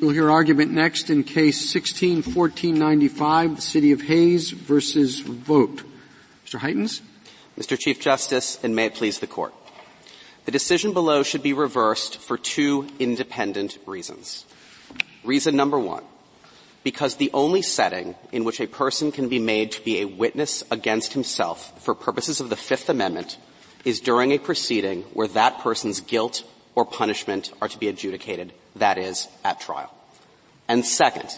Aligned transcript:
We'll 0.00 0.10
hear 0.10 0.30
argument 0.30 0.70
next 0.70 1.10
in 1.10 1.24
case 1.24 1.74
161495, 1.74 3.56
the 3.56 3.62
City 3.62 3.90
of 3.90 4.02
Hays 4.02 4.52
versus 4.52 5.18
Vogt. 5.18 5.82
Mr. 6.46 6.60
Heytens? 6.60 7.00
Mr. 7.58 7.76
Chief 7.76 7.98
Justice, 7.98 8.60
and 8.62 8.76
may 8.76 8.86
it 8.86 8.94
please 8.94 9.18
the 9.18 9.26
Court. 9.26 9.52
The 10.44 10.52
decision 10.52 10.92
below 10.92 11.24
should 11.24 11.42
be 11.42 11.52
reversed 11.52 12.18
for 12.18 12.38
two 12.38 12.86
independent 13.00 13.78
reasons. 13.86 14.46
Reason 15.24 15.56
number 15.56 15.80
one, 15.80 16.04
because 16.84 17.16
the 17.16 17.32
only 17.34 17.60
setting 17.60 18.14
in 18.30 18.44
which 18.44 18.60
a 18.60 18.68
person 18.68 19.10
can 19.10 19.28
be 19.28 19.40
made 19.40 19.72
to 19.72 19.82
be 19.82 19.98
a 20.00 20.04
witness 20.04 20.62
against 20.70 21.14
himself 21.14 21.82
for 21.82 21.96
purposes 21.96 22.38
of 22.40 22.50
the 22.50 22.56
Fifth 22.56 22.88
Amendment 22.88 23.36
is 23.84 23.98
during 23.98 24.30
a 24.30 24.38
proceeding 24.38 25.02
where 25.12 25.26
that 25.26 25.58
person's 25.58 26.00
guilt 26.00 26.44
or 26.76 26.84
punishment 26.84 27.52
are 27.60 27.66
to 27.66 27.78
be 27.78 27.88
adjudicated, 27.88 28.52
that 28.78 28.98
is, 28.98 29.28
at 29.44 29.60
trial. 29.60 29.92
And 30.68 30.84
second, 30.84 31.30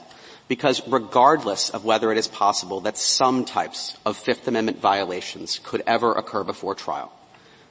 because 0.48 0.86
regardless 0.88 1.70
of 1.70 1.84
whether 1.84 2.10
it 2.10 2.18
is 2.18 2.26
possible 2.26 2.80
that 2.80 2.98
some 2.98 3.44
types 3.44 3.96
of 4.04 4.16
Fifth 4.16 4.48
Amendment 4.48 4.78
violations 4.78 5.60
could 5.62 5.82
ever 5.86 6.12
occur 6.12 6.42
before 6.42 6.74
trial, 6.74 7.12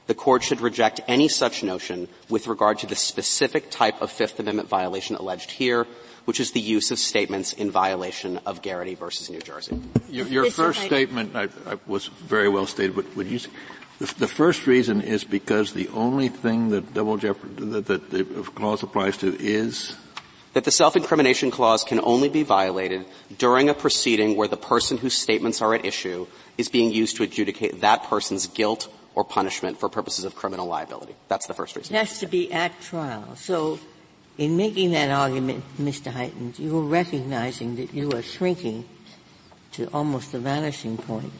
the 0.06 0.14
court 0.14 0.42
should 0.42 0.60
reject 0.60 1.00
any 1.06 1.28
such 1.28 1.62
notion 1.62 2.08
with 2.28 2.48
regard 2.48 2.78
to 2.78 2.86
the 2.86 2.96
specific 2.96 3.70
type 3.70 4.00
of 4.00 4.10
Fifth 4.10 4.40
Amendment 4.40 4.68
violation 4.68 5.14
alleged 5.16 5.50
here, 5.50 5.86
which 6.24 6.40
is 6.40 6.52
the 6.52 6.60
use 6.60 6.90
of 6.90 6.98
statements 6.98 7.52
in 7.52 7.70
violation 7.70 8.38
of 8.46 8.62
Garrity 8.62 8.94
versus 8.94 9.30
New 9.30 9.40
Jersey. 9.40 9.78
Your, 10.08 10.26
your 10.26 10.50
first 10.50 10.82
statement 10.82 11.36
I, 11.36 11.48
I 11.66 11.78
was 11.86 12.06
very 12.06 12.48
well 12.48 12.66
stated. 12.66 12.96
But 12.96 13.14
would 13.14 13.26
you? 13.26 13.40
The, 14.00 14.14
the, 14.14 14.26
first 14.26 14.66
reason 14.66 15.02
is 15.02 15.24
because 15.24 15.74
the 15.74 15.88
only 15.88 16.28
thing 16.28 16.70
that 16.70 16.94
double 16.94 17.18
jeopardy 17.18 17.66
that, 17.66 17.84
that 17.84 18.10
the 18.10 18.24
clause 18.24 18.82
applies 18.82 19.18
to 19.18 19.36
is 19.38 19.94
that 20.54 20.64
the 20.64 20.70
self-incrimination 20.70 21.50
clause 21.50 21.84
can 21.84 22.00
only 22.02 22.30
be 22.30 22.42
violated 22.42 23.04
during 23.36 23.68
a 23.68 23.74
proceeding 23.74 24.36
where 24.36 24.48
the 24.48 24.56
person 24.56 24.96
whose 24.96 25.14
statements 25.14 25.60
are 25.60 25.74
at 25.74 25.84
issue 25.84 26.26
is 26.56 26.70
being 26.70 26.90
used 26.92 27.16
to 27.16 27.24
adjudicate 27.24 27.82
that 27.82 28.04
person's 28.04 28.46
guilt 28.46 28.88
or 29.14 29.22
punishment 29.22 29.78
for 29.78 29.90
purposes 29.90 30.24
of 30.24 30.34
criminal 30.34 30.66
liability. 30.66 31.14
That's 31.28 31.46
the 31.46 31.54
first 31.54 31.76
reason. 31.76 31.94
It 31.94 31.98
has 31.98 32.20
to 32.20 32.26
be 32.26 32.50
at 32.52 32.80
trial. 32.80 33.36
So 33.36 33.78
in 34.38 34.56
making 34.56 34.92
that 34.92 35.10
argument, 35.10 35.62
Mr. 35.78 36.10
Heytens, 36.10 36.58
you 36.58 36.78
are 36.78 36.82
recognizing 36.82 37.76
that 37.76 37.92
you 37.92 38.12
are 38.12 38.22
shrinking 38.22 38.88
to 39.72 39.88
almost 39.92 40.32
the 40.32 40.38
vanishing 40.38 40.96
point 40.96 41.32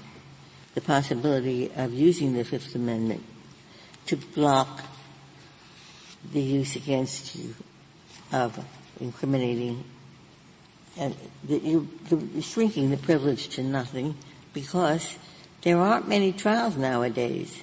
the 0.75 0.81
possibility 0.81 1.71
of 1.75 1.93
using 1.93 2.35
the 2.35 2.45
Fifth 2.45 2.75
Amendment 2.75 3.25
to 4.07 4.17
block 4.17 4.83
the 6.33 6.41
use 6.41 6.77
against 6.77 7.35
you 7.35 7.55
of 8.33 8.65
incriminating 9.01 9.85
and 10.97 11.15
you, 11.49 11.89
shrinking 12.41 12.91
the 12.91 12.97
privilege 12.97 13.49
to 13.49 13.63
nothing 13.63 14.15
because 14.53 15.17
there 15.63 15.79
aren't 15.79 16.09
many 16.09 16.33
trials 16.33 16.77
nowadays. 16.77 17.63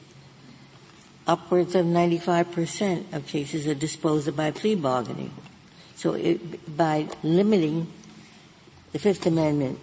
Upwards 1.25 1.75
of 1.75 1.85
95% 1.85 3.13
of 3.13 3.27
cases 3.27 3.67
are 3.67 3.75
disposed 3.75 4.27
of 4.27 4.35
by 4.35 4.51
plea 4.51 4.75
bargaining. 4.75 5.33
So 5.95 6.13
it, 6.13 6.77
by 6.77 7.09
limiting 7.21 7.91
the 8.93 8.99
Fifth 8.99 9.25
Amendment 9.25 9.79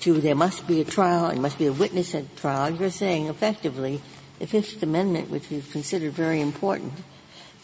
to 0.00 0.20
there 0.20 0.34
must 0.34 0.66
be 0.66 0.80
a 0.80 0.84
trial, 0.84 1.28
there 1.28 1.40
must 1.40 1.58
be 1.58 1.66
a 1.66 1.72
witness 1.72 2.14
at 2.14 2.36
trial, 2.36 2.70
you're 2.70 2.90
saying 2.90 3.26
effectively 3.26 4.00
the 4.38 4.46
Fifth 4.46 4.82
Amendment, 4.82 5.30
which 5.30 5.52
is 5.52 5.70
considered 5.70 6.12
very 6.12 6.40
important, 6.40 6.92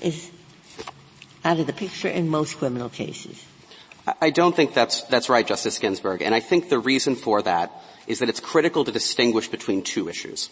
is 0.01 0.31
out 1.45 1.59
of 1.59 1.67
the 1.67 1.73
picture 1.73 2.09
in 2.09 2.29
most 2.29 2.59
criminal 2.59 2.89
cases. 2.89 3.45
I 4.20 4.31
don't 4.31 4.55
think 4.55 4.75
that's, 4.75 5.03
that's 5.03 5.29
right, 5.29 5.47
Justice 5.47 5.79
Ginsburg. 5.79 6.23
And 6.23 6.34
I 6.34 6.41
think 6.41 6.69
the 6.69 6.79
reason 6.79 7.17
for 7.17 7.42
that 7.42 7.73
is 8.07 8.20
that 8.20 8.29
it's 8.29 8.41
critical 8.41 8.84
to 8.84 8.92
distinguish 8.92 9.48
between 9.48 9.83
two 9.83 10.09
issues. 10.09 10.51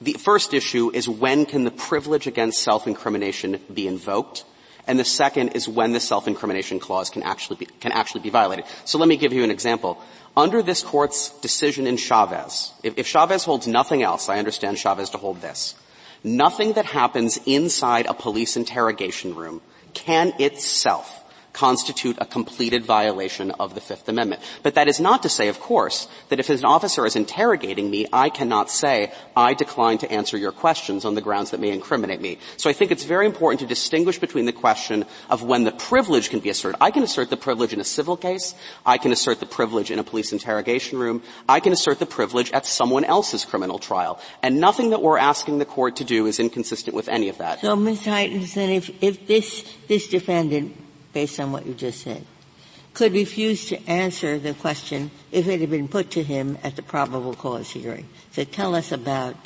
The 0.00 0.14
first 0.14 0.52
issue 0.52 0.90
is 0.92 1.08
when 1.08 1.46
can 1.46 1.64
the 1.64 1.70
privilege 1.70 2.26
against 2.26 2.62
self-incrimination 2.62 3.60
be 3.72 3.86
invoked? 3.86 4.44
And 4.86 4.98
the 4.98 5.04
second 5.04 5.50
is 5.50 5.68
when 5.68 5.92
the 5.92 6.00
self-incrimination 6.00 6.80
clause 6.80 7.08
can 7.10 7.22
actually 7.22 7.56
be, 7.56 7.66
can 7.80 7.92
actually 7.92 8.22
be 8.22 8.30
violated. 8.30 8.64
So 8.84 8.98
let 8.98 9.08
me 9.08 9.16
give 9.16 9.32
you 9.32 9.44
an 9.44 9.50
example. 9.50 10.02
Under 10.36 10.62
this 10.62 10.82
court's 10.82 11.28
decision 11.40 11.86
in 11.86 11.96
Chavez, 11.96 12.72
if, 12.82 12.98
if 12.98 13.06
Chavez 13.06 13.44
holds 13.44 13.66
nothing 13.66 14.02
else, 14.02 14.28
I 14.28 14.38
understand 14.38 14.78
Chavez 14.78 15.10
to 15.10 15.18
hold 15.18 15.40
this. 15.40 15.74
Nothing 16.24 16.74
that 16.74 16.86
happens 16.86 17.38
inside 17.46 18.06
a 18.06 18.14
police 18.14 18.56
interrogation 18.56 19.34
room 19.34 19.60
can 19.92 20.32
itself 20.38 21.21
constitute 21.52 22.16
a 22.20 22.26
completed 22.26 22.84
violation 22.84 23.50
of 23.52 23.74
the 23.74 23.80
Fifth 23.80 24.08
Amendment. 24.08 24.42
But 24.62 24.74
that 24.74 24.88
is 24.88 25.00
not 25.00 25.22
to 25.22 25.28
say, 25.28 25.48
of 25.48 25.60
course, 25.60 26.08
that 26.28 26.40
if 26.40 26.48
an 26.48 26.64
officer 26.64 27.06
is 27.06 27.16
interrogating 27.16 27.90
me, 27.90 28.06
I 28.12 28.30
cannot 28.30 28.70
say, 28.70 29.12
I 29.36 29.54
decline 29.54 29.98
to 29.98 30.10
answer 30.10 30.36
your 30.36 30.52
questions 30.52 31.04
on 31.04 31.14
the 31.14 31.20
grounds 31.20 31.50
that 31.50 31.60
may 31.60 31.70
incriminate 31.70 32.20
me. 32.20 32.38
So 32.56 32.70
I 32.70 32.72
think 32.72 32.90
it's 32.90 33.04
very 33.04 33.26
important 33.26 33.60
to 33.60 33.66
distinguish 33.66 34.18
between 34.18 34.46
the 34.46 34.52
question 34.52 35.04
of 35.28 35.42
when 35.42 35.64
the 35.64 35.72
privilege 35.72 36.30
can 36.30 36.40
be 36.40 36.48
asserted. 36.48 36.78
I 36.80 36.90
can 36.90 37.02
assert 37.02 37.30
the 37.30 37.36
privilege 37.36 37.72
in 37.72 37.80
a 37.80 37.84
civil 37.84 38.16
case. 38.16 38.54
I 38.86 38.98
can 38.98 39.12
assert 39.12 39.40
the 39.40 39.46
privilege 39.46 39.90
in 39.90 39.98
a 39.98 40.04
police 40.04 40.32
interrogation 40.32 40.98
room. 40.98 41.22
I 41.48 41.60
can 41.60 41.72
assert 41.72 41.98
the 41.98 42.06
privilege 42.06 42.50
at 42.52 42.66
someone 42.66 43.04
else's 43.04 43.44
criminal 43.44 43.78
trial. 43.78 44.20
And 44.42 44.60
nothing 44.60 44.90
that 44.90 45.02
we're 45.02 45.18
asking 45.18 45.58
the 45.58 45.64
court 45.64 45.96
to 45.96 46.04
do 46.04 46.26
is 46.26 46.40
inconsistent 46.40 46.96
with 46.96 47.08
any 47.08 47.28
of 47.28 47.38
that. 47.38 47.60
So, 47.60 47.76
Ms. 47.76 48.04
Heytens, 48.04 48.54
then 48.54 48.70
if, 48.70 48.90
if 49.02 49.26
this, 49.26 49.64
this 49.88 50.08
defendant 50.08 50.76
based 51.12 51.40
on 51.40 51.52
what 51.52 51.66
you 51.66 51.74
just 51.74 52.02
said, 52.02 52.24
could 52.94 53.12
refuse 53.12 53.66
to 53.68 53.88
answer 53.88 54.38
the 54.38 54.54
question 54.54 55.10
if 55.30 55.48
it 55.48 55.60
had 55.60 55.70
been 55.70 55.88
put 55.88 56.10
to 56.10 56.22
him 56.22 56.58
at 56.62 56.76
the 56.76 56.82
probable 56.82 57.34
cause 57.34 57.70
hearing. 57.70 58.06
So 58.32 58.44
tell 58.44 58.74
us 58.74 58.92
about 58.92 59.36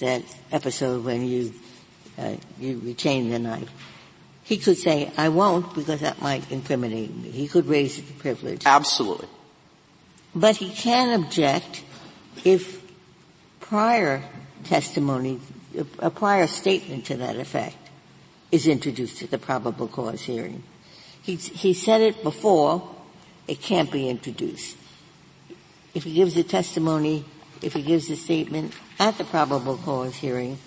that 0.00 0.22
episode 0.50 1.04
when 1.04 1.24
you 1.24 1.52
uh, 2.18 2.34
you 2.58 2.80
retained 2.82 3.32
the 3.32 3.38
knife. 3.38 3.70
He 4.42 4.56
could 4.56 4.76
say, 4.76 5.12
"I 5.16 5.28
won't," 5.28 5.74
because 5.74 6.00
that 6.00 6.20
might 6.20 6.50
incriminate 6.50 7.14
me. 7.14 7.30
He 7.30 7.46
could 7.46 7.66
raise 7.66 7.96
the 7.96 8.12
privilege. 8.14 8.62
Absolutely. 8.66 9.28
But 10.34 10.56
he 10.56 10.70
can 10.70 11.20
object 11.20 11.84
if 12.44 12.82
prior 13.60 14.24
testimony, 14.64 15.40
a 15.98 16.10
prior 16.10 16.46
statement 16.46 17.06
to 17.06 17.16
that 17.16 17.36
effect, 17.36 17.76
is 18.50 18.66
introduced 18.66 19.22
at 19.22 19.30
the 19.30 19.38
probable 19.38 19.86
cause 19.88 20.22
hearing. 20.22 20.62
He, 21.28 21.36
he 21.36 21.74
said 21.74 22.00
it 22.00 22.22
before, 22.22 22.88
it 23.46 23.60
can't 23.60 23.92
be 23.92 24.08
introduced. 24.08 24.78
If 25.92 26.04
he 26.04 26.14
gives 26.14 26.34
a 26.38 26.42
testimony, 26.42 27.26
if 27.60 27.74
he 27.74 27.82
gives 27.82 28.08
a 28.08 28.16
statement 28.16 28.72
at 28.98 29.18
the 29.18 29.24
probable 29.24 29.76
cause 29.76 30.16
hearing, 30.16 30.58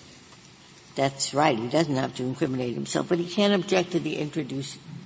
that's 0.94 1.34
right. 1.34 1.58
He 1.58 1.66
doesn't 1.66 1.96
have 1.96 2.14
to 2.14 2.22
incriminate 2.22 2.74
himself, 2.74 3.08
but 3.08 3.18
he 3.18 3.28
can't 3.28 3.52
object 3.52 3.90
to 3.90 3.98
the 3.98 4.18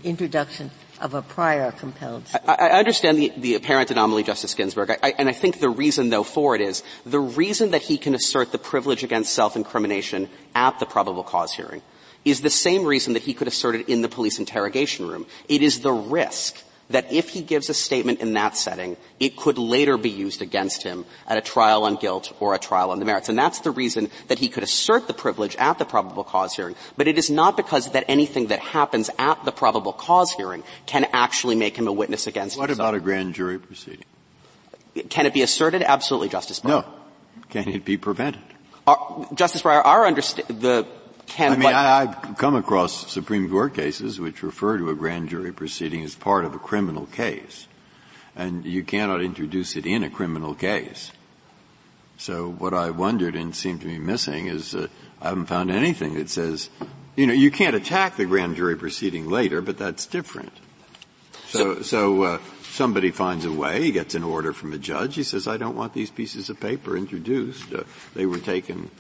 introduction 0.05 0.73
of 1.01 1.15
a 1.15 1.23
prior 1.23 1.73
compelled 1.73 2.29
statement. 2.29 2.61
I, 2.61 2.69
I 2.69 2.79
understand 2.79 3.17
the, 3.17 3.33
the, 3.39 3.55
apparent 3.55 3.91
anomaly, 3.91 4.25
Justice 4.25 4.53
Ginsburg, 4.53 4.91
I, 5.03 5.15
and 5.17 5.27
I 5.27 5.33
think 5.33 5.61
the 5.61 5.71
reason, 5.71 6.11
though, 6.11 6.23
for 6.23 6.55
it 6.55 6.61
is 6.61 6.83
the 7.07 7.21
reason 7.21 7.71
that 7.71 7.81
he 7.81 7.97
can 7.97 8.15
assert 8.15 8.53
the 8.53 8.59
privilege 8.59 9.03
against 9.03 9.33
self-incrimination 9.33 10.29
at 10.55 10.79
the 10.81 10.85
probable 10.85 11.25
cause 11.25 11.55
hearing 11.55 11.81
is 12.27 12.41
the 12.41 12.51
same 12.51 12.85
reason 12.85 13.15
that 13.15 13.23
he 13.23 13.33
could 13.33 13.47
assert 13.47 13.77
it 13.77 13.89
in 13.89 14.03
the 14.03 14.09
police 14.09 14.39
interrogation 14.39 15.07
room. 15.07 15.25
It 15.49 15.63
is 15.63 15.81
the 15.81 15.93
risk 15.93 16.61
that 16.91 17.13
if 17.13 17.31
he 17.31 17.41
gives 17.41 17.71
a 17.71 17.75
statement 17.75 18.21
in 18.21 18.35
that 18.35 18.57
setting, 18.57 18.97
it 19.19 19.37
could 19.37 19.59
later 19.59 19.97
be 19.97 20.11
used 20.11 20.43
against 20.43 20.83
him 20.83 21.05
at 21.27 21.39
a 21.39 21.41
trial 21.41 21.85
on 21.85 21.97
guilt 21.97 22.33
or 22.41 22.55
a 22.55 22.59
trial 22.59 22.91
on 22.91 22.99
the 22.99 23.05
merits. 23.05 23.29
And 23.29 23.39
that's 23.39 23.61
the 23.61 23.71
reason 23.71 24.11
that 24.29 24.39
he 24.41 24.49
could 24.49 24.63
assert 24.63 25.07
the 25.07 25.15
privilege 25.15 25.57
at 25.57 25.79
the 25.79 25.85
probable 25.85 26.25
cause 26.25 26.55
hearing. 26.55 26.75
But 26.97 27.09
it 27.09 27.17
is 27.17 27.31
not 27.31 27.57
because 27.57 27.91
that 27.93 28.05
anything 28.09 28.49
that 28.49 28.59
happens 28.59 29.09
at 29.19 29.45
the 29.45 29.53
probable 29.53 29.93
cause 29.93 30.33
hearing 30.33 30.65
can 30.87 31.07
actually 31.13 31.55
make 31.55 31.77
him 31.77 31.87
a 31.87 31.93
witness 31.93 32.27
against 32.27 32.59
what 32.59 32.71
himself. 32.71 32.89
about 32.89 32.97
a 32.97 33.01
grand 33.01 33.35
jury 33.35 33.59
proceeding? 33.59 34.05
Can 35.09 35.27
it 35.27 35.35
be 35.35 35.43
asserted? 35.43 35.83
Absolutely, 35.83 36.29
Justice 36.29 36.61
Breyer. 36.61 36.69
No. 36.69 36.85
Can 37.51 37.69
it 37.69 37.85
be 37.85 37.97
prevented? 37.97 38.43
Our, 38.87 39.29
Justice 39.35 39.63
Breyer, 39.63 39.85
our 39.85 40.07
understand 40.07 40.61
the 40.61 40.87
can. 41.27 41.53
I 41.53 41.57
mean, 41.57 41.69
I, 41.69 42.01
I've 42.03 42.37
come 42.39 42.55
across 42.55 43.11
Supreme 43.11 43.49
Court 43.49 43.75
cases 43.75 44.21
which 44.21 44.43
refer 44.43 44.79
to 44.79 44.91
a 44.91 44.95
grand 44.95 45.29
jury 45.29 45.53
proceeding 45.53 46.03
as 46.03 46.15
part 46.15 46.45
of 46.45 46.55
a 46.55 46.59
criminal 46.59 47.07
case, 47.07 47.67
and 48.35 48.65
you 48.65 48.83
cannot 48.83 49.23
introduce 49.23 49.77
it 49.77 49.87
in 49.87 50.03
a 50.03 50.11
criminal 50.11 50.55
case. 50.55 51.13
So 52.19 52.49
what 52.51 52.73
I 52.73 52.91
wondered 52.91 53.37
and 53.37 53.55
seemed 53.55 53.83
to 53.83 53.87
be 53.87 53.99
missing 53.99 54.47
is 54.47 54.75
uh, 54.75 54.89
I 55.21 55.29
haven't 55.29 55.47
found 55.47 55.71
anything 55.71 56.15
that 56.15 56.31
says, 56.31 56.71
you 57.15 57.27
know, 57.27 57.33
you 57.33 57.51
can't 57.51 57.77
attack 57.77 58.17
the 58.17 58.25
grand 58.25 58.57
jury 58.57 58.77
proceeding 58.77 59.29
later, 59.29 59.61
but 59.61 59.79
that's 59.79 60.07
different. 60.07 60.53
So, 61.49 61.83
so 61.83 62.23
uh, 62.23 62.39
somebody 62.63 63.11
finds 63.11 63.45
a 63.45 63.53
way, 63.53 63.83
he 63.83 63.93
gets 63.93 64.15
an 64.15 64.25
order 64.25 64.53
from 64.53 64.73
a 64.73 64.79
judge, 64.79 65.15
he 65.15 65.23
says, 65.23 65.47
I 65.47 65.57
don't 65.57 65.77
want 65.77 65.95
these 65.95 66.11
pieces 66.11 66.51
of 66.51 66.59
paper 66.59 66.97
introduced. 66.97 67.73
Uh, 67.73 67.85
they 68.15 68.27
were 68.27 68.39
taken 68.39 68.91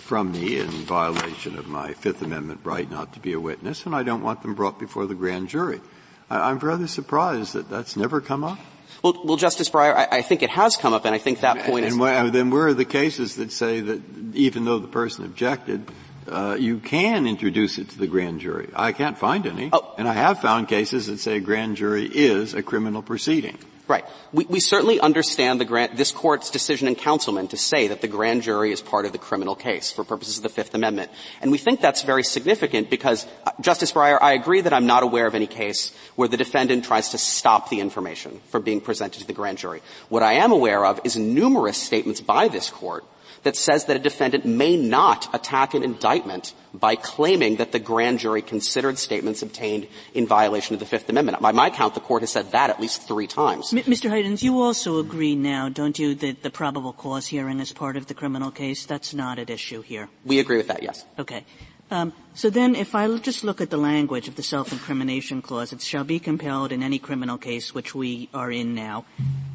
from 0.00 0.32
me 0.32 0.58
in 0.58 0.68
violation 0.68 1.58
of 1.58 1.68
my 1.68 1.92
Fifth 1.94 2.22
Amendment 2.22 2.60
right 2.64 2.90
not 2.90 3.12
to 3.14 3.20
be 3.20 3.32
a 3.32 3.40
witness, 3.40 3.86
and 3.86 3.94
I 3.94 4.02
don't 4.02 4.22
want 4.22 4.42
them 4.42 4.54
brought 4.54 4.78
before 4.78 5.06
the 5.06 5.14
grand 5.14 5.48
jury. 5.48 5.80
I, 6.28 6.50
am 6.50 6.58
rather 6.58 6.86
surprised 6.86 7.54
that 7.54 7.68
that's 7.68 7.96
never 7.96 8.20
come 8.20 8.44
up. 8.44 8.58
Well, 9.02 9.20
well 9.24 9.36
Justice 9.36 9.68
Breyer, 9.68 9.94
I, 9.94 10.18
I, 10.18 10.22
think 10.22 10.42
it 10.42 10.50
has 10.50 10.76
come 10.76 10.92
up, 10.92 11.04
and 11.04 11.14
I 11.14 11.18
think 11.18 11.40
that 11.40 11.64
point 11.66 11.86
and, 11.86 11.94
is. 11.94 12.00
And 12.00 12.32
then 12.32 12.50
where 12.50 12.68
are 12.68 12.74
the 12.74 12.84
cases 12.84 13.36
that 13.36 13.52
say 13.52 13.80
that 13.80 14.02
even 14.34 14.64
though 14.64 14.78
the 14.78 14.88
person 14.88 15.24
objected, 15.24 15.90
uh, 16.28 16.56
you 16.58 16.78
can 16.78 17.26
introduce 17.26 17.78
it 17.78 17.90
to 17.90 17.98
the 17.98 18.06
grand 18.06 18.40
jury? 18.40 18.70
I 18.74 18.92
can't 18.92 19.18
find 19.18 19.46
any. 19.46 19.70
Oh. 19.72 19.94
And 19.98 20.06
I 20.06 20.12
have 20.12 20.40
found 20.40 20.68
cases 20.68 21.06
that 21.06 21.18
say 21.18 21.36
a 21.36 21.40
grand 21.40 21.76
jury 21.76 22.04
is 22.06 22.54
a 22.54 22.62
criminal 22.62 23.02
proceeding. 23.02 23.58
Right. 23.90 24.04
We, 24.32 24.44
we 24.44 24.60
certainly 24.60 25.00
understand 25.00 25.60
the 25.60 25.64
grand, 25.64 25.98
this 25.98 26.12
court's 26.12 26.48
decision 26.48 26.86
in 26.86 26.94
Counselman 26.94 27.48
to 27.48 27.56
say 27.56 27.88
that 27.88 28.00
the 28.00 28.06
grand 28.06 28.42
jury 28.42 28.70
is 28.70 28.80
part 28.80 29.04
of 29.04 29.10
the 29.10 29.18
criminal 29.18 29.56
case 29.56 29.90
for 29.90 30.04
purposes 30.04 30.36
of 30.36 30.44
the 30.44 30.48
Fifth 30.48 30.74
Amendment. 30.76 31.10
And 31.42 31.50
we 31.50 31.58
think 31.58 31.80
that's 31.80 32.02
very 32.02 32.22
significant 32.22 32.88
because, 32.88 33.26
uh, 33.44 33.50
Justice 33.60 33.90
Breyer, 33.90 34.16
I 34.22 34.34
agree 34.34 34.60
that 34.60 34.72
I'm 34.72 34.86
not 34.86 35.02
aware 35.02 35.26
of 35.26 35.34
any 35.34 35.48
case 35.48 35.92
where 36.14 36.28
the 36.28 36.36
defendant 36.36 36.84
tries 36.84 37.08
to 37.08 37.18
stop 37.18 37.68
the 37.68 37.80
information 37.80 38.40
from 38.50 38.62
being 38.62 38.80
presented 38.80 39.22
to 39.22 39.26
the 39.26 39.32
grand 39.32 39.58
jury. 39.58 39.82
What 40.08 40.22
I 40.22 40.34
am 40.34 40.52
aware 40.52 40.86
of 40.86 41.00
is 41.02 41.16
numerous 41.16 41.76
statements 41.76 42.20
by 42.20 42.46
this 42.46 42.70
court 42.70 43.04
that 43.42 43.56
says 43.56 43.86
that 43.86 43.96
a 43.96 43.98
defendant 43.98 44.44
may 44.44 44.76
not 44.76 45.32
attack 45.34 45.74
an 45.74 45.82
indictment 45.82 46.54
by 46.72 46.94
claiming 46.94 47.56
that 47.56 47.72
the 47.72 47.78
grand 47.78 48.18
jury 48.18 48.42
considered 48.42 48.98
statements 48.98 49.42
obtained 49.42 49.88
in 50.14 50.26
violation 50.26 50.74
of 50.74 50.80
the 50.80 50.86
Fifth 50.86 51.08
Amendment. 51.08 51.40
By 51.40 51.52
my 51.52 51.70
count, 51.70 51.94
the 51.94 52.00
court 52.00 52.22
has 52.22 52.30
said 52.30 52.52
that 52.52 52.70
at 52.70 52.80
least 52.80 53.06
three 53.06 53.26
times. 53.26 53.72
Mr. 53.72 54.10
Heytens, 54.10 54.42
you 54.42 54.60
also 54.60 54.98
agree 54.98 55.34
now, 55.34 55.68
don't 55.68 55.98
you, 55.98 56.14
that 56.16 56.42
the 56.42 56.50
probable 56.50 56.92
cause 56.92 57.26
hearing 57.26 57.60
is 57.60 57.72
part 57.72 57.96
of 57.96 58.06
the 58.06 58.14
criminal 58.14 58.50
case? 58.50 58.86
That's 58.86 59.14
not 59.14 59.38
at 59.38 59.50
issue 59.50 59.82
here. 59.82 60.08
We 60.24 60.38
agree 60.38 60.58
with 60.58 60.68
that, 60.68 60.82
yes. 60.82 61.04
Okay. 61.18 61.44
Um, 61.90 62.12
so 62.34 62.50
then, 62.50 62.76
if 62.76 62.94
I 62.94 63.18
just 63.18 63.42
look 63.42 63.60
at 63.60 63.70
the 63.70 63.76
language 63.76 64.28
of 64.28 64.36
the 64.36 64.44
self-incrimination 64.44 65.42
clause, 65.42 65.72
it 65.72 65.82
shall 65.82 66.04
be 66.04 66.20
compelled 66.20 66.70
in 66.70 66.84
any 66.84 67.00
criminal 67.00 67.36
case 67.36 67.74
which 67.74 67.96
we 67.96 68.28
are 68.32 68.50
in 68.52 68.76
now, 68.76 69.04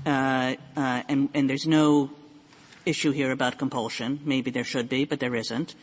uh, 0.06 0.56
uh, 0.76 1.04
and, 1.08 1.30
and 1.34 1.50
there's 1.50 1.66
no 1.66 2.12
issue 2.86 3.12
here 3.12 3.32
about 3.32 3.58
compulsion. 3.58 4.20
Maybe 4.24 4.52
there 4.52 4.64
should 4.64 4.90
be, 4.90 5.06
but 5.06 5.20
there 5.20 5.36
isn't. 5.36 5.76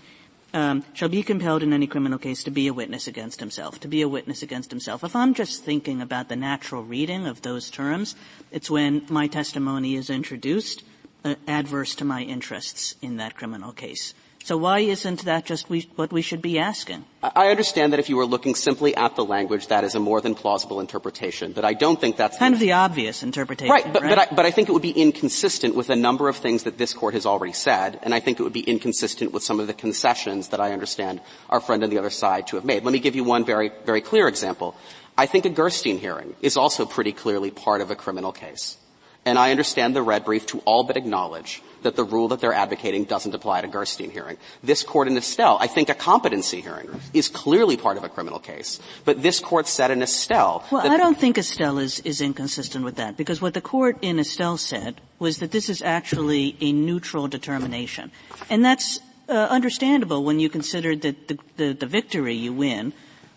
Um, 0.54 0.84
shall 0.92 1.08
be 1.08 1.22
compelled 1.22 1.62
in 1.62 1.72
any 1.72 1.86
criminal 1.86 2.18
case 2.18 2.44
to 2.44 2.50
be 2.50 2.66
a 2.66 2.74
witness 2.74 3.06
against 3.06 3.40
himself, 3.40 3.80
to 3.80 3.88
be 3.88 4.02
a 4.02 4.08
witness 4.08 4.42
against 4.42 4.70
himself. 4.70 5.02
If 5.02 5.16
I'm 5.16 5.32
just 5.32 5.64
thinking 5.64 6.02
about 6.02 6.28
the 6.28 6.36
natural 6.36 6.82
reading 6.84 7.26
of 7.26 7.40
those 7.40 7.70
terms, 7.70 8.14
it's 8.50 8.70
when 8.70 9.06
my 9.08 9.28
testimony 9.28 9.94
is 9.94 10.10
introduced 10.10 10.84
uh, 11.24 11.36
adverse 11.48 11.94
to 11.96 12.04
my 12.04 12.22
interests 12.22 12.96
in 13.00 13.16
that 13.16 13.34
criminal 13.36 13.72
case. 13.72 14.12
So 14.44 14.56
why 14.56 14.80
isn't 14.80 15.24
that 15.24 15.44
just 15.44 15.70
we, 15.70 15.88
what 15.94 16.12
we 16.12 16.20
should 16.20 16.42
be 16.42 16.58
asking? 16.58 17.04
I 17.22 17.48
understand 17.48 17.92
that 17.92 18.00
if 18.00 18.08
you 18.08 18.16
were 18.16 18.26
looking 18.26 18.56
simply 18.56 18.94
at 18.96 19.14
the 19.14 19.24
language, 19.24 19.68
that 19.68 19.84
is 19.84 19.94
a 19.94 20.00
more 20.00 20.20
than 20.20 20.34
plausible 20.34 20.80
interpretation. 20.80 21.52
But 21.52 21.64
I 21.64 21.74
don't 21.74 22.00
think 22.00 22.16
that's 22.16 22.38
kind 22.38 22.52
the, 22.52 22.56
of 22.56 22.60
the 22.60 22.72
obvious 22.72 23.22
interpretation, 23.22 23.70
right? 23.70 23.92
But, 23.92 24.02
right? 24.02 24.08
But, 24.08 24.18
I, 24.18 24.34
but 24.34 24.46
I 24.46 24.50
think 24.50 24.68
it 24.68 24.72
would 24.72 24.82
be 24.82 24.90
inconsistent 24.90 25.76
with 25.76 25.90
a 25.90 25.96
number 25.96 26.28
of 26.28 26.36
things 26.36 26.64
that 26.64 26.76
this 26.76 26.92
court 26.92 27.14
has 27.14 27.24
already 27.24 27.52
said, 27.52 28.00
and 28.02 28.12
I 28.12 28.18
think 28.18 28.40
it 28.40 28.42
would 28.42 28.52
be 28.52 28.62
inconsistent 28.62 29.30
with 29.32 29.44
some 29.44 29.60
of 29.60 29.68
the 29.68 29.74
concessions 29.74 30.48
that 30.48 30.60
I 30.60 30.72
understand 30.72 31.20
our 31.48 31.60
friend 31.60 31.84
on 31.84 31.90
the 31.90 31.98
other 31.98 32.10
side 32.10 32.48
to 32.48 32.56
have 32.56 32.64
made. 32.64 32.82
Let 32.82 32.92
me 32.92 32.98
give 32.98 33.14
you 33.14 33.22
one 33.22 33.44
very, 33.44 33.70
very 33.86 34.00
clear 34.00 34.26
example. 34.26 34.74
I 35.16 35.26
think 35.26 35.44
a 35.44 35.50
Gerstein 35.50 35.98
hearing 35.98 36.34
is 36.42 36.56
also 36.56 36.84
pretty 36.84 37.12
clearly 37.12 37.52
part 37.52 37.80
of 37.80 37.92
a 37.92 37.94
criminal 37.94 38.32
case. 38.32 38.76
And 39.24 39.38
I 39.38 39.52
understand 39.52 39.94
the 39.94 40.02
red 40.02 40.24
brief 40.24 40.46
to 40.46 40.58
all 40.60 40.82
but 40.82 40.96
acknowledge 40.96 41.62
that 41.82 41.96
the 41.96 42.04
rule 42.04 42.28
that 42.28 42.40
they're 42.40 42.52
advocating 42.52 43.04
doesn't 43.04 43.34
apply 43.34 43.60
to 43.60 43.68
Gerstein 43.68 44.10
hearing. 44.10 44.36
This 44.62 44.82
court 44.82 45.08
in 45.08 45.16
Estelle, 45.16 45.58
I 45.60 45.66
think 45.66 45.88
a 45.88 45.94
competency 45.94 46.60
hearing 46.60 46.88
is 47.12 47.28
clearly 47.28 47.76
part 47.76 47.96
of 47.96 48.04
a 48.04 48.08
criminal 48.08 48.38
case. 48.38 48.80
But 49.04 49.22
this 49.22 49.40
court 49.40 49.66
said 49.66 49.90
in 49.90 50.02
Estelle. 50.02 50.64
Well, 50.70 50.90
I 50.90 50.96
don't 50.96 51.18
think 51.18 51.38
Estelle 51.38 51.78
is, 51.78 52.00
is 52.00 52.20
inconsistent 52.20 52.84
with 52.84 52.96
that 52.96 53.16
because 53.16 53.40
what 53.40 53.54
the 53.54 53.60
court 53.60 53.98
in 54.02 54.18
Estelle 54.18 54.56
said 54.56 55.00
was 55.18 55.38
that 55.38 55.52
this 55.52 55.68
is 55.68 55.82
actually 55.82 56.56
a 56.60 56.72
neutral 56.72 57.28
determination. 57.28 58.10
And 58.50 58.64
that's 58.64 59.00
uh, 59.28 59.32
understandable 59.32 60.24
when 60.24 60.40
you 60.40 60.48
consider 60.48 60.96
that 60.96 61.28
the, 61.28 61.38
the, 61.56 61.72
the 61.72 61.86
victory 61.86 62.34
you 62.34 62.52
win 62.52 62.92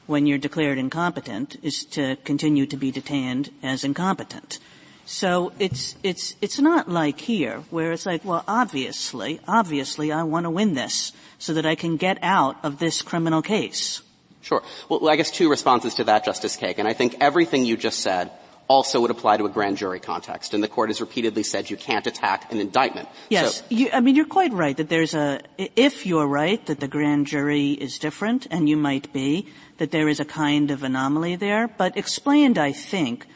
when 0.07 0.27
you're 0.27 0.37
declared 0.37 0.77
incompetent 0.77 1.55
is 1.63 1.83
to 1.85 2.15
continue 2.17 2.65
to 2.65 2.77
be 2.77 2.91
detained 2.91 3.49
as 3.63 3.83
incompetent. 3.83 4.59
So 5.05 5.53
it's, 5.59 5.95
it's, 6.01 6.35
it's 6.41 6.59
not 6.59 6.89
like 6.89 7.19
here 7.19 7.63
where 7.69 7.91
it's 7.91 8.05
like, 8.05 8.25
well, 8.25 8.43
obviously, 8.47 9.39
obviously 9.47 10.11
I 10.11 10.23
want 10.23 10.45
to 10.45 10.49
win 10.49 10.73
this 10.73 11.13
so 11.37 11.53
that 11.53 11.65
I 11.65 11.75
can 11.75 11.97
get 11.97 12.17
out 12.21 12.57
of 12.63 12.79
this 12.79 13.01
criminal 13.01 13.41
case. 13.41 14.01
Sure. 14.41 14.63
Well, 14.89 15.07
I 15.09 15.15
guess 15.15 15.31
two 15.31 15.49
responses 15.49 15.95
to 15.95 16.03
that, 16.05 16.25
Justice 16.25 16.57
Kagan. 16.57 16.85
I 16.85 16.93
think 16.93 17.17
everything 17.19 17.65
you 17.65 17.77
just 17.77 17.99
said 17.99 18.31
also 18.67 19.01
would 19.01 19.11
apply 19.11 19.37
to 19.37 19.45
a 19.45 19.49
grand 19.49 19.77
jury 19.77 19.99
context, 19.99 20.53
and 20.53 20.63
the 20.63 20.67
court 20.67 20.89
has 20.89 21.01
repeatedly 21.01 21.43
said 21.43 21.69
you 21.69 21.77
can't 21.77 22.05
attack 22.07 22.51
an 22.51 22.59
indictment. 22.59 23.07
Yes, 23.29 23.57
so, 23.57 23.65
you, 23.69 23.89
I 23.93 23.99
mean 24.01 24.15
you're 24.15 24.25
quite 24.25 24.53
right 24.53 24.75
that 24.77 24.89
there's 24.89 25.13
a. 25.13 25.41
If 25.57 26.05
you're 26.05 26.27
right 26.27 26.63
that 26.65 26.79
the 26.79 26.87
grand 26.87 27.27
jury 27.27 27.71
is 27.71 27.99
different, 27.99 28.47
and 28.49 28.67
you 28.67 28.77
might 28.77 29.11
be, 29.13 29.47
that 29.77 29.91
there 29.91 30.07
is 30.07 30.19
a 30.19 30.25
kind 30.25 30.71
of 30.71 30.83
anomaly 30.83 31.35
there, 31.35 31.67
but 31.67 31.97
explained, 31.97 32.57
I 32.57 32.71
think, 32.71 33.27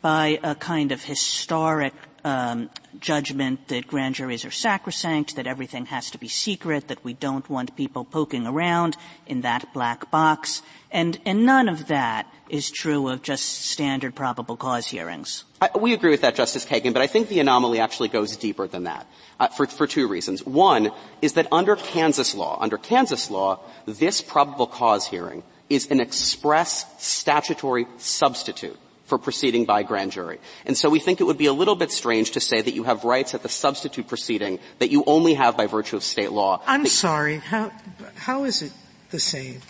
by 0.00 0.38
a 0.42 0.54
kind 0.54 0.92
of 0.92 1.04
historic 1.04 1.94
um, 2.24 2.68
judgment 2.98 3.68
that 3.68 3.86
grand 3.86 4.14
juries 4.14 4.44
are 4.44 4.50
sacrosanct, 4.50 5.36
that 5.36 5.46
everything 5.46 5.86
has 5.86 6.10
to 6.10 6.18
be 6.18 6.28
secret, 6.28 6.88
that 6.88 7.04
we 7.04 7.12
don't 7.14 7.48
want 7.48 7.76
people 7.76 8.04
poking 8.04 8.46
around 8.46 8.96
in 9.26 9.42
that 9.42 9.72
black 9.72 10.10
box, 10.10 10.62
and 10.90 11.18
and 11.24 11.44
none 11.44 11.68
of 11.68 11.88
that 11.88 12.26
is 12.48 12.70
true 12.70 13.08
of 13.08 13.22
just 13.22 13.44
standard 13.44 14.14
probable 14.14 14.56
cause 14.56 14.86
hearings. 14.86 15.44
I, 15.60 15.70
we 15.78 15.92
agree 15.92 16.10
with 16.10 16.22
that, 16.22 16.34
Justice 16.34 16.64
Kagan, 16.64 16.92
but 16.92 17.02
I 17.02 17.06
think 17.06 17.28
the 17.28 17.40
anomaly 17.40 17.78
actually 17.78 18.08
goes 18.08 18.36
deeper 18.36 18.66
than 18.66 18.84
that 18.84 19.06
uh, 19.38 19.48
for 19.48 19.66
for 19.66 19.86
two 19.86 20.08
reasons. 20.08 20.44
One 20.44 20.90
is 21.22 21.34
that 21.34 21.46
under 21.52 21.76
Kansas 21.76 22.34
law, 22.34 22.58
under 22.60 22.78
Kansas 22.78 23.30
law, 23.30 23.60
this 23.86 24.20
probable 24.22 24.66
cause 24.66 25.06
hearing 25.06 25.42
is 25.70 25.90
an 25.90 26.00
express 26.00 26.86
statutory 26.98 27.86
substitute 27.98 28.78
for 29.08 29.18
proceeding 29.18 29.64
by 29.64 29.82
grand 29.82 30.12
jury. 30.12 30.38
And 30.66 30.76
so 30.76 30.90
we 30.90 31.00
think 31.00 31.20
it 31.20 31.24
would 31.24 31.38
be 31.38 31.46
a 31.46 31.52
little 31.52 31.74
bit 31.74 31.90
strange 31.90 32.32
to 32.32 32.40
say 32.40 32.60
that 32.60 32.74
you 32.74 32.84
have 32.84 33.04
rights 33.04 33.34
at 33.34 33.42
the 33.42 33.48
substitute 33.48 34.06
proceeding 34.06 34.60
that 34.78 34.90
you 34.90 35.02
only 35.06 35.34
have 35.34 35.56
by 35.56 35.66
virtue 35.66 35.96
of 35.96 36.04
state 36.04 36.30
law. 36.30 36.62
I'm 36.66 36.86
sorry. 36.86 37.38
How, 37.38 37.72
how 38.16 38.44
is 38.44 38.62
it 38.62 38.72
the 39.10 39.18
same? 39.18 39.60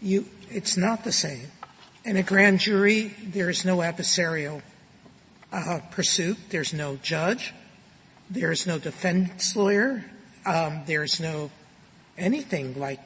You, 0.00 0.26
it's 0.50 0.76
not 0.76 1.04
the 1.04 1.12
same. 1.12 1.48
In 2.04 2.16
a 2.16 2.22
grand 2.22 2.60
jury, 2.60 3.14
there 3.22 3.50
is 3.50 3.64
no 3.64 3.78
adversarial 3.78 4.62
uh, 5.52 5.80
pursuit. 5.90 6.38
There's 6.48 6.72
no 6.72 6.96
judge. 6.96 7.52
There's 8.30 8.66
no 8.66 8.78
defense 8.78 9.54
lawyer. 9.54 10.04
Um, 10.46 10.82
there's 10.86 11.20
no 11.20 11.50
anything 12.16 12.78
like 12.78 13.00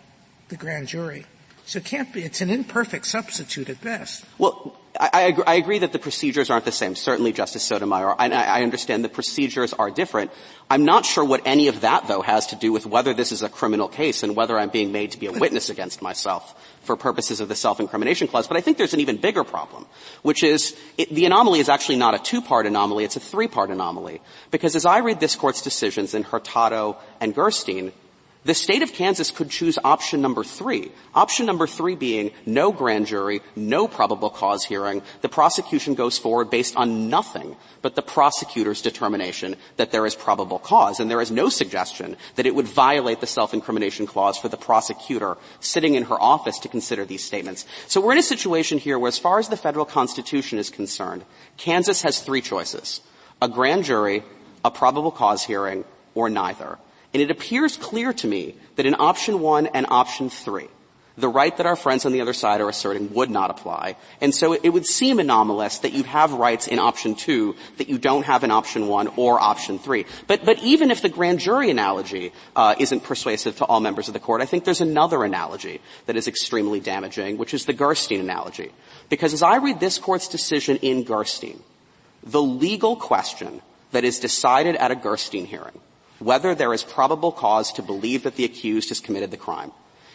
the 0.48 0.56
grand 0.56 0.88
jury. 0.88 1.26
So 1.72 1.78
it 1.78 1.86
can't 1.86 2.12
be. 2.12 2.22
It's 2.22 2.42
an 2.42 2.50
imperfect 2.50 3.06
substitute 3.06 3.70
at 3.70 3.80
best. 3.80 4.26
Well, 4.36 4.76
I, 5.00 5.08
I, 5.10 5.20
agree, 5.22 5.44
I, 5.46 5.54
agree, 5.54 5.78
that 5.78 5.92
the 5.92 5.98
procedures 5.98 6.50
aren't 6.50 6.66
the 6.66 6.70
same. 6.70 6.94
Certainly, 6.94 7.32
Justice 7.32 7.62
Sotomayor, 7.62 8.14
I, 8.18 8.28
I 8.28 8.62
understand 8.62 9.02
the 9.02 9.08
procedures 9.08 9.72
are 9.72 9.90
different. 9.90 10.32
I'm 10.68 10.84
not 10.84 11.06
sure 11.06 11.24
what 11.24 11.40
any 11.46 11.68
of 11.68 11.80
that, 11.80 12.08
though, 12.08 12.20
has 12.20 12.48
to 12.48 12.56
do 12.56 12.74
with 12.74 12.84
whether 12.84 13.14
this 13.14 13.32
is 13.32 13.40
a 13.40 13.48
criminal 13.48 13.88
case 13.88 14.22
and 14.22 14.36
whether 14.36 14.58
I'm 14.58 14.68
being 14.68 14.92
made 14.92 15.12
to 15.12 15.18
be 15.18 15.28
a 15.28 15.32
witness 15.32 15.70
against 15.70 16.02
myself 16.02 16.54
for 16.82 16.94
purposes 16.94 17.40
of 17.40 17.48
the 17.48 17.54
self-incrimination 17.54 18.28
clause. 18.28 18.46
But 18.46 18.58
I 18.58 18.60
think 18.60 18.76
there's 18.76 18.92
an 18.92 19.00
even 19.00 19.16
bigger 19.16 19.42
problem, 19.42 19.86
which 20.20 20.42
is 20.42 20.76
it, 20.98 21.08
the 21.08 21.24
anomaly 21.24 21.60
is 21.60 21.70
actually 21.70 21.96
not 21.96 22.14
a 22.14 22.18
two-part 22.18 22.66
anomaly; 22.66 23.04
it's 23.04 23.16
a 23.16 23.20
three-part 23.20 23.70
anomaly. 23.70 24.20
Because 24.50 24.76
as 24.76 24.84
I 24.84 24.98
read 24.98 25.20
this 25.20 25.36
court's 25.36 25.62
decisions 25.62 26.12
in 26.12 26.22
Hurtado 26.22 26.98
and 27.18 27.34
Gerstein, 27.34 27.92
the 28.44 28.54
state 28.54 28.82
of 28.82 28.92
Kansas 28.92 29.30
could 29.30 29.50
choose 29.50 29.78
option 29.84 30.20
number 30.20 30.42
three. 30.42 30.90
Option 31.14 31.46
number 31.46 31.68
three 31.68 31.94
being 31.94 32.32
no 32.44 32.72
grand 32.72 33.06
jury, 33.06 33.40
no 33.54 33.86
probable 33.86 34.30
cause 34.30 34.64
hearing. 34.64 35.02
The 35.20 35.28
prosecution 35.28 35.94
goes 35.94 36.18
forward 36.18 36.50
based 36.50 36.74
on 36.74 37.08
nothing 37.08 37.56
but 37.82 37.94
the 37.94 38.02
prosecutor's 38.02 38.82
determination 38.82 39.54
that 39.76 39.92
there 39.92 40.06
is 40.06 40.16
probable 40.16 40.58
cause. 40.58 40.98
And 40.98 41.08
there 41.08 41.20
is 41.20 41.30
no 41.30 41.48
suggestion 41.48 42.16
that 42.34 42.46
it 42.46 42.54
would 42.56 42.66
violate 42.66 43.20
the 43.20 43.28
self-incrimination 43.28 44.06
clause 44.06 44.36
for 44.36 44.48
the 44.48 44.56
prosecutor 44.56 45.36
sitting 45.60 45.94
in 45.94 46.04
her 46.04 46.20
office 46.20 46.58
to 46.60 46.68
consider 46.68 47.04
these 47.04 47.22
statements. 47.22 47.64
So 47.86 48.00
we're 48.00 48.12
in 48.12 48.18
a 48.18 48.22
situation 48.22 48.78
here 48.78 48.98
where 48.98 49.08
as 49.08 49.18
far 49.18 49.38
as 49.38 49.50
the 49.50 49.56
federal 49.56 49.84
constitution 49.84 50.58
is 50.58 50.68
concerned, 50.68 51.24
Kansas 51.58 52.02
has 52.02 52.20
three 52.20 52.40
choices. 52.40 53.02
A 53.40 53.48
grand 53.48 53.84
jury, 53.84 54.24
a 54.64 54.70
probable 54.72 55.12
cause 55.12 55.44
hearing, 55.44 55.84
or 56.16 56.28
neither. 56.28 56.78
And 57.12 57.22
it 57.22 57.30
appears 57.30 57.76
clear 57.76 58.12
to 58.14 58.26
me 58.26 58.54
that 58.76 58.86
in 58.86 58.94
option 58.98 59.40
one 59.40 59.66
and 59.66 59.86
option 59.90 60.30
three, 60.30 60.68
the 61.18 61.28
right 61.28 61.54
that 61.58 61.66
our 61.66 61.76
friends 61.76 62.06
on 62.06 62.12
the 62.12 62.22
other 62.22 62.32
side 62.32 62.62
are 62.62 62.70
asserting 62.70 63.12
would 63.12 63.28
not 63.28 63.50
apply. 63.50 63.96
And 64.22 64.34
so 64.34 64.54
it 64.54 64.70
would 64.70 64.86
seem 64.86 65.18
anomalous 65.18 65.80
that 65.80 65.92
you'd 65.92 66.06
have 66.06 66.32
rights 66.32 66.66
in 66.66 66.78
option 66.78 67.14
two 67.14 67.54
that 67.76 67.90
you 67.90 67.98
don't 67.98 68.24
have 68.24 68.44
in 68.44 68.50
option 68.50 68.88
one 68.88 69.08
or 69.16 69.38
option 69.38 69.78
three. 69.78 70.06
But, 70.26 70.46
but 70.46 70.58
even 70.60 70.90
if 70.90 71.02
the 71.02 71.10
grand 71.10 71.40
jury 71.40 71.68
analogy 71.70 72.32
uh, 72.56 72.76
isn't 72.78 73.04
persuasive 73.04 73.58
to 73.58 73.66
all 73.66 73.80
members 73.80 74.08
of 74.08 74.14
the 74.14 74.20
court, 74.20 74.40
I 74.40 74.46
think 74.46 74.64
there's 74.64 74.80
another 74.80 75.22
analogy 75.22 75.82
that 76.06 76.16
is 76.16 76.28
extremely 76.28 76.80
damaging, 76.80 77.36
which 77.36 77.52
is 77.52 77.66
the 77.66 77.74
Gerstein 77.74 78.20
analogy. 78.20 78.72
Because 79.10 79.34
as 79.34 79.42
I 79.42 79.56
read 79.56 79.80
this 79.80 79.98
court's 79.98 80.28
decision 80.28 80.78
in 80.78 81.04
Gerstein, 81.04 81.62
the 82.22 82.42
legal 82.42 82.96
question 82.96 83.60
that 83.90 84.04
is 84.04 84.18
decided 84.18 84.76
at 84.76 84.90
a 84.90 84.96
Gerstein 84.96 85.44
hearing, 85.44 85.78
whether 86.24 86.54
there 86.54 86.72
is 86.72 86.82
probable 86.82 87.32
cause 87.32 87.72
to 87.72 87.82
believe 87.82 88.22
that 88.22 88.36
the 88.36 88.44
accused 88.44 88.90
has 88.90 89.00
committed 89.00 89.30
the 89.30 89.36
crime, 89.36 89.72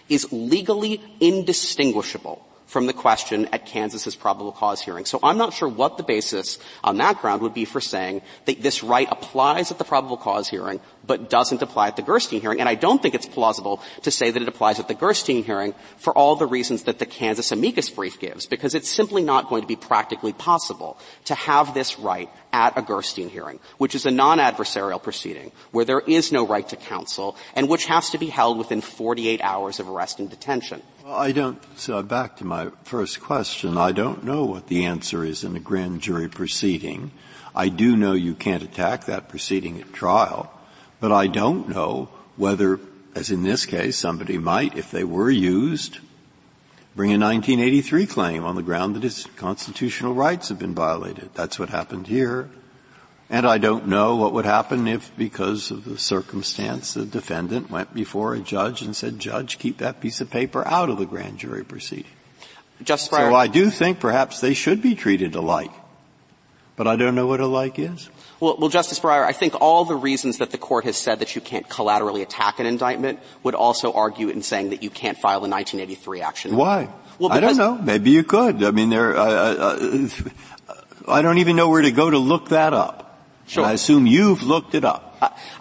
is 0.09 0.31
legally 0.31 1.01
indistinguishable 1.19 2.46
from 2.67 2.86
the 2.86 2.93
question 2.93 3.47
at 3.53 3.65
Kansas's 3.65 4.15
probable 4.15 4.51
cause 4.51 4.81
hearing. 4.81 5.05
So 5.05 5.19
I'm 5.24 5.38
not 5.38 5.53
sure 5.53 5.67
what 5.67 5.97
the 5.97 6.03
basis 6.03 6.59
on 6.83 6.97
that 6.97 7.19
ground 7.21 7.41
would 7.41 7.53
be 7.53 7.65
for 7.65 7.81
saying 7.81 8.21
that 8.45 8.62
this 8.62 8.83
right 8.83 9.07
applies 9.09 9.71
at 9.71 9.77
the 9.77 9.86
probable 9.86 10.17
cause 10.17 10.50
hearing, 10.50 10.81
but 11.05 11.29
doesn't 11.29 11.62
apply 11.62 11.88
at 11.88 11.95
the 11.95 12.01
Gerstein 12.01 12.41
hearing. 12.41 12.59
And 12.59 12.67
I 12.67 12.75
don't 12.75 13.01
think 13.01 13.15
it's 13.15 13.25
plausible 13.25 13.81
to 14.03 14.12
say 14.12 14.29
that 14.29 14.41
it 14.41 14.47
applies 14.47 14.79
at 14.79 14.89
the 14.89 14.93
Gerstein 14.93 15.43
hearing 15.43 15.74
for 15.97 16.15
all 16.15 16.36
the 16.36 16.45
reasons 16.45 16.83
that 16.83 17.00
the 17.00 17.05
Kansas 17.05 17.51
amicus 17.51 17.89
brief 17.89 18.19
gives, 18.19 18.45
because 18.45 18.75
it's 18.75 18.89
simply 18.89 19.24
not 19.24 19.47
going 19.47 19.62
to 19.62 19.67
be 19.67 19.77
practically 19.77 20.33
possible 20.33 21.00
to 21.25 21.36
have 21.36 21.74
this 21.74 21.97
right 21.97 22.29
at 22.51 22.77
a 22.77 22.81
Gerstein 22.81 23.29
hearing, 23.29 23.59
which 23.77 23.95
is 23.95 24.05
a 24.05 24.12
non-adversarial 24.12 25.01
proceeding, 25.01 25.53
where 25.71 25.86
there 25.86 26.01
is 26.01 26.33
no 26.33 26.45
right 26.45 26.67
to 26.67 26.75
counsel, 26.75 27.38
and 27.55 27.69
which 27.69 27.86
has 27.86 28.09
to 28.09 28.17
be 28.17 28.27
held 28.27 28.57
within 28.57 28.81
48 28.81 29.39
hours 29.41 29.79
of 29.79 29.88
arrest 29.88 30.19
and 30.19 30.29
detention. 30.29 30.81
Well, 31.07 31.15
I 31.15 31.31
don't, 31.31 31.57
so 31.79 32.03
back 32.03 32.35
to 32.35 32.45
my 32.45 32.67
first 32.83 33.21
question, 33.21 33.77
I 33.77 33.93
don't 33.93 34.25
know 34.25 34.43
what 34.43 34.67
the 34.67 34.83
answer 34.83 35.23
is 35.23 35.45
in 35.45 35.55
a 35.55 35.59
grand 35.59 36.01
jury 36.01 36.27
proceeding. 36.27 37.11
I 37.55 37.69
do 37.69 37.95
know 37.95 38.11
you 38.11 38.35
can't 38.35 38.61
attack 38.61 39.05
that 39.05 39.29
proceeding 39.29 39.79
at 39.79 39.93
trial. 39.93 40.51
But 40.99 41.13
I 41.13 41.27
don't 41.27 41.69
know 41.69 42.09
whether, 42.35 42.81
as 43.15 43.31
in 43.31 43.43
this 43.43 43.65
case, 43.65 43.95
somebody 43.95 44.37
might, 44.37 44.77
if 44.77 44.91
they 44.91 45.05
were 45.05 45.31
used, 45.31 45.99
bring 46.93 47.11
a 47.11 47.17
1983 47.17 48.05
claim 48.05 48.43
on 48.43 48.57
the 48.57 48.61
ground 48.61 48.93
that 48.97 49.03
his 49.03 49.27
constitutional 49.37 50.13
rights 50.13 50.49
have 50.49 50.59
been 50.59 50.75
violated. 50.75 51.29
That's 51.33 51.57
what 51.57 51.69
happened 51.69 52.07
here. 52.07 52.49
And 53.29 53.46
I 53.46 53.57
don't 53.57 53.88
know 53.88 54.15
what 54.15 54.31
would 54.34 54.46
happen 54.46 54.88
if, 54.88 55.15
because 55.17 55.69
of 55.69 55.84
the 55.84 55.98
circumstance, 55.98 56.93
the 56.93 57.05
defendant 57.05 57.69
went 57.69 57.93
before 57.93 58.34
a 58.34 58.39
judge 58.39 58.81
and 58.81 58.96
said, 58.96 59.19
Judge, 59.19 59.57
keep 59.57 59.79
that 59.79 60.00
piece 60.00 60.22
of 60.22 60.29
paper 60.29 60.65
out 60.65 60.89
of 60.89 60.98
the 60.98 61.05
grand 61.05 61.38
jury 61.38 61.65
proceeding. 61.65 62.12
Justice 62.84 63.10
Breyer. 63.10 63.29
So 63.29 63.36
I 63.36 63.48
do 63.48 63.69
think 63.69 64.00
perhaps 64.00 64.39
they 64.39 64.53
should 64.53 64.81
be 64.81 64.96
treated 64.96 65.36
alike. 65.36 65.72
But 66.77 66.88
I 66.88 66.96
don't 66.96 67.15
know 67.15 67.25
what 67.25 67.39
alike 67.39 67.79
is. 67.79 68.10
Well, 68.39 68.55
well, 68.60 68.69
Justice 68.69 69.00
Breyer, 69.00 69.25
I 69.25 69.34
think 69.34 69.60
all 69.60 69.84
the 69.84 69.96
reasons 69.96 70.38
that 70.38 70.51
the 70.51 70.60
court 70.60 70.86
has 70.86 70.96
said 70.96 71.19
that 71.19 71.36
you 71.36 71.41
can't 71.41 71.67
collaterally 71.67 72.22
attack 72.22 72.60
an 72.60 72.67
indictment 72.67 73.19
would 73.43 73.55
also 73.55 73.91
argue 73.91 74.29
in 74.29 74.43
saying 74.43 74.69
that 74.69 74.84
you 74.84 74.91
can't 74.91 75.17
file 75.17 75.39
a 75.39 75.50
1983 75.50 76.22
action. 76.22 76.55
Why? 76.55 76.88
Well, 77.17 77.31
I 77.31 77.39
don't 77.39 77.57
know. 77.57 77.75
Maybe 77.75 78.12
you 78.12 78.24
could. 78.24 78.63
I 78.63 78.69
mean, 78.69 78.89
there. 78.89 79.17
Uh, 79.17 79.24
uh, 79.24 80.10
I 81.07 81.24
don't 81.24 81.39
even 81.39 81.55
know 81.55 81.67
where 81.69 81.81
to 81.81 81.91
go 81.91 82.10
to 82.10 82.17
look 82.19 82.50
that 82.50 82.74
up. 82.74 83.06
Sure. 83.47 83.65
I 83.65 83.71
assume 83.71 84.05
you've 84.05 84.43
looked 84.43 84.75
it 84.75 84.83
up. 84.83 85.07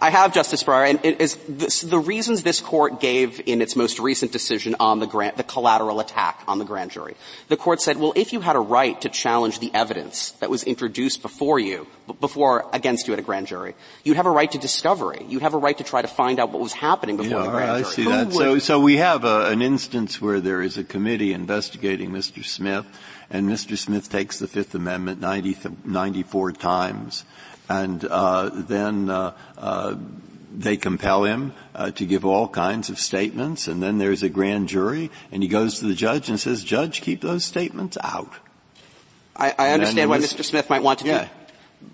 I 0.00 0.10
have, 0.10 0.34
Justice 0.34 0.62
Breyer, 0.62 0.90
and 0.90 1.00
it 1.02 1.20
is 1.20 1.36
this, 1.48 1.80
the 1.80 1.98
reasons 1.98 2.42
this 2.42 2.60
court 2.60 3.00
gave 3.00 3.40
in 3.46 3.62
its 3.62 3.74
most 3.74 3.98
recent 3.98 4.32
decision 4.32 4.76
on 4.78 4.98
the, 4.98 5.06
grant, 5.06 5.36
the 5.36 5.44
collateral 5.44 6.00
attack 6.00 6.42
on 6.46 6.58
the 6.58 6.64
grand 6.64 6.90
jury. 6.90 7.16
The 7.48 7.56
court 7.56 7.80
said, 7.80 7.96
well, 7.96 8.12
if 8.16 8.32
you 8.32 8.40
had 8.40 8.56
a 8.56 8.60
right 8.60 9.00
to 9.00 9.08
challenge 9.08 9.60
the 9.60 9.70
evidence 9.72 10.32
that 10.32 10.50
was 10.50 10.62
introduced 10.64 11.22
before 11.22 11.58
you, 11.58 11.86
before 12.20 12.68
against 12.72 13.06
you 13.06 13.14
at 13.14 13.18
a 13.18 13.22
grand 13.22 13.46
jury, 13.46 13.74
you'd 14.04 14.16
have 14.16 14.26
a 14.26 14.30
right 14.30 14.50
to 14.50 14.58
discovery. 14.58 15.24
You'd 15.26 15.42
have 15.42 15.54
a 15.54 15.58
right 15.58 15.78
to 15.78 15.84
try 15.84 16.02
to 16.02 16.08
find 16.08 16.38
out 16.38 16.50
what 16.50 16.60
was 16.60 16.74
happening 16.74 17.16
before 17.16 17.38
yeah, 17.38 17.44
the 17.44 17.50
grand 17.50 17.68
jury. 17.68 17.84
I 17.84 17.94
see 17.94 18.02
Who 18.02 18.10
that. 18.10 18.26
Would, 18.26 18.34
so, 18.34 18.58
so 18.58 18.80
we 18.80 18.96
have 18.96 19.24
a, 19.24 19.46
an 19.46 19.62
instance 19.62 20.20
where 20.20 20.40
there 20.40 20.60
is 20.60 20.76
a 20.76 20.84
committee 20.84 21.32
investigating 21.32 22.10
Mr. 22.10 22.44
Smith, 22.44 22.84
and 23.30 23.48
Mr. 23.48 23.78
Smith 23.78 24.10
takes 24.10 24.38
the 24.38 24.48
Fifth 24.48 24.74
Amendment 24.74 25.20
90, 25.20 25.56
94 25.84 26.52
times 26.52 27.24
and 27.68 28.04
uh, 28.04 28.50
then 28.52 29.10
uh, 29.10 29.32
uh, 29.58 29.96
they 30.56 30.76
compel 30.76 31.24
him 31.24 31.52
uh, 31.74 31.90
to 31.92 32.06
give 32.06 32.24
all 32.24 32.48
kinds 32.48 32.88
of 32.88 32.98
statements, 32.98 33.68
and 33.68 33.82
then 33.82 33.98
there's 33.98 34.22
a 34.22 34.28
grand 34.28 34.68
jury, 34.68 35.10
and 35.30 35.42
he 35.42 35.48
goes 35.48 35.80
to 35.80 35.86
the 35.86 35.94
judge 35.94 36.28
and 36.28 36.40
says, 36.40 36.64
"Judge, 36.64 37.00
keep 37.00 37.20
those 37.20 37.44
statements 37.44 37.98
out." 38.02 38.32
I, 39.36 39.54
I 39.58 39.70
understand 39.70 40.08
why 40.08 40.18
Mr. 40.18 40.42
Smith 40.42 40.70
might 40.70 40.82
want 40.82 41.00
to 41.00 41.06
yeah. 41.06 41.24
do. 41.24 41.30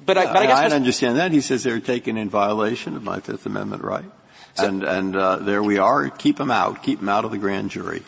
But 0.06 0.16
I, 0.16 0.26
but 0.26 0.36
I 0.36 0.46
guess 0.46 0.72
I 0.72 0.76
understand 0.76 1.18
that. 1.18 1.32
He 1.32 1.40
says 1.40 1.64
they're 1.64 1.80
taken 1.80 2.16
in 2.16 2.30
violation 2.30 2.96
of 2.96 3.02
my 3.02 3.20
Fifth 3.20 3.46
Amendment 3.46 3.82
right, 3.82 4.04
and 4.56 4.84
and 4.84 5.16
uh, 5.16 5.36
there 5.36 5.62
we 5.62 5.78
are. 5.78 6.08
Keep 6.08 6.36
them 6.36 6.50
out. 6.50 6.82
Keep 6.82 7.00
them 7.00 7.08
out 7.08 7.24
of 7.24 7.30
the 7.30 7.38
grand 7.38 7.70
jury. 7.70 8.02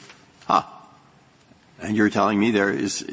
And 1.85 1.99
you're 1.99 2.09
telling 2.09 2.41
me 2.41 2.51
there 2.51 2.71
is, 2.71 3.05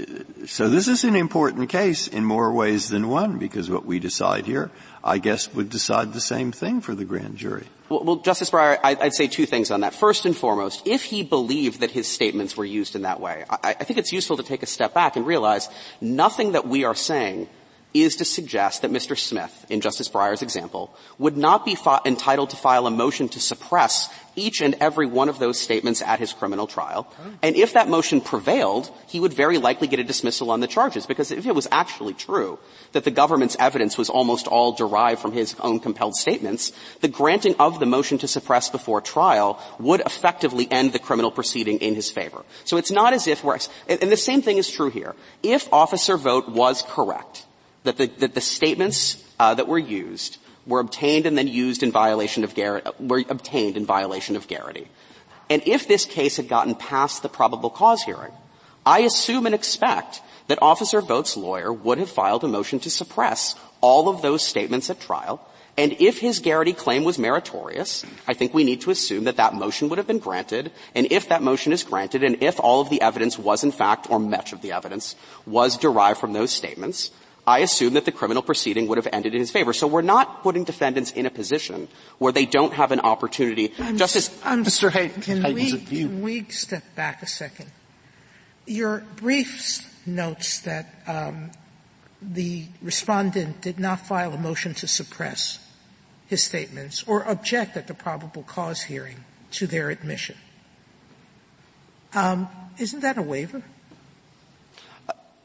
so 0.45 0.69
this 0.69 0.87
is 0.87 1.03
an 1.03 1.17
important 1.17 1.67
case 1.67 2.07
in 2.07 2.23
more 2.23 2.53
ways 2.53 2.87
than 2.87 3.09
one 3.09 3.37
because 3.37 3.69
what 3.69 3.85
we 3.85 3.99
decide 3.99 4.45
here, 4.45 4.71
I 5.03 5.17
guess, 5.17 5.53
would 5.53 5.69
decide 5.69 6.13
the 6.13 6.21
same 6.21 6.53
thing 6.53 6.79
for 6.79 6.95
the 6.95 7.03
grand 7.03 7.35
jury. 7.35 7.65
Well, 7.89 8.05
well 8.05 8.15
Justice 8.15 8.49
Breyer, 8.49 8.79
I'd 8.81 9.13
say 9.13 9.27
two 9.27 9.45
things 9.45 9.71
on 9.71 9.81
that. 9.81 9.93
First 9.93 10.25
and 10.25 10.33
foremost, 10.35 10.87
if 10.87 11.03
he 11.03 11.21
believed 11.21 11.81
that 11.81 11.91
his 11.91 12.07
statements 12.07 12.55
were 12.55 12.63
used 12.63 12.95
in 12.95 13.01
that 13.01 13.19
way, 13.19 13.43
I, 13.49 13.75
I 13.77 13.83
think 13.83 13.99
it's 13.99 14.13
useful 14.13 14.37
to 14.37 14.43
take 14.43 14.63
a 14.63 14.67
step 14.67 14.93
back 14.93 15.17
and 15.17 15.27
realize 15.27 15.67
nothing 15.99 16.53
that 16.53 16.65
we 16.65 16.85
are 16.85 16.95
saying 16.95 17.49
is 17.93 18.15
to 18.17 18.25
suggest 18.25 18.81
that 18.81 18.91
Mr. 18.91 19.17
Smith, 19.17 19.65
in 19.69 19.81
Justice 19.81 20.07
Breyer's 20.07 20.41
example, 20.41 20.95
would 21.17 21.37
not 21.37 21.65
be 21.65 21.75
fi- 21.75 22.01
entitled 22.05 22.51
to 22.51 22.55
file 22.55 22.87
a 22.87 22.91
motion 22.91 23.27
to 23.29 23.39
suppress 23.39 24.09
each 24.35 24.61
and 24.61 24.75
every 24.75 25.05
one 25.05 25.29
of 25.29 25.39
those 25.39 25.59
statements 25.59 26.01
at 26.01 26.19
his 26.19 26.31
criminal 26.31 26.67
trial. 26.67 27.11
And 27.41 27.55
if 27.55 27.73
that 27.73 27.89
motion 27.89 28.21
prevailed, 28.21 28.89
he 29.07 29.19
would 29.19 29.33
very 29.33 29.57
likely 29.57 29.87
get 29.87 29.99
a 29.99 30.05
dismissal 30.05 30.51
on 30.51 30.61
the 30.61 30.67
charges 30.67 31.05
because 31.05 31.31
if 31.31 31.45
it 31.45 31.53
was 31.53 31.67
actually 31.71 32.13
true 32.13 32.57
that 32.93 33.03
the 33.03 33.11
government's 33.11 33.57
evidence 33.59 33.97
was 33.97 34.09
almost 34.09 34.47
all 34.47 34.71
derived 34.71 35.21
from 35.21 35.33
his 35.33 35.55
own 35.59 35.79
compelled 35.79 36.15
statements, 36.15 36.71
the 37.01 37.07
granting 37.09 37.55
of 37.59 37.79
the 37.79 37.85
motion 37.85 38.17
to 38.19 38.27
suppress 38.27 38.69
before 38.69 39.01
trial 39.01 39.59
would 39.79 39.99
effectively 40.01 40.67
end 40.71 40.93
the 40.93 40.99
criminal 40.99 41.31
proceeding 41.31 41.79
in 41.79 41.95
his 41.95 42.09
favor. 42.09 42.45
So 42.63 42.77
it's 42.77 42.91
not 42.91 43.13
as 43.13 43.27
if 43.27 43.43
we're, 43.43 43.59
and 43.87 44.11
the 44.11 44.17
same 44.17 44.41
thing 44.41 44.57
is 44.57 44.69
true 44.69 44.89
here. 44.89 45.13
If 45.43 45.71
Officer 45.73 46.15
Vogt 46.15 46.49
was 46.49 46.83
correct, 46.87 47.45
that 47.83 47.97
the, 47.97 48.07
that 48.19 48.35
the 48.35 48.41
statements 48.41 49.23
uh, 49.39 49.53
that 49.55 49.67
were 49.67 49.79
used 49.79 50.37
were 50.65 50.79
obtained 50.79 51.25
and 51.25 51.37
then 51.37 51.47
used 51.47 51.83
in 51.83 51.91
violation 51.91 52.43
of 52.43 52.53
Garrity, 52.53 52.89
were 52.99 53.23
obtained 53.29 53.77
in 53.77 53.85
violation 53.85 54.35
of 54.35 54.47
Garrity. 54.47 54.87
And 55.49 55.61
if 55.65 55.87
this 55.87 56.05
case 56.05 56.37
had 56.37 56.47
gotten 56.47 56.75
past 56.75 57.23
the 57.23 57.29
probable 57.29 57.69
cause 57.69 58.03
hearing, 58.03 58.31
I 58.85 58.99
assume 58.99 59.45
and 59.45 59.55
expect 59.55 60.21
that 60.47 60.61
Officer 60.61 61.01
Vogt's 61.01 61.37
lawyer 61.37 61.71
would 61.73 61.97
have 61.97 62.09
filed 62.09 62.43
a 62.43 62.47
motion 62.47 62.79
to 62.81 62.89
suppress 62.89 63.55
all 63.81 64.09
of 64.09 64.21
those 64.21 64.43
statements 64.43 64.89
at 64.89 64.99
trial. 64.99 65.45
And 65.77 65.95
if 65.99 66.19
his 66.19 66.39
Garrity 66.39 66.73
claim 66.73 67.03
was 67.03 67.17
meritorious, 67.17 68.05
I 68.27 68.33
think 68.33 68.53
we 68.53 68.63
need 68.63 68.81
to 68.81 68.91
assume 68.91 69.23
that 69.23 69.37
that 69.37 69.53
motion 69.53 69.89
would 69.89 69.97
have 69.97 70.07
been 70.07 70.19
granted. 70.19 70.71
And 70.93 71.11
if 71.11 71.29
that 71.29 71.41
motion 71.41 71.71
is 71.71 71.83
granted, 71.83 72.23
and 72.23 72.43
if 72.43 72.59
all 72.59 72.81
of 72.81 72.89
the 72.89 73.01
evidence 73.01 73.39
was 73.39 73.63
in 73.63 73.71
fact, 73.71 74.09
or 74.09 74.19
much 74.19 74.53
of 74.53 74.61
the 74.61 74.73
evidence, 74.73 75.15
was 75.45 75.77
derived 75.77 76.19
from 76.19 76.33
those 76.33 76.51
statements, 76.51 77.11
I 77.45 77.59
assume 77.59 77.95
that 77.95 78.05
the 78.05 78.11
criminal 78.11 78.43
proceeding 78.43 78.87
would 78.87 78.97
have 78.97 79.07
ended 79.11 79.33
in 79.33 79.39
his 79.39 79.51
favor. 79.51 79.73
So 79.73 79.87
we're 79.87 80.01
not 80.03 80.43
putting 80.43 80.63
defendants 80.63 81.11
in 81.11 81.25
a 81.25 81.29
position 81.31 81.87
where 82.19 82.31
they 82.31 82.45
don't 82.45 82.73
have 82.73 82.91
an 82.91 82.99
opportunity. 82.99 83.73
I'm, 83.79 83.97
Justice, 83.97 84.29
I'm, 84.43 84.63
Mr. 84.63 84.91
Hayden, 84.91 85.21
can, 85.21 85.53
we, 85.53 85.79
can 85.79 86.21
we 86.21 86.43
step 86.45 86.83
back 86.95 87.23
a 87.23 87.27
second? 87.27 87.71
Your 88.67 89.03
brief 89.15 89.87
notes 90.05 90.59
that 90.61 90.93
um, 91.07 91.51
the 92.21 92.65
respondent 92.81 93.61
did 93.61 93.79
not 93.79 94.05
file 94.05 94.33
a 94.33 94.37
motion 94.37 94.73
to 94.75 94.87
suppress 94.87 95.59
his 96.27 96.43
statements 96.43 97.03
or 97.07 97.27
object 97.27 97.75
at 97.75 97.87
the 97.87 97.93
probable 97.93 98.43
cause 98.43 98.83
hearing 98.83 99.23
to 99.51 99.67
their 99.67 99.89
admission. 99.89 100.37
Um, 102.13 102.47
isn't 102.77 103.01
that 103.01 103.17
a 103.17 103.21
waiver? 103.21 103.63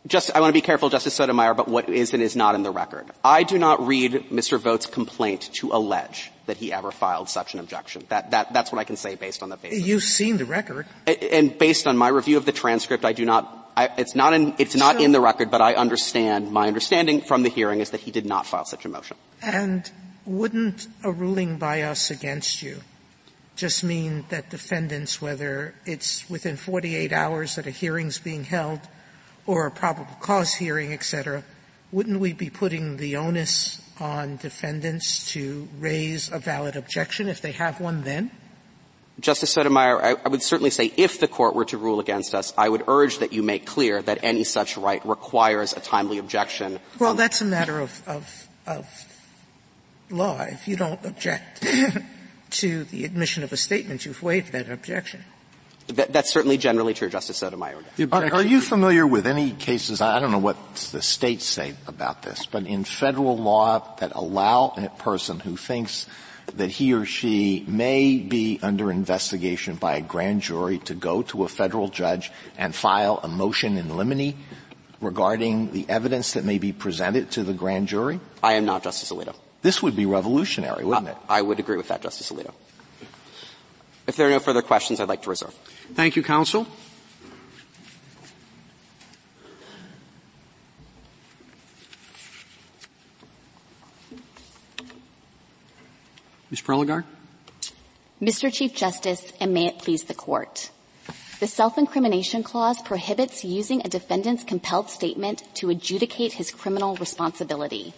Just, 0.06 0.34
I 0.34 0.40
want 0.40 0.50
to 0.50 0.54
be 0.54 0.60
careful, 0.60 0.88
Justice 0.88 1.14
Sotomayor, 1.14 1.50
about 1.50 1.68
what 1.68 1.88
is 1.88 2.14
and 2.14 2.22
is 2.22 2.36
not 2.36 2.54
in 2.54 2.62
the 2.62 2.70
record. 2.70 3.06
I 3.24 3.42
do 3.42 3.58
not 3.58 3.86
read 3.86 4.12
Mr. 4.30 4.58
Vogt's 4.58 4.86
complaint 4.86 5.50
to 5.54 5.70
allege 5.72 6.30
that 6.46 6.56
he 6.56 6.72
ever 6.72 6.90
filed 6.90 7.28
such 7.28 7.54
an 7.54 7.60
objection. 7.60 8.04
That, 8.08 8.30
that, 8.30 8.52
that's 8.52 8.70
what 8.70 8.78
I 8.78 8.84
can 8.84 8.96
say 8.96 9.16
based 9.16 9.42
on 9.42 9.48
the 9.48 9.56
basis. 9.56 9.86
You've 9.86 10.02
seen 10.02 10.36
the 10.36 10.44
record. 10.44 10.86
And 11.06 11.58
based 11.58 11.86
on 11.86 11.96
my 11.96 12.08
review 12.08 12.36
of 12.36 12.46
the 12.46 12.52
transcript, 12.52 13.04
I 13.04 13.12
do 13.12 13.24
not, 13.24 13.72
I, 13.76 13.90
it's 13.98 14.14
not 14.14 14.32
in, 14.32 14.54
it's 14.58 14.76
not 14.76 14.96
so, 14.96 15.02
in 15.02 15.12
the 15.12 15.20
record, 15.20 15.50
but 15.50 15.60
I 15.60 15.74
understand, 15.74 16.52
my 16.52 16.68
understanding 16.68 17.20
from 17.20 17.42
the 17.42 17.48
hearing 17.48 17.80
is 17.80 17.90
that 17.90 18.00
he 18.00 18.10
did 18.10 18.26
not 18.26 18.46
file 18.46 18.64
such 18.64 18.84
a 18.84 18.88
motion. 18.88 19.16
And 19.42 19.90
wouldn't 20.24 20.86
a 21.02 21.10
ruling 21.10 21.58
by 21.58 21.82
us 21.82 22.10
against 22.10 22.62
you 22.62 22.80
just 23.56 23.82
mean 23.82 24.24
that 24.28 24.50
defendants, 24.50 25.20
whether 25.20 25.74
it's 25.86 26.28
within 26.28 26.56
48 26.56 27.12
hours 27.12 27.56
that 27.56 27.66
a 27.66 27.70
hearing's 27.70 28.18
being 28.18 28.44
held 28.44 28.80
or 29.46 29.66
a 29.66 29.70
probable 29.70 30.16
cause 30.20 30.54
hearing, 30.54 30.92
et 30.92 31.02
cetera, 31.02 31.44
wouldn't 31.92 32.20
we 32.20 32.32
be 32.32 32.50
putting 32.50 32.96
the 32.96 33.16
onus 33.16 33.80
on 34.00 34.36
defendants 34.36 35.30
to 35.32 35.68
raise 35.78 36.30
a 36.30 36.38
valid 36.38 36.76
objection 36.76 37.28
if 37.28 37.40
they 37.40 37.52
have 37.52 37.80
one 37.80 38.02
then? 38.02 38.30
Justice 39.18 39.50
Sotomayor, 39.50 40.04
I, 40.04 40.16
I, 40.24 40.28
would 40.28 40.42
certainly 40.42 40.68
say 40.68 40.92
if 40.96 41.20
the 41.20 41.28
court 41.28 41.54
were 41.54 41.64
to 41.66 41.78
rule 41.78 42.00
against 42.00 42.34
us, 42.34 42.52
I 42.58 42.68
would 42.68 42.84
urge 42.86 43.20
that 43.20 43.32
you 43.32 43.42
make 43.42 43.64
clear 43.64 44.02
that 44.02 44.18
any 44.22 44.44
such 44.44 44.76
right 44.76 45.04
requires 45.06 45.72
a 45.72 45.80
timely 45.80 46.18
objection. 46.18 46.78
Well, 46.98 47.12
um, 47.12 47.16
that's 47.16 47.40
a 47.40 47.46
matter 47.46 47.80
of, 47.80 48.06
of, 48.06 48.48
of 48.66 48.86
law. 50.10 50.42
If 50.42 50.68
you 50.68 50.76
don't 50.76 51.02
object 51.02 51.66
to 52.50 52.84
the 52.84 53.06
admission 53.06 53.42
of 53.42 53.54
a 53.54 53.56
statement, 53.56 54.04
you've 54.04 54.22
waived 54.22 54.52
that 54.52 54.68
objection. 54.68 55.24
That, 55.88 56.12
that's 56.12 56.32
certainly 56.32 56.58
generally 56.58 56.94
true, 56.94 57.08
Justice 57.08 57.36
Sotomayor. 57.36 57.78
Are, 58.10 58.34
are, 58.34 58.42
you 58.42 58.60
familiar 58.60 59.06
with 59.06 59.26
any 59.26 59.52
cases, 59.52 60.00
I 60.00 60.18
don't 60.18 60.32
know 60.32 60.38
what 60.38 60.56
the 60.92 61.00
states 61.00 61.44
say 61.44 61.74
about 61.86 62.22
this, 62.22 62.44
but 62.46 62.66
in 62.66 62.82
federal 62.82 63.38
law 63.38 63.94
that 64.00 64.12
allow 64.14 64.74
a 64.76 64.88
person 65.00 65.38
who 65.38 65.56
thinks 65.56 66.06
that 66.54 66.70
he 66.70 66.92
or 66.92 67.04
she 67.04 67.64
may 67.68 68.18
be 68.18 68.58
under 68.62 68.90
investigation 68.90 69.76
by 69.76 69.96
a 69.96 70.00
grand 70.00 70.42
jury 70.42 70.78
to 70.78 70.94
go 70.94 71.22
to 71.22 71.44
a 71.44 71.48
federal 71.48 71.88
judge 71.88 72.32
and 72.58 72.74
file 72.74 73.20
a 73.22 73.28
motion 73.28 73.76
in 73.78 73.96
limine 73.96 74.34
regarding 75.00 75.72
the 75.72 75.86
evidence 75.88 76.32
that 76.32 76.44
may 76.44 76.58
be 76.58 76.72
presented 76.72 77.30
to 77.32 77.44
the 77.44 77.52
grand 77.52 77.88
jury? 77.88 78.20
I 78.42 78.54
am 78.54 78.64
not, 78.64 78.82
Justice 78.82 79.12
Alito. 79.12 79.34
This 79.62 79.82
would 79.82 79.96
be 79.96 80.06
revolutionary, 80.06 80.84
wouldn't 80.84 81.08
I, 81.08 81.10
it? 81.12 81.16
I 81.28 81.42
would 81.42 81.58
agree 81.58 81.76
with 81.76 81.88
that, 81.88 82.02
Justice 82.02 82.30
Alito. 82.30 82.52
If 84.06 84.16
there 84.16 84.28
are 84.28 84.30
no 84.30 84.38
further 84.38 84.62
questions, 84.62 85.00
I'd 85.00 85.08
like 85.08 85.22
to 85.22 85.30
reserve. 85.30 85.54
Thank 85.94 86.16
you, 86.16 86.22
counsel. 86.22 86.66
Ms. 96.50 96.62
Prelogar? 96.62 97.04
Mr. 98.22 98.52
Chief 98.52 98.72
Justice, 98.74 99.32
and 99.40 99.52
may 99.52 99.66
it 99.66 99.78
please 99.78 100.04
the 100.04 100.14
Court. 100.14 100.70
The 101.40 101.46
self-incrimination 101.46 102.44
clause 102.44 102.80
prohibits 102.80 103.44
using 103.44 103.82
a 103.84 103.90
defendant's 103.90 104.44
compelled 104.44 104.88
statement 104.88 105.42
to 105.56 105.68
adjudicate 105.68 106.32
his 106.34 106.50
criminal 106.50 106.96
responsibility. 106.96 107.92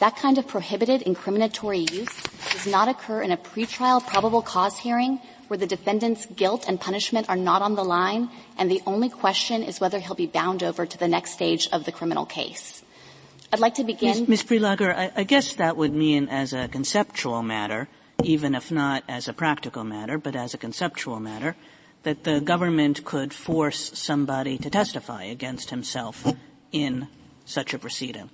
That 0.00 0.16
kind 0.16 0.36
of 0.38 0.48
prohibited 0.48 1.02
incriminatory 1.02 1.88
use 1.92 2.22
does 2.50 2.66
not 2.66 2.88
occur 2.88 3.22
in 3.22 3.30
a 3.30 3.36
pretrial 3.36 4.04
probable 4.04 4.42
cause 4.42 4.78
hearing 4.78 5.20
where 5.52 5.58
the 5.58 5.66
defendant's 5.66 6.24
guilt 6.24 6.64
and 6.66 6.80
punishment 6.80 7.28
are 7.28 7.36
not 7.36 7.60
on 7.60 7.74
the 7.74 7.84
line 7.84 8.30
and 8.56 8.70
the 8.70 8.80
only 8.86 9.10
question 9.10 9.62
is 9.62 9.82
whether 9.82 9.98
he'll 9.98 10.14
be 10.14 10.24
bound 10.24 10.62
over 10.62 10.86
to 10.86 10.96
the 10.96 11.06
next 11.06 11.32
stage 11.32 11.68
of 11.72 11.84
the 11.84 11.92
criminal 11.92 12.24
case. 12.24 12.82
I'd 13.52 13.60
like 13.60 13.74
to 13.74 13.84
begin. 13.84 14.24
Ms. 14.26 14.44
Prelogar, 14.44 14.96
I, 14.96 15.12
I 15.14 15.24
guess 15.24 15.56
that 15.56 15.76
would 15.76 15.92
mean 15.92 16.30
as 16.30 16.54
a 16.54 16.68
conceptual 16.68 17.42
matter, 17.42 17.86
even 18.24 18.54
if 18.54 18.72
not 18.72 19.04
as 19.06 19.28
a 19.28 19.34
practical 19.34 19.84
matter, 19.84 20.16
but 20.16 20.34
as 20.34 20.54
a 20.54 20.56
conceptual 20.56 21.20
matter, 21.20 21.54
that 22.04 22.24
the 22.24 22.40
government 22.40 23.04
could 23.04 23.34
force 23.34 23.92
somebody 23.92 24.56
to 24.56 24.70
testify 24.70 25.24
against 25.24 25.68
himself 25.68 26.26
in 26.72 27.08
such 27.44 27.74
a 27.74 27.78
proceeding. 27.78 28.30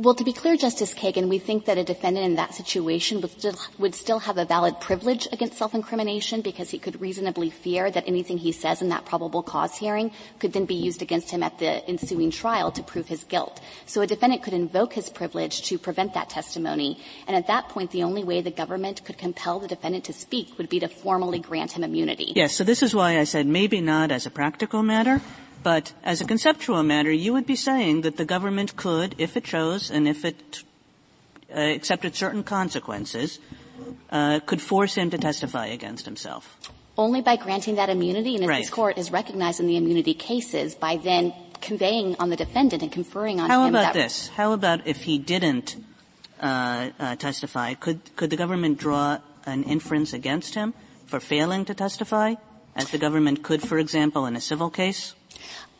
Well, 0.00 0.14
to 0.14 0.22
be 0.22 0.32
clear, 0.32 0.56
Justice 0.56 0.94
Kagan, 0.94 1.28
we 1.28 1.40
think 1.40 1.64
that 1.64 1.76
a 1.76 1.82
defendant 1.82 2.24
in 2.24 2.36
that 2.36 2.54
situation 2.54 3.20
would 3.20 3.32
still, 3.32 3.56
would 3.80 3.96
still 3.96 4.20
have 4.20 4.38
a 4.38 4.44
valid 4.44 4.78
privilege 4.78 5.26
against 5.32 5.58
self-incrimination 5.58 6.40
because 6.40 6.70
he 6.70 6.78
could 6.78 7.00
reasonably 7.00 7.50
fear 7.50 7.90
that 7.90 8.06
anything 8.06 8.38
he 8.38 8.52
says 8.52 8.80
in 8.80 8.90
that 8.90 9.06
probable 9.06 9.42
cause 9.42 9.76
hearing 9.76 10.12
could 10.38 10.52
then 10.52 10.66
be 10.66 10.76
used 10.76 11.02
against 11.02 11.32
him 11.32 11.42
at 11.42 11.58
the 11.58 11.84
ensuing 11.88 12.30
trial 12.30 12.70
to 12.70 12.80
prove 12.80 13.08
his 13.08 13.24
guilt. 13.24 13.60
So 13.86 14.00
a 14.00 14.06
defendant 14.06 14.44
could 14.44 14.52
invoke 14.52 14.92
his 14.92 15.10
privilege 15.10 15.62
to 15.62 15.78
prevent 15.78 16.14
that 16.14 16.30
testimony, 16.30 17.02
and 17.26 17.36
at 17.36 17.48
that 17.48 17.68
point, 17.68 17.90
the 17.90 18.04
only 18.04 18.22
way 18.22 18.40
the 18.40 18.52
government 18.52 19.04
could 19.04 19.18
compel 19.18 19.58
the 19.58 19.66
defendant 19.66 20.04
to 20.04 20.12
speak 20.12 20.56
would 20.58 20.68
be 20.68 20.78
to 20.78 20.86
formally 20.86 21.40
grant 21.40 21.72
him 21.72 21.82
immunity. 21.82 22.34
Yes, 22.36 22.54
so 22.54 22.62
this 22.62 22.84
is 22.84 22.94
why 22.94 23.18
I 23.18 23.24
said 23.24 23.48
maybe 23.48 23.80
not 23.80 24.12
as 24.12 24.26
a 24.26 24.30
practical 24.30 24.84
matter, 24.84 25.20
but 25.62 25.92
as 26.02 26.20
a 26.20 26.24
conceptual 26.24 26.82
matter, 26.82 27.12
you 27.12 27.32
would 27.32 27.46
be 27.46 27.56
saying 27.56 28.02
that 28.02 28.16
the 28.16 28.24
government 28.24 28.76
could, 28.76 29.14
if 29.18 29.36
it 29.36 29.44
chose 29.44 29.90
and 29.90 30.06
if 30.08 30.24
it 30.24 30.62
uh, 31.54 31.60
accepted 31.60 32.14
certain 32.14 32.42
consequences, 32.42 33.38
uh, 34.10 34.40
could 34.40 34.60
force 34.60 34.94
him 34.94 35.10
to 35.10 35.18
testify 35.18 35.66
against 35.66 36.04
himself. 36.04 36.58
Only 36.96 37.22
by 37.22 37.36
granting 37.36 37.76
that 37.76 37.90
immunity, 37.90 38.34
and 38.34 38.44
as 38.44 38.48
right. 38.48 38.62
this 38.62 38.70
court 38.70 38.98
is 38.98 39.12
recognized 39.12 39.60
in 39.60 39.66
the 39.66 39.76
immunity 39.76 40.14
cases, 40.14 40.74
by 40.74 40.96
then 40.96 41.32
conveying 41.60 42.16
on 42.18 42.30
the 42.30 42.36
defendant 42.36 42.82
and 42.82 42.90
conferring 42.90 43.40
on 43.40 43.48
How 43.48 43.66
him. 43.66 43.74
How 43.74 43.80
about 43.80 43.94
this? 43.94 44.28
How 44.28 44.52
about 44.52 44.86
if 44.86 45.02
he 45.02 45.18
didn't 45.18 45.76
uh, 46.40 46.90
uh, 46.98 47.16
testify? 47.16 47.74
Could 47.74 48.16
could 48.16 48.30
the 48.30 48.36
government 48.36 48.78
draw 48.78 49.18
an 49.46 49.62
inference 49.64 50.12
against 50.12 50.54
him 50.54 50.74
for 51.06 51.20
failing 51.20 51.64
to 51.66 51.74
testify, 51.74 52.34
as 52.74 52.90
the 52.90 52.98
government 52.98 53.42
could, 53.42 53.62
for 53.62 53.78
example, 53.78 54.26
in 54.26 54.36
a 54.36 54.40
civil 54.40 54.70
case? 54.70 55.14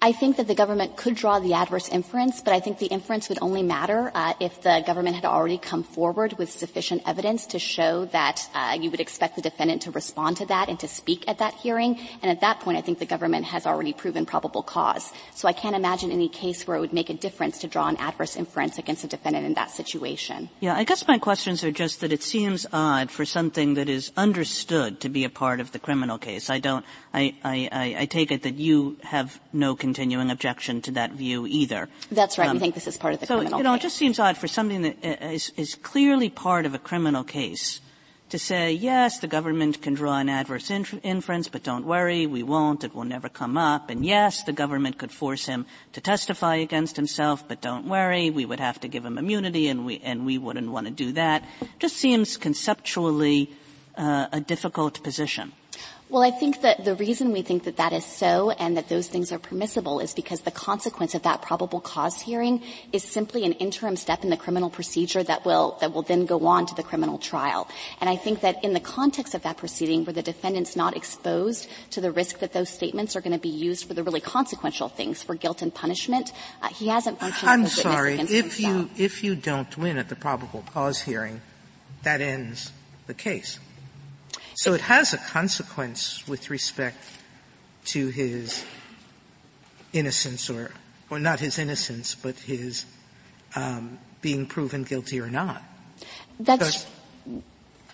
I 0.01 0.13
think 0.13 0.37
that 0.37 0.47
the 0.47 0.55
government 0.55 0.97
could 0.97 1.17
draw 1.17 1.41
the 1.41 1.55
adverse 1.55 1.89
inference, 1.89 2.41
but 2.41 2.53
I 2.53 2.61
think 2.61 2.79
the 2.79 2.87
inference 2.87 3.29
would 3.29 3.41
only 3.43 3.65
matter 3.65 4.13
uh, 4.15 4.35
if 4.39 4.63
the 4.63 4.81
government 4.87 5.17
had 5.17 5.25
already 5.25 5.59
come 5.59 5.83
forward 5.83 6.39
with 6.39 6.53
sufficient 6.53 7.03
evidence 7.05 7.47
to 7.47 7.59
show 7.59 8.05
that 8.07 8.49
uh, 8.55 8.79
you 8.81 8.93
would 8.93 9.01
expect 9.01 9.35
the 9.35 9.43
defendant 9.43 9.83
to 9.83 9.91
respond 9.91 10.37
to 10.37 10.47
that 10.47 10.69
and 10.69 10.79
to 10.79 10.87
speak 10.87 11.25
at 11.27 11.39
that 11.39 11.55
hearing. 11.55 11.99
And 12.23 12.31
at 12.31 12.41
that 12.43 12.61
point, 12.61 12.79
I 12.79 12.81
think 12.81 13.01
the 13.01 13.07
government 13.07 13.47
has 13.47 13.67
already 13.67 13.93
proven 13.93 14.25
probable 14.25 14.63
cause. 14.63 15.13
So 15.35 15.49
I 15.49 15.53
can't 15.53 15.75
imagine 15.75 16.13
any 16.13 16.29
case 16.29 16.65
where 16.65 16.77
it 16.77 16.81
would 16.81 16.93
make 16.93 17.11
a 17.11 17.15
difference 17.15 17.59
to 17.59 17.67
draw 17.67 17.89
an 17.89 17.97
adverse 17.97 18.37
inference 18.37 18.79
against 18.79 19.03
a 19.03 19.09
defendant 19.09 19.47
in 19.47 19.55
that 19.55 19.73
situation. 19.73 20.49
Yeah, 20.61 20.77
I 20.77 20.85
guess 20.85 21.09
my 21.09 21.19
questions 21.19 21.65
are 21.65 21.73
just 21.73 22.01
that 22.03 22.13
it 22.13 22.23
seems 22.23 22.67
odd 22.73 23.11
for 23.11 23.25
something 23.25 23.75
that 23.75 23.89
is 23.89 24.13
understood 24.17 25.01
to 25.01 25.09
be 25.09 25.25
a 25.25 25.31
part 25.31 25.59
of 25.59 25.73
the 25.73 25.81
criminal 25.81 26.19
case. 26.19 26.51
I 26.51 26.61
don't. 26.61 26.85
I 27.19 27.35
I, 27.45 27.69
I, 27.73 28.03
I 28.03 28.07
take 28.07 28.31
it 28.31 28.43
that 28.43 28.55
you 28.55 28.97
have 29.03 29.41
no 29.53 29.75
continuing 29.75 30.31
objection 30.31 30.81
to 30.83 30.93
that 30.93 31.13
view 31.13 31.47
either. 31.47 31.89
That's 32.11 32.39
right. 32.39 32.49
Um, 32.49 32.57
we 32.57 32.61
think 32.61 32.75
this 32.75 32.87
is 32.87 32.97
part 32.97 33.15
of 33.15 33.21
the 33.21 33.27
so, 33.27 33.37
criminal 33.37 33.59
you 33.59 33.65
know, 33.65 33.75
case. 33.75 33.81
it 33.81 33.87
just 33.89 33.97
seems 33.97 34.19
odd 34.19 34.37
for 34.37 34.49
something 34.49 34.83
that 34.83 34.97
is, 35.33 35.53
is 35.57 35.75
clearly 35.75 36.31
part 36.31 36.67
of 36.67 36.75
a 36.75 36.79
criminal 36.79 37.25
case 37.25 37.81
to 38.29 38.39
say, 38.39 38.73
yes, 38.73 39.21
the 39.21 39.27
government 39.27 39.81
can 39.81 39.95
draw 39.95 40.19
an 40.19 40.29
adverse 40.29 40.71
inference, 40.71 41.49
but 41.49 41.63
don't 41.63 41.87
worry, 41.87 42.27
we 42.27 42.43
won't, 42.43 42.85
it 42.85 42.95
will 42.95 43.05
never 43.05 43.29
come 43.29 43.57
up. 43.57 43.89
And 43.89 44.05
yes, 44.05 44.45
the 44.45 44.53
government 44.53 44.99
could 44.99 45.11
force 45.11 45.47
him 45.47 45.65
to 45.95 46.01
testify 46.01 46.57
against 46.57 46.97
himself, 46.97 47.49
but 47.49 47.63
don't 47.63 47.89
worry, 47.89 48.29
we 48.29 48.45
would 48.45 48.61
have 48.61 48.81
to 48.81 48.89
give 48.89 49.05
him 49.05 49.17
immunity 49.17 49.69
and 49.69 49.87
we, 49.87 50.01
and 50.01 50.27
we 50.27 50.37
wouldn't 50.37 50.71
want 50.71 50.87
to 50.87 50.93
do 50.93 51.13
that. 51.13 51.43
Just 51.79 51.97
seems 51.97 52.37
conceptually 52.37 53.51
uh, 53.97 54.29
a 54.31 54.41
difficult 54.41 55.03
position. 55.03 55.53
Well, 56.11 56.23
I 56.23 56.31
think 56.31 56.63
that 56.63 56.87
the 56.87 56.95
reason 56.95 57.33
we 57.33 57.43
think 57.43 57.65
that 57.65 57.77
that 57.77 57.93
is 57.93 58.03
so 58.03 58.51
and 58.51 58.79
that 58.79 58.89
those 58.89 59.09
things 59.09 59.31
are 59.31 59.39
permissible 59.39 60.01
is 60.01 60.15
because 60.15 60.41
the 60.41 60.51
consequence 60.51 61.15
of 61.15 61.25
that 61.25 61.43
probable 61.43 61.81
cause 61.81 62.19
hearing 62.19 62.63
is 62.95 63.05
simply 63.05 63.45
an 63.45 63.53
interim 63.53 63.95
step 63.95 64.25
in 64.25 64.31
the 64.31 64.37
criminal 64.39 64.71
procedure 64.71 65.23
that 65.23 65.45
will, 65.45 65.77
that 65.83 65.93
will 65.93 66.01
then 66.01 66.25
go 66.25 66.47
on 66.47 66.65
to 66.65 66.75
the 66.75 66.83
criminal 66.83 67.19
trial. 67.19 67.69
And 68.01 68.09
I 68.09 68.17
think 68.17 68.41
that 68.41 68.65
in 68.65 68.73
the 68.73 68.81
context 68.81 69.35
of 69.35 69.43
that 69.43 69.59
proceeding 69.59 70.07
where 70.07 70.15
the 70.15 70.23
defendant's 70.23 70.77
not 70.77 70.97
exposed 70.97 71.69
to 71.91 72.01
the 72.01 72.11
risk 72.11 72.39
that 72.39 72.55
those 72.55 72.71
statements 72.71 73.15
are 73.15 73.21
going 73.21 73.35
to 73.35 73.39
be 73.39 73.51
used 73.51 73.87
for 73.87 73.93
the 73.93 74.03
really 74.03 74.21
consequential 74.23 74.89
things, 74.89 75.23
for 75.23 75.35
guilt 75.35 75.61
and 75.61 75.75
punishment, 75.75 76.33
uh, 76.63 76.69
he 76.69 76.89
hasn't 76.89 77.21
functioned 77.21 77.51
I'm 77.51 77.65
as 77.65 77.77
a 77.77 77.83
sorry, 77.83 78.13
witness 78.13 78.31
if 78.31 78.57
himself. 78.57 78.99
you, 78.99 79.05
if 79.05 79.23
you 79.23 79.35
don't 79.35 79.77
win 79.77 79.99
at 79.99 80.09
the 80.09 80.17
probable 80.17 80.65
cause 80.73 81.03
hearing, 81.03 81.43
that 82.03 82.23
ends 82.23 82.73
the 83.07 83.13
case. 83.15 83.59
So 84.59 84.75
it 84.75 84.81
has 84.81 85.15
a 85.15 85.19
consequence 85.19 86.27
with 86.27 86.51
respect 86.51 86.99
to 87.85 88.09
his 88.09 88.65
innocence 89.93 90.51
or, 90.51 90.73
or 91.11 91.21
not 91.21 91.39
his 91.39 91.61
innocence, 91.61 92.17
but 92.17 92.37
his 92.41 92.85
um, 93.55 94.01
being 94.21 94.47
proven 94.47 94.83
guilty 94.83 95.21
or 95.21 95.31
not. 95.31 95.63
That's, 96.41 96.89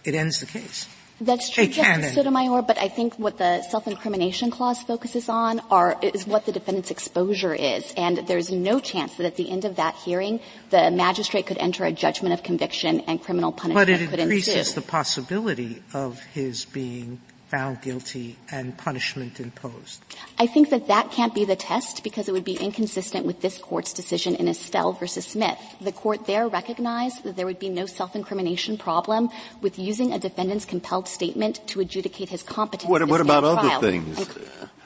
it 0.05 0.15
ends 0.15 0.41
the 0.41 0.47
case. 0.47 0.89
That's 1.25 1.51
true, 1.51 1.67
Justice 1.67 2.15
Sotomayor, 2.15 2.63
but 2.63 2.79
I 2.79 2.89
think 2.89 3.15
what 3.19 3.39
the 3.39 3.63
self-incrimination 3.63 4.51
clause 4.51 4.83
focuses 4.83 5.29
on 5.29 5.61
are, 5.71 5.99
is 6.03 6.27
what 6.27 6.47
the 6.47 6.53
defendant's 6.53 6.91
exposure 6.91 7.55
is. 7.55 7.93
And 7.97 8.27
there's 8.27 8.51
no 8.51 8.81
chance 8.81 9.15
that 9.17 9.27
at 9.27 9.37
the 9.37 9.51
end 9.51 9.65
of 9.65 9.77
that 9.77 9.95
hearing, 9.97 10.41
the 10.71 10.91
magistrate 10.91 11.47
could 11.47 11.59
enter 11.59 11.85
a 11.85 11.93
judgment 11.93 12.35
of 12.35 12.43
conviction 12.43 13.01
and 13.01 13.23
criminal 13.23 13.53
punishment 13.53 13.75
but 13.87 13.89
it 13.89 14.01
increases 14.03 14.57
ensue. 14.57 14.81
the 14.81 14.87
possibility 14.87 15.83
of 15.93 16.21
his 16.35 16.65
being 16.65 17.21
found 17.49 17.81
guilty 17.83 18.37
and 18.51 18.77
punishment 18.77 19.41
imposed? 19.41 20.03
I 20.39 20.47
think 20.47 20.71
that 20.71 20.89
that 20.89 21.11
can't 21.11 21.35
be 21.35 21.45
the 21.45 21.57
test 21.57 22.03
because 22.03 22.29
it 22.29 22.33
would 22.33 22.45
be 22.45 22.57
inconsistent 22.57 23.27
with 23.27 23.41
this 23.41 23.59
court's 23.59 23.93
decision 23.93 24.35
in 24.35 24.49
Estelle 24.49 24.93
versus 24.93 25.27
Smith. 25.27 25.59
The 25.81 25.93
court 25.93 26.27
there 26.27 26.49
recognized 26.49 27.25
that 27.25 27.37
there 27.37 27.47
would 27.47 27.59
be 27.59 27.69
no 27.69 27.87
self-incrimination 27.87 28.79
problem 28.79 29.31
with 29.61 29.79
using 29.79 30.13
a 30.13 30.19
defendant's 30.19 30.65
compelled 30.65 31.09
statement 31.09 31.61
to 31.69 31.81
adjudicate 31.81 32.29
his 32.29 32.43
competence. 32.43 32.89
What, 32.89 33.07
what 33.09 33.21
about 33.21 33.41
trial. 33.41 33.59
other 33.59 33.87
things? 33.87 34.29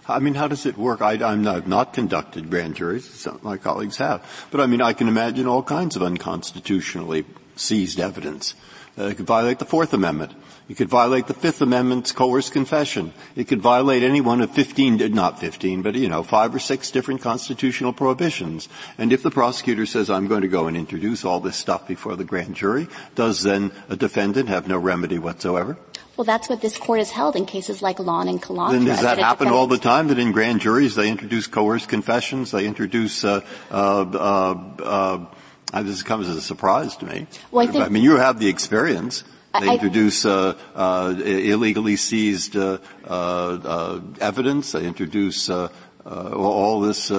I 0.09 0.21
mean, 0.21 0.35
how 0.35 0.49
does 0.49 0.65
it 0.65 0.79
work? 0.79 1.03
I, 1.03 1.15
am 1.15 1.43
not, 1.43 1.69
not 1.69 1.93
conducted 1.93 2.49
grand 2.49 2.77
juries. 2.77 3.09
Some 3.09 3.41
my 3.43 3.59
colleagues 3.59 3.99
have. 3.99 4.25
But 4.51 4.61
I 4.63 4.67
mean, 4.67 4.81
I 4.81 4.95
can 4.95 5.07
imagine 5.07 5.47
all 5.47 5.63
kinds 5.63 5.97
of 5.97 6.03
unconstitutionally 6.03 7.27
seized 7.57 8.01
evidence. 8.01 8.55
Uh, 8.97 9.05
it 9.05 9.17
could 9.17 9.27
violate 9.27 9.59
the 9.59 9.67
Fourth 9.67 9.93
Amendment. 9.93 10.33
It 10.69 10.77
could 10.77 10.89
violate 10.89 11.27
the 11.27 11.35
Fifth 11.35 11.63
Amendment's 11.63 12.13
coerced 12.13 12.53
confession. 12.53 13.15
It 13.35 13.49
could 13.49 13.63
violate 13.63 14.03
any 14.03 14.21
one 14.21 14.43
of 14.43 14.51
15, 14.51 14.99
not 15.15 15.41
15, 15.41 15.81
but 15.81 15.95
you 15.95 16.09
know, 16.09 16.23
five 16.23 16.55
or 16.55 16.59
six 16.59 16.91
different 16.91 17.23
constitutional 17.23 17.95
prohibitions. 17.95 18.69
And 18.99 19.11
if 19.11 19.23
the 19.23 19.31
prosecutor 19.31 19.87
says, 19.87 20.11
I'm 20.11 20.27
going 20.27 20.43
to 20.43 20.49
go 20.49 20.67
and 20.67 20.77
introduce 20.77 21.25
all 21.25 21.41
this 21.41 21.57
stuff 21.57 21.89
before 21.89 22.17
the 22.17 22.25
grand 22.25 22.55
jury, 22.55 22.87
does 23.15 23.43
then 23.43 23.73
a 23.89 23.97
defendant 23.97 24.51
have 24.51 24.69
no 24.69 24.77
remedy 24.77 25.19
whatsoever? 25.19 25.79
Well, 26.19 26.25
that's 26.25 26.49
what 26.49 26.61
this 26.61 26.77
court 26.77 26.99
has 26.99 27.11
held 27.11 27.37
in 27.37 27.47
cases 27.47 27.81
like 27.81 27.99
Lawn 28.01 28.29
and 28.29 28.43
Calandra. 28.43 28.73
Then 28.73 28.85
does 28.85 29.01
that, 29.01 29.17
that 29.17 29.25
happen 29.25 29.49
all 29.49 29.69
the 29.69 29.79
time? 29.79 30.09
That 30.09 30.19
in 30.19 30.33
grand 30.33 30.61
juries 30.61 30.97
they 30.97 31.09
introduce 31.09 31.47
coerced 31.47 31.89
confessions, 31.89 32.51
they 32.51 32.67
introduce 32.67 33.25
uh, 33.25 33.41
uh, 33.71 34.01
uh, 34.03 35.27
uh 35.73 35.83
this 35.83 36.03
comes 36.03 36.29
as 36.29 36.37
a 36.37 36.43
surprise 36.43 36.97
to 36.97 37.07
me. 37.07 37.27
Well, 37.53 37.69
I, 37.69 37.71
think, 37.71 37.85
I 37.85 37.89
mean, 37.89 38.03
you 38.03 38.17
have 38.17 38.41
the 38.41 38.49
experience. 38.49 39.23
They 39.59 39.73
introduce 39.73 40.25
uh, 40.25 40.55
uh, 40.75 41.15
illegally 41.25 41.97
seized 41.97 42.57
uh, 42.57 42.79
uh, 43.05 44.01
evidence. 44.21 44.73
They 44.73 44.87
introduce 44.87 45.49
all 45.49 46.81
this 46.81 47.11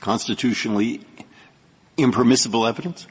constitutionally 0.00 1.00
impermissible 1.96 2.66
evidence. 2.66 3.06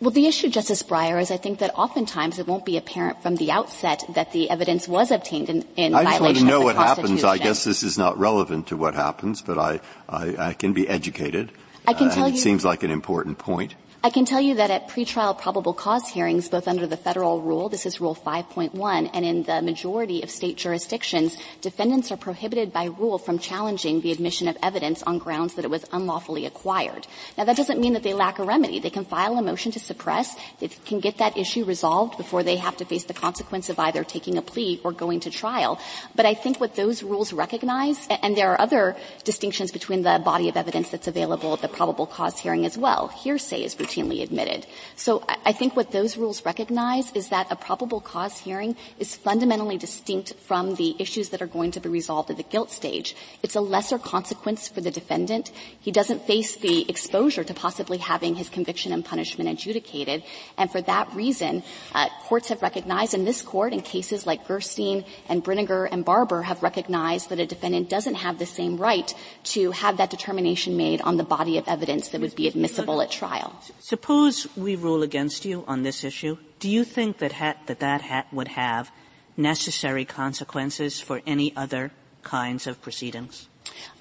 Well, 0.00 0.10
the 0.10 0.26
issue, 0.26 0.48
Justice 0.48 0.82
Breyer, 0.82 1.20
is 1.20 1.30
I 1.30 1.36
think 1.36 1.58
that 1.58 1.74
oftentimes 1.74 2.38
it 2.38 2.46
won't 2.46 2.64
be 2.64 2.78
apparent 2.78 3.22
from 3.22 3.36
the 3.36 3.50
outset 3.50 4.02
that 4.14 4.32
the 4.32 4.48
evidence 4.48 4.88
was 4.88 5.10
obtained 5.10 5.50
in, 5.50 5.64
in 5.76 5.94
I 5.94 6.04
just 6.04 6.20
want 6.22 6.38
to 6.38 6.44
know 6.44 6.62
what 6.62 6.76
happens. 6.76 7.22
I 7.22 7.36
guess 7.36 7.64
this 7.64 7.82
is 7.82 7.98
not 7.98 8.18
relevant 8.18 8.68
to 8.68 8.78
what 8.78 8.94
happens, 8.94 9.42
but 9.42 9.58
I, 9.58 9.80
I, 10.08 10.36
I 10.48 10.52
can 10.54 10.72
be 10.72 10.88
educated. 10.88 11.52
I 11.86 11.92
can 11.92 12.08
uh, 12.08 12.14
tell 12.14 12.28
you. 12.28 12.34
It 12.34 12.38
seems 12.38 12.64
like 12.64 12.82
an 12.82 12.90
important 12.90 13.36
point. 13.36 13.74
I 14.02 14.08
can 14.08 14.24
tell 14.24 14.40
you 14.40 14.54
that 14.54 14.70
at 14.70 14.88
pretrial 14.88 15.38
probable 15.38 15.74
cause 15.74 16.08
hearings, 16.08 16.48
both 16.48 16.66
under 16.66 16.86
the 16.86 16.96
federal 16.96 17.42
rule, 17.42 17.68
this 17.68 17.84
is 17.84 18.00
rule 18.00 18.14
5.1, 18.14 19.10
and 19.12 19.26
in 19.26 19.42
the 19.42 19.60
majority 19.60 20.22
of 20.22 20.30
state 20.30 20.56
jurisdictions, 20.56 21.36
defendants 21.60 22.10
are 22.10 22.16
prohibited 22.16 22.72
by 22.72 22.84
rule 22.84 23.18
from 23.18 23.38
challenging 23.38 24.00
the 24.00 24.10
admission 24.10 24.48
of 24.48 24.56
evidence 24.62 25.02
on 25.02 25.18
grounds 25.18 25.52
that 25.52 25.66
it 25.66 25.70
was 25.70 25.84
unlawfully 25.92 26.46
acquired. 26.46 27.06
Now 27.36 27.44
that 27.44 27.58
doesn't 27.58 27.78
mean 27.78 27.92
that 27.92 28.02
they 28.02 28.14
lack 28.14 28.38
a 28.38 28.42
remedy. 28.42 28.80
They 28.80 28.88
can 28.88 29.04
file 29.04 29.36
a 29.36 29.42
motion 29.42 29.70
to 29.72 29.78
suppress. 29.78 30.34
They 30.60 30.68
can 30.68 31.00
get 31.00 31.18
that 31.18 31.36
issue 31.36 31.66
resolved 31.66 32.16
before 32.16 32.42
they 32.42 32.56
have 32.56 32.78
to 32.78 32.86
face 32.86 33.04
the 33.04 33.12
consequence 33.12 33.68
of 33.68 33.78
either 33.78 34.02
taking 34.02 34.38
a 34.38 34.42
plea 34.42 34.80
or 34.82 34.92
going 34.92 35.20
to 35.20 35.30
trial. 35.30 35.78
But 36.16 36.24
I 36.24 36.32
think 36.32 36.58
what 36.58 36.74
those 36.74 37.02
rules 37.02 37.34
recognize, 37.34 38.08
and 38.08 38.34
there 38.34 38.50
are 38.50 38.60
other 38.62 38.96
distinctions 39.24 39.72
between 39.72 40.04
the 40.04 40.22
body 40.24 40.48
of 40.48 40.56
evidence 40.56 40.88
that's 40.88 41.06
available 41.06 41.52
at 41.52 41.60
the 41.60 41.68
probable 41.68 42.06
cause 42.06 42.38
hearing 42.38 42.64
as 42.64 42.78
well. 42.78 43.08
Hearsay 43.08 43.62
is 43.62 43.74
routinely 43.90 44.22
admitted. 44.22 44.66
So 44.96 45.22
I 45.44 45.52
think 45.52 45.76
what 45.76 45.90
those 45.90 46.16
rules 46.16 46.44
recognize 46.44 47.12
is 47.12 47.28
that 47.28 47.46
a 47.50 47.56
probable 47.56 48.00
cause 48.00 48.38
hearing 48.38 48.76
is 48.98 49.16
fundamentally 49.16 49.78
distinct 49.78 50.34
from 50.34 50.74
the 50.76 50.96
issues 50.98 51.30
that 51.30 51.42
are 51.42 51.46
going 51.46 51.70
to 51.72 51.80
be 51.80 51.88
resolved 51.88 52.30
at 52.30 52.36
the 52.36 52.42
guilt 52.42 52.70
stage. 52.70 53.16
It's 53.42 53.56
a 53.56 53.60
lesser 53.60 53.98
consequence 53.98 54.68
for 54.68 54.80
the 54.80 54.90
defendant. 54.90 55.50
He 55.80 55.90
doesn't 55.90 56.26
face 56.26 56.56
the 56.56 56.88
exposure 56.88 57.44
to 57.44 57.54
possibly 57.54 57.98
having 57.98 58.34
his 58.36 58.48
conviction 58.48 58.92
and 58.92 59.04
punishment 59.04 59.50
adjudicated. 59.50 60.22
And 60.56 60.70
for 60.70 60.80
that 60.82 61.12
reason, 61.14 61.62
uh, 61.94 62.08
courts 62.22 62.48
have 62.48 62.62
recognized, 62.62 63.14
and 63.14 63.26
this 63.26 63.42
court 63.42 63.72
in 63.72 63.82
cases 63.82 64.26
like 64.26 64.46
Gerstein 64.46 65.04
and 65.28 65.44
Brinegar 65.44 65.88
and 65.90 66.04
Barber 66.04 66.42
have 66.42 66.62
recognized 66.62 67.30
that 67.30 67.40
a 67.40 67.46
defendant 67.46 67.88
doesn't 67.88 68.14
have 68.14 68.38
the 68.38 68.46
same 68.46 68.76
right 68.76 69.12
to 69.42 69.70
have 69.72 69.96
that 69.96 70.10
determination 70.10 70.76
made 70.76 71.00
on 71.02 71.16
the 71.16 71.24
body 71.24 71.58
of 71.58 71.66
evidence 71.68 72.08
that 72.08 72.20
would 72.20 72.34
be 72.34 72.48
admissible 72.48 73.00
at 73.00 73.10
trial. 73.10 73.54
Suppose 73.80 74.46
we 74.56 74.76
rule 74.76 75.02
against 75.02 75.46
you 75.46 75.64
on 75.66 75.82
this 75.82 76.04
issue. 76.04 76.36
Do 76.58 76.68
you 76.68 76.84
think 76.84 77.16
that 77.18 77.32
ha- 77.32 77.56
that, 77.64 77.80
that 77.80 78.02
ha- 78.02 78.26
would 78.30 78.48
have 78.48 78.92
necessary 79.38 80.04
consequences 80.04 81.00
for 81.00 81.22
any 81.26 81.56
other 81.56 81.90
kinds 82.22 82.66
of 82.66 82.82
proceedings? 82.82 83.48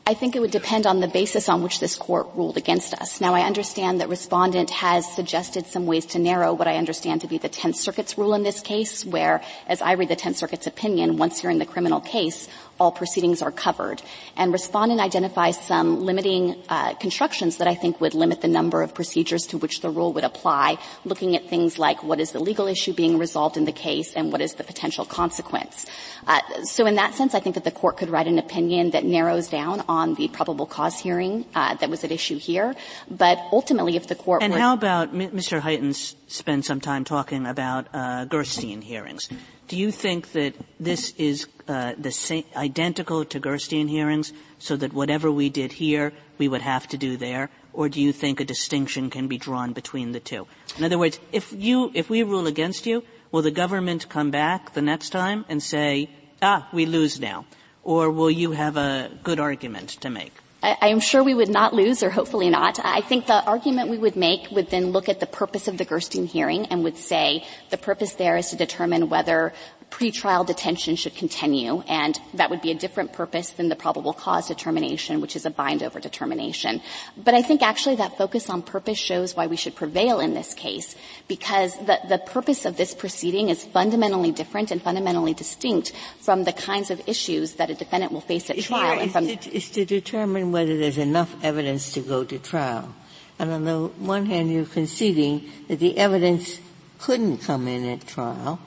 I 0.09 0.15
think 0.15 0.35
it 0.35 0.39
would 0.39 0.49
depend 0.49 0.87
on 0.87 1.01
the 1.01 1.07
basis 1.07 1.47
on 1.49 1.61
which 1.61 1.79
this 1.79 1.95
court 1.95 2.29
ruled 2.33 2.57
against 2.57 2.95
us. 2.95 3.21
Now 3.21 3.35
I 3.35 3.41
understand 3.41 4.01
that 4.01 4.09
respondent 4.09 4.71
has 4.71 5.05
suggested 5.05 5.67
some 5.67 5.85
ways 5.85 6.07
to 6.07 6.17
narrow 6.17 6.51
what 6.51 6.67
I 6.67 6.77
understand 6.77 7.21
to 7.21 7.27
be 7.27 7.37
the 7.37 7.47
Tenth 7.47 7.75
Circuit's 7.75 8.17
rule 8.17 8.33
in 8.33 8.41
this 8.41 8.59
case, 8.59 9.05
where, 9.05 9.43
as 9.67 9.83
I 9.83 9.91
read 9.91 10.09
the 10.09 10.15
Tenth 10.15 10.37
Circuit's 10.37 10.65
opinion, 10.65 11.17
once 11.17 11.43
you're 11.43 11.51
in 11.51 11.59
the 11.59 11.65
criminal 11.67 12.01
case, 12.01 12.47
all 12.79 12.91
proceedings 12.91 13.43
are 13.43 13.51
covered. 13.51 14.01
And 14.35 14.51
respondent 14.51 14.99
identifies 14.99 15.59
some 15.59 16.01
limiting 16.05 16.55
uh, 16.69 16.95
constructions 16.95 17.57
that 17.57 17.67
I 17.67 17.75
think 17.75 18.01
would 18.01 18.15
limit 18.15 18.41
the 18.41 18.47
number 18.47 18.81
of 18.81 18.95
procedures 18.95 19.45
to 19.47 19.59
which 19.59 19.81
the 19.81 19.91
rule 19.91 20.13
would 20.13 20.23
apply, 20.23 20.77
looking 21.05 21.35
at 21.35 21.47
things 21.49 21.77
like 21.77 22.03
what 22.03 22.19
is 22.19 22.31
the 22.31 22.39
legal 22.39 22.67
issue 22.67 22.93
being 22.93 23.19
resolved 23.19 23.57
in 23.57 23.65
the 23.65 23.71
case 23.71 24.13
and 24.15 24.31
what 24.31 24.41
is 24.41 24.55
the 24.55 24.63
potential 24.63 25.05
consequence. 25.05 25.85
Uh, 26.25 26.39
so 26.63 26.87
in 26.87 26.95
that 26.95 27.13
sense, 27.13 27.35
I 27.35 27.41
think 27.41 27.55
that 27.55 27.63
the 27.63 27.71
court 27.71 27.97
could 27.97 28.09
write 28.09 28.27
an 28.27 28.39
opinion 28.39 28.91
that 28.91 29.03
narrows 29.03 29.49
down 29.49 29.83
on 29.87 29.98
the 30.15 30.27
probable 30.29 30.65
cause 30.65 30.99
hearing 30.99 31.45
uh, 31.55 31.75
that 31.75 31.89
was 31.89 32.03
at 32.03 32.11
issue 32.11 32.37
here. 32.37 32.75
But 33.09 33.37
ultimately, 33.51 33.95
if 33.95 34.07
the 34.07 34.15
court 34.15 34.41
and 34.41 34.53
were 34.53 34.59
how 34.59 34.73
about 34.73 35.13
Mr. 35.13 35.61
Heytens 35.61 36.15
spend 36.27 36.65
some 36.65 36.81
time 36.81 37.03
talking 37.03 37.45
about 37.45 37.87
uh, 37.93 38.25
Gerstein 38.25 38.81
hearings? 38.81 39.29
Do 39.67 39.77
you 39.77 39.91
think 39.91 40.31
that 40.31 40.55
this 40.79 41.13
is 41.17 41.47
uh, 41.67 41.93
the 41.97 42.11
same, 42.11 42.43
identical 42.55 43.23
to 43.25 43.39
Gerstein 43.39 43.87
hearings, 43.87 44.33
so 44.57 44.75
that 44.77 44.93
whatever 44.93 45.31
we 45.31 45.49
did 45.49 45.73
here, 45.73 46.11
we 46.39 46.47
would 46.47 46.63
have 46.63 46.87
to 46.87 46.97
do 46.97 47.17
there? 47.17 47.51
Or 47.71 47.87
do 47.87 48.01
you 48.01 48.11
think 48.11 48.39
a 48.39 48.45
distinction 48.45 49.11
can 49.11 49.27
be 49.27 49.37
drawn 49.37 49.73
between 49.73 50.11
the 50.11 50.19
two? 50.19 50.47
In 50.77 50.83
other 50.83 50.97
words, 50.97 51.19
if 51.31 51.53
you, 51.53 51.91
if 51.93 52.09
we 52.09 52.23
rule 52.23 52.47
against 52.47 52.87
you, 52.87 53.03
will 53.31 53.43
the 53.43 53.51
government 53.51 54.09
come 54.09 54.31
back 54.31 54.73
the 54.73 54.81
next 54.81 55.11
time 55.11 55.45
and 55.47 55.61
say, 55.61 56.09
ah, 56.41 56.67
we 56.73 56.87
lose 56.87 57.19
now? 57.19 57.45
Or 57.83 58.11
will 58.11 58.31
you 58.31 58.51
have 58.51 58.77
a 58.77 59.09
good 59.23 59.39
argument 59.39 59.89
to 60.01 60.09
make? 60.09 60.33
I 60.61 60.89
am 60.89 60.99
sure 60.99 61.23
we 61.23 61.33
would 61.33 61.49
not 61.49 61.73
lose, 61.73 62.03
or 62.03 62.09
hopefully 62.09 62.49
not. 62.49 62.79
I 62.83 62.99
think 62.99 63.27
the 63.27 63.41
argument 63.45 63.89
we 63.89 63.97
would 63.97 64.17
make 64.17 64.51
would 64.51 64.69
then 64.69 64.91
look 64.91 65.07
at 65.07 65.21
the 65.21 65.25
purpose 65.25 65.69
of 65.69 65.77
the 65.77 65.85
Gerstein 65.85 66.25
hearing 66.25 66.65
and 66.65 66.83
would 66.83 66.97
say 66.97 67.45
the 67.69 67.77
purpose 67.77 68.13
there 68.13 68.35
is 68.35 68.49
to 68.49 68.57
determine 68.57 69.07
whether 69.07 69.53
pretrial 69.89 70.45
detention 70.45 70.95
should 70.95 71.15
continue, 71.15 71.81
and 71.87 72.19
that 72.33 72.49
would 72.49 72.61
be 72.61 72.71
a 72.71 72.75
different 72.75 73.13
purpose 73.13 73.51
than 73.51 73.69
the 73.69 73.75
probable 73.75 74.13
cause 74.13 74.47
determination, 74.47 75.21
which 75.21 75.35
is 75.35 75.45
a 75.45 75.49
bind 75.49 75.83
over 75.83 75.99
determination. 75.99 76.81
But 77.17 77.33
I 77.33 77.41
think 77.41 77.61
actually 77.61 77.95
that 77.95 78.17
focus 78.17 78.49
on 78.49 78.61
purpose 78.61 78.97
shows 78.97 79.35
why 79.35 79.47
we 79.47 79.55
should 79.55 79.75
prevail 79.75 80.19
in 80.19 80.33
this 80.33 80.53
case, 80.53 80.95
because 81.27 81.75
the, 81.77 81.99
the 82.07 82.19
purpose 82.19 82.65
of 82.65 82.77
this 82.77 82.93
proceeding 82.93 83.49
is 83.49 83.63
fundamentally 83.63 84.31
different 84.31 84.71
and 84.71 84.81
fundamentally 84.81 85.33
distinct 85.33 85.93
from 86.19 86.43
the 86.43 86.53
kinds 86.53 86.91
of 86.91 87.01
issues 87.07 87.55
that 87.55 87.69
a 87.69 87.75
defendant 87.75 88.11
will 88.11 88.21
face 88.21 88.49
at 88.49 88.59
trial. 88.59 88.99
And 88.99 89.11
from 89.11 89.27
to, 89.27 89.55
is 89.55 89.69
to 89.71 89.85
determine 89.85 90.51
whether 90.51 90.77
there's 90.77 90.97
enough 90.97 91.35
evidence 91.43 91.93
to 91.93 92.01
go 92.01 92.23
to 92.23 92.39
trial. 92.39 92.93
And 93.39 93.51
on 93.51 93.63
the 93.63 93.87
one 93.97 94.25
hand, 94.25 94.51
you're 94.51 94.65
conceding 94.65 95.49
that 95.67 95.79
the 95.79 95.97
evidence 95.97 96.59
couldn't 96.99 97.37
come 97.37 97.67
in 97.67 97.87
at 97.87 98.05
trial, 98.05 98.59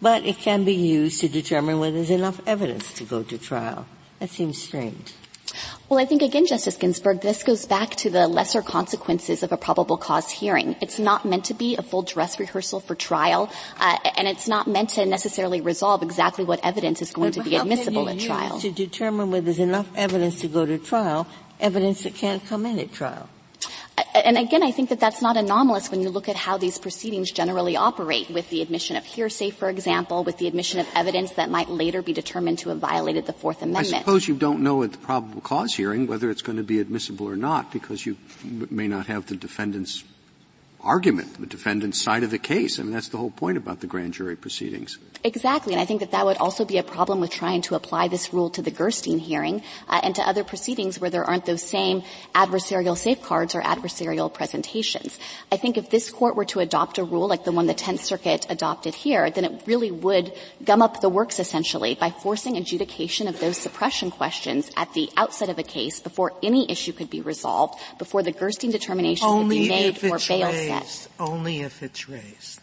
but 0.00 0.24
it 0.24 0.38
can 0.38 0.64
be 0.64 0.74
used 0.74 1.20
to 1.20 1.28
determine 1.28 1.78
whether 1.78 1.96
there's 1.96 2.10
enough 2.10 2.40
evidence 2.46 2.92
to 2.94 3.04
go 3.04 3.22
to 3.22 3.38
trial. 3.38 3.86
That 4.20 4.30
seems 4.30 4.60
strange. 4.60 5.12
Well, 5.88 6.00
I 6.00 6.04
think 6.04 6.22
again, 6.22 6.46
Justice 6.46 6.76
Ginsburg, 6.76 7.20
this 7.20 7.44
goes 7.44 7.64
back 7.64 7.90
to 7.96 8.10
the 8.10 8.26
lesser 8.26 8.60
consequences 8.60 9.42
of 9.44 9.52
a 9.52 9.56
probable 9.56 9.96
cause 9.96 10.30
hearing. 10.30 10.74
It's 10.80 10.98
not 10.98 11.24
meant 11.24 11.44
to 11.46 11.54
be 11.54 11.76
a 11.76 11.82
full 11.82 12.02
dress 12.02 12.40
rehearsal 12.40 12.80
for 12.80 12.96
trial, 12.96 13.50
uh, 13.78 13.96
and 14.16 14.26
it's 14.26 14.48
not 14.48 14.66
meant 14.66 14.90
to 14.90 15.06
necessarily 15.06 15.60
resolve 15.60 16.02
exactly 16.02 16.44
what 16.44 16.58
evidence 16.64 17.00
is 17.00 17.12
going 17.12 17.30
but 17.30 17.44
to 17.44 17.48
be 17.48 17.56
admissible 17.56 18.08
at 18.08 18.18
trial. 18.18 18.58
To 18.60 18.72
determine 18.72 19.30
whether 19.30 19.44
there's 19.44 19.60
enough 19.60 19.88
evidence 19.94 20.40
to 20.40 20.48
go 20.48 20.66
to 20.66 20.78
trial, 20.78 21.26
evidence 21.60 22.02
that 22.02 22.14
can't 22.14 22.44
come 22.44 22.66
in 22.66 22.80
at 22.80 22.92
trial 22.92 23.28
and 24.14 24.36
again, 24.36 24.62
I 24.62 24.70
think 24.70 24.90
that 24.90 25.00
that's 25.00 25.22
not 25.22 25.36
anomalous 25.36 25.90
when 25.90 26.02
you 26.02 26.10
look 26.10 26.28
at 26.28 26.36
how 26.36 26.58
these 26.58 26.78
proceedings 26.78 27.30
generally 27.30 27.76
operate 27.76 28.28
with 28.30 28.48
the 28.50 28.60
admission 28.60 28.96
of 28.96 29.04
hearsay, 29.04 29.50
for 29.50 29.70
example, 29.70 30.24
with 30.24 30.38
the 30.38 30.46
admission 30.46 30.80
of 30.80 30.86
evidence 30.94 31.32
that 31.32 31.50
might 31.50 31.70
later 31.70 32.02
be 32.02 32.12
determined 32.12 32.58
to 32.60 32.68
have 32.70 32.78
violated 32.78 33.26
the 33.26 33.32
Fourth 33.32 33.62
Amendment. 33.62 33.94
I 33.94 33.98
suppose 34.00 34.28
you 34.28 34.36
don't 34.36 34.62
know 34.62 34.82
at 34.82 34.92
the 34.92 34.98
probable 34.98 35.40
cause 35.40 35.74
hearing 35.74 36.06
whether 36.06 36.30
it's 36.30 36.42
going 36.42 36.58
to 36.58 36.64
be 36.64 36.80
admissible 36.80 37.28
or 37.28 37.36
not 37.36 37.72
because 37.72 38.04
you 38.04 38.16
may 38.44 38.88
not 38.88 39.06
have 39.06 39.26
the 39.26 39.36
defendant's 39.36 40.04
argument, 40.86 41.38
the 41.40 41.46
defendant's 41.46 42.00
side 42.00 42.22
of 42.22 42.30
the 42.30 42.38
case. 42.38 42.78
I 42.78 42.82
mean, 42.82 42.92
that's 42.92 43.08
the 43.08 43.18
whole 43.18 43.30
point 43.30 43.58
about 43.58 43.80
the 43.80 43.86
grand 43.86 44.14
jury 44.14 44.36
proceedings. 44.36 44.98
Exactly, 45.24 45.74
and 45.74 45.82
I 45.82 45.84
think 45.84 46.00
that 46.00 46.12
that 46.12 46.24
would 46.24 46.36
also 46.38 46.64
be 46.64 46.78
a 46.78 46.84
problem 46.84 47.20
with 47.20 47.30
trying 47.30 47.62
to 47.62 47.74
apply 47.74 48.06
this 48.08 48.32
rule 48.32 48.48
to 48.50 48.62
the 48.62 48.70
Gerstein 48.70 49.18
hearing 49.18 49.62
uh, 49.88 50.00
and 50.02 50.14
to 50.14 50.22
other 50.22 50.44
proceedings 50.44 51.00
where 51.00 51.10
there 51.10 51.24
aren't 51.24 51.46
those 51.46 51.62
same 51.62 52.02
adversarial 52.34 52.96
safeguards 52.96 53.54
or 53.54 53.62
adversarial 53.62 54.32
presentations. 54.32 55.18
I 55.50 55.56
think 55.56 55.76
if 55.76 55.90
this 55.90 56.10
court 56.10 56.36
were 56.36 56.44
to 56.46 56.60
adopt 56.60 56.98
a 56.98 57.04
rule 57.04 57.26
like 57.26 57.44
the 57.44 57.50
one 57.50 57.66
the 57.66 57.74
Tenth 57.74 58.04
Circuit 58.04 58.46
adopted 58.48 58.94
here, 58.94 59.28
then 59.30 59.44
it 59.44 59.62
really 59.66 59.90
would 59.90 60.32
gum 60.64 60.80
up 60.80 61.00
the 61.00 61.08
works 61.08 61.40
essentially 61.40 61.96
by 61.96 62.10
forcing 62.10 62.56
adjudication 62.56 63.26
of 63.26 63.40
those 63.40 63.56
suppression 63.56 64.12
questions 64.12 64.70
at 64.76 64.92
the 64.94 65.10
outset 65.16 65.48
of 65.48 65.58
a 65.58 65.64
case 65.64 65.98
before 65.98 66.32
any 66.42 66.70
issue 66.70 66.92
could 66.92 67.10
be 67.10 67.20
resolved, 67.20 67.80
before 67.98 68.22
the 68.22 68.32
Gerstein 68.32 68.70
determination 68.70 69.26
Only 69.26 69.56
could 69.56 69.62
be 69.62 69.68
made 69.68 70.04
or 70.04 70.18
bail 70.18 70.52
raised. 70.82 71.08
Only 71.18 71.60
if 71.60 71.82
it's 71.82 72.08
raised. 72.08 72.60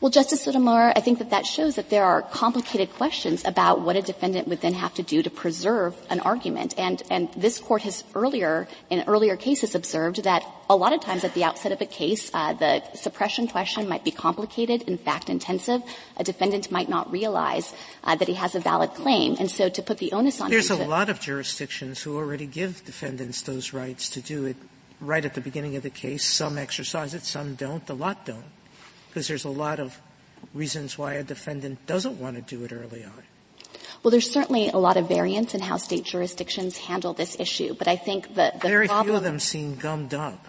Well, 0.00 0.10
Justice 0.10 0.42
Sotomayor, 0.42 0.92
I 0.96 1.00
think 1.00 1.18
that 1.18 1.30
that 1.30 1.46
shows 1.46 1.76
that 1.76 1.90
there 1.90 2.04
are 2.04 2.22
complicated 2.22 2.92
questions 2.94 3.44
about 3.44 3.80
what 3.80 3.96
a 3.96 4.02
defendant 4.02 4.48
would 4.48 4.60
then 4.60 4.74
have 4.74 4.94
to 4.94 5.02
do 5.02 5.22
to 5.22 5.30
preserve 5.30 5.94
an 6.10 6.20
argument. 6.20 6.74
And, 6.76 7.02
and 7.10 7.32
this 7.34 7.58
court 7.58 7.82
has 7.82 8.04
earlier, 8.14 8.68
in 8.90 9.04
earlier 9.06 9.36
cases 9.36 9.74
observed 9.74 10.24
that 10.24 10.44
a 10.68 10.76
lot 10.76 10.92
of 10.92 11.00
times 11.00 11.24
at 11.24 11.34
the 11.34 11.44
outset 11.44 11.72
of 11.72 11.80
a 11.80 11.86
case, 11.86 12.30
uh, 12.34 12.52
the 12.54 12.82
suppression 12.94 13.46
question 13.46 13.88
might 13.88 14.04
be 14.04 14.10
complicated 14.10 14.84
and 14.86 15.00
fact 15.00 15.30
intensive. 15.30 15.82
A 16.16 16.24
defendant 16.24 16.70
might 16.70 16.88
not 16.88 17.10
realize 17.10 17.72
uh, 18.04 18.16
that 18.16 18.28
he 18.28 18.34
has 18.34 18.54
a 18.54 18.60
valid 18.60 18.90
claim. 18.94 19.36
And 19.38 19.50
so 19.50 19.68
to 19.68 19.82
put 19.82 19.98
the 19.98 20.12
onus 20.12 20.40
on 20.40 20.50
There's 20.50 20.70
a 20.70 20.76
lot 20.76 21.08
of 21.08 21.20
jurisdictions 21.20 22.02
who 22.02 22.16
already 22.16 22.46
give 22.46 22.84
defendants 22.84 23.42
those 23.42 23.72
rights 23.72 24.10
to 24.10 24.20
do 24.20 24.44
it 24.44 24.56
right 25.00 25.24
at 25.24 25.34
the 25.34 25.40
beginning 25.40 25.76
of 25.76 25.82
the 25.82 25.90
case. 25.90 26.24
Some 26.24 26.58
exercise 26.58 27.14
it, 27.14 27.24
some 27.24 27.54
don't, 27.54 27.88
a 27.90 27.94
lot 27.94 28.24
don't 28.24 28.44
because 29.08 29.28
there's 29.28 29.44
a 29.44 29.50
lot 29.50 29.80
of 29.80 29.98
reasons 30.52 30.98
why 30.98 31.14
a 31.14 31.22
defendant 31.22 31.86
doesn't 31.86 32.18
want 32.20 32.36
to 32.36 32.42
do 32.42 32.64
it 32.64 32.72
early 32.72 33.04
on. 33.04 33.22
Well, 34.02 34.10
there's 34.10 34.30
certainly 34.30 34.68
a 34.68 34.76
lot 34.76 34.96
of 34.96 35.08
variance 35.08 35.54
in 35.54 35.60
how 35.60 35.78
state 35.78 36.04
jurisdictions 36.04 36.76
handle 36.76 37.12
this 37.12 37.40
issue, 37.40 37.74
but 37.74 37.88
I 37.88 37.96
think 37.96 38.34
that 38.34 38.60
the 38.60 38.68
very 38.68 38.86
problem, 38.86 39.06
few 39.06 39.16
of 39.16 39.22
them 39.22 39.40
seem 39.40 39.76
gummed 39.76 40.14
up 40.14 40.46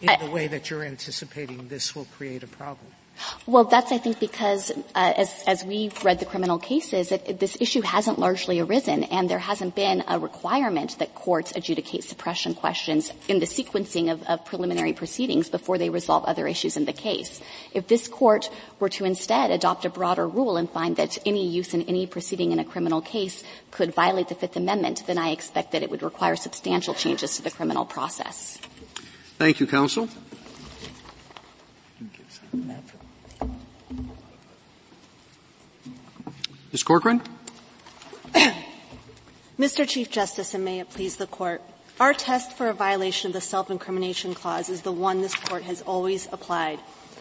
in 0.00 0.10
I, 0.10 0.16
the 0.16 0.30
way 0.30 0.46
that 0.46 0.70
you're 0.70 0.84
anticipating 0.84 1.68
this 1.68 1.96
will 1.96 2.04
create 2.16 2.42
a 2.42 2.46
problem. 2.46 2.86
Well, 3.48 3.62
that's 3.62 3.92
I 3.92 3.98
think 3.98 4.18
because 4.18 4.72
uh, 4.96 5.12
as 5.16 5.44
as 5.46 5.64
we've 5.64 6.04
read 6.04 6.18
the 6.18 6.26
criminal 6.26 6.58
cases, 6.58 7.12
it, 7.12 7.22
it, 7.28 7.38
this 7.38 7.56
issue 7.60 7.80
hasn't 7.80 8.18
largely 8.18 8.58
arisen, 8.58 9.04
and 9.04 9.30
there 9.30 9.38
hasn't 9.38 9.76
been 9.76 10.02
a 10.08 10.18
requirement 10.18 10.98
that 10.98 11.14
courts 11.14 11.52
adjudicate 11.54 12.02
suppression 12.02 12.54
questions 12.54 13.12
in 13.28 13.38
the 13.38 13.46
sequencing 13.46 14.10
of, 14.10 14.20
of 14.24 14.44
preliminary 14.44 14.92
proceedings 14.92 15.48
before 15.48 15.78
they 15.78 15.90
resolve 15.90 16.24
other 16.24 16.48
issues 16.48 16.76
in 16.76 16.86
the 16.86 16.92
case. 16.92 17.40
If 17.72 17.86
this 17.86 18.08
court 18.08 18.50
were 18.80 18.88
to 18.88 19.04
instead 19.04 19.52
adopt 19.52 19.84
a 19.84 19.90
broader 19.90 20.26
rule 20.26 20.56
and 20.56 20.68
find 20.68 20.96
that 20.96 21.16
any 21.24 21.46
use 21.46 21.72
in 21.72 21.82
any 21.82 22.08
proceeding 22.08 22.50
in 22.50 22.58
a 22.58 22.64
criminal 22.64 23.00
case 23.00 23.44
could 23.70 23.94
violate 23.94 24.26
the 24.26 24.34
Fifth 24.34 24.56
Amendment, 24.56 25.04
then 25.06 25.18
I 25.18 25.30
expect 25.30 25.70
that 25.70 25.84
it 25.84 25.90
would 25.90 26.02
require 26.02 26.34
substantial 26.34 26.94
changes 26.94 27.36
to 27.36 27.42
the 27.42 27.52
criminal 27.52 27.84
process. 27.84 28.58
Thank 29.38 29.60
you, 29.60 29.68
counsel. 29.68 30.08
Ms. 36.76 36.84
Corkran? 36.84 37.24
Mr. 39.58 39.88
Chief 39.88 40.10
Justice, 40.10 40.52
and 40.52 40.62
may 40.62 40.78
it 40.78 40.90
please 40.90 41.16
the 41.16 41.26
Court, 41.26 41.62
our 41.98 42.12
test 42.12 42.52
for 42.52 42.68
a 42.68 42.74
violation 42.74 43.28
of 43.28 43.32
the 43.32 43.40
self-incrimination 43.40 44.34
clause 44.34 44.68
is 44.68 44.82
the 44.82 44.92
one 44.92 45.22
this 45.22 45.34
Court 45.34 45.62
has 45.62 45.80
always 45.80 46.28
applied. 46.32 46.78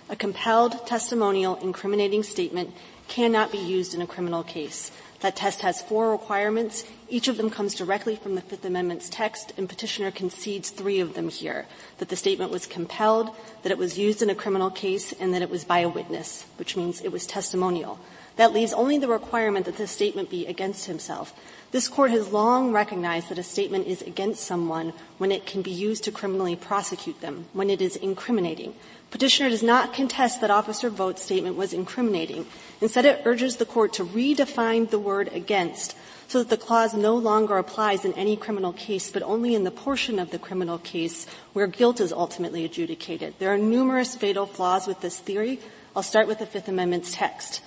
A 0.10 0.16
compelled 0.18 0.86
testimonial 0.86 1.56
incriminating 1.56 2.22
statement 2.22 2.74
cannot 3.08 3.54
be 3.54 3.58
used 3.58 3.94
in 3.94 4.02
a 4.02 4.08
criminal 4.08 4.44
case. 4.44 4.92
That 5.22 5.38
test 5.38 5.62
has 5.62 5.82
four 5.82 6.12
requirements. 6.12 6.84
Each 7.08 7.30
of 7.30 7.38
them 7.38 7.50
comes 7.50 7.76
directly 7.76 8.18
from 8.18 8.36
the 8.36 8.42
Fifth 8.42 8.66
Amendment's 8.66 9.08
text, 9.08 9.54
and 9.56 9.70
petitioner 9.70 10.12
concedes 10.12 10.70
three 10.70 11.00
of 11.00 11.14
them 11.14 11.30
here. 11.30 11.66
That 12.00 12.10
the 12.10 12.18
statement 12.18 12.52
was 12.52 12.68
compelled, 12.68 13.34
that 13.64 13.72
it 13.72 13.78
was 13.78 13.98
used 13.98 14.22
in 14.22 14.30
a 14.30 14.36
criminal 14.36 14.70
case, 14.70 15.14
and 15.14 15.34
that 15.34 15.42
it 15.42 15.50
was 15.50 15.64
by 15.64 15.80
a 15.80 15.88
witness, 15.88 16.46
which 16.58 16.76
means 16.76 17.00
it 17.00 17.14
was 17.14 17.26
testimonial. 17.26 18.02
That 18.36 18.54
leaves 18.54 18.74
only 18.74 18.98
the 18.98 19.08
requirement 19.08 19.66
that 19.66 19.78
the 19.78 19.88
statement 19.88 20.30
be 20.30 20.46
against 20.46 20.86
himself. 20.86 21.34
This 21.72 21.88
court 21.88 22.12
has 22.12 22.32
long 22.32 22.72
recognized 22.72 23.30
that 23.30 23.38
a 23.38 23.44
statement 23.44 23.88
is 23.88 24.02
against 24.02 24.44
someone 24.44 24.94
when 25.18 25.32
it 25.32 25.46
can 25.46 25.62
be 25.62 25.72
used 25.72 26.04
to 26.06 26.12
criminally 26.12 26.56
prosecute 26.56 27.22
them, 27.22 27.46
when 27.54 27.70
it 27.70 27.82
is 27.82 27.96
incriminating. 27.96 28.76
Petitioner 29.12 29.50
does 29.50 29.64
not 29.64 29.94
contest 29.94 30.42
that 30.42 30.52
Officer 30.52 30.90
Vogt's 30.90 31.22
statement 31.22 31.56
was 31.56 31.74
incriminating. 31.74 32.46
Instead, 32.82 33.06
it 33.06 33.22
urges 33.26 33.58
the 33.58 33.66
court 33.66 33.94
to 33.94 34.06
redefine 34.06 34.90
the 34.90 35.00
word 35.00 35.30
against 35.34 35.96
so 36.28 36.40
that 36.40 36.50
the 36.50 36.58
clause 36.58 36.94
no 36.94 37.16
longer 37.16 37.58
applies 37.58 38.04
in 38.04 38.14
any 38.14 38.36
criminal 38.36 38.74
case, 38.74 39.12
but 39.12 39.24
only 39.24 39.56
in 39.56 39.64
the 39.64 39.72
portion 39.72 40.20
of 40.20 40.32
the 40.32 40.40
criminal 40.40 40.78
case 40.80 41.28
where 41.54 41.68
guilt 41.68 42.02
is 42.02 42.12
ultimately 42.12 42.66
adjudicated. 42.66 43.34
There 43.40 43.54
are 43.54 43.58
numerous 43.58 44.16
fatal 44.16 44.46
flaws 44.46 44.88
with 44.88 45.02
this 45.02 45.20
theory. 45.20 45.60
I'll 45.96 46.04
start 46.04 46.28
with 46.28 46.40
the 46.40 46.46
Fifth 46.46 46.68
Amendment's 46.68 47.14
text. 47.14 47.62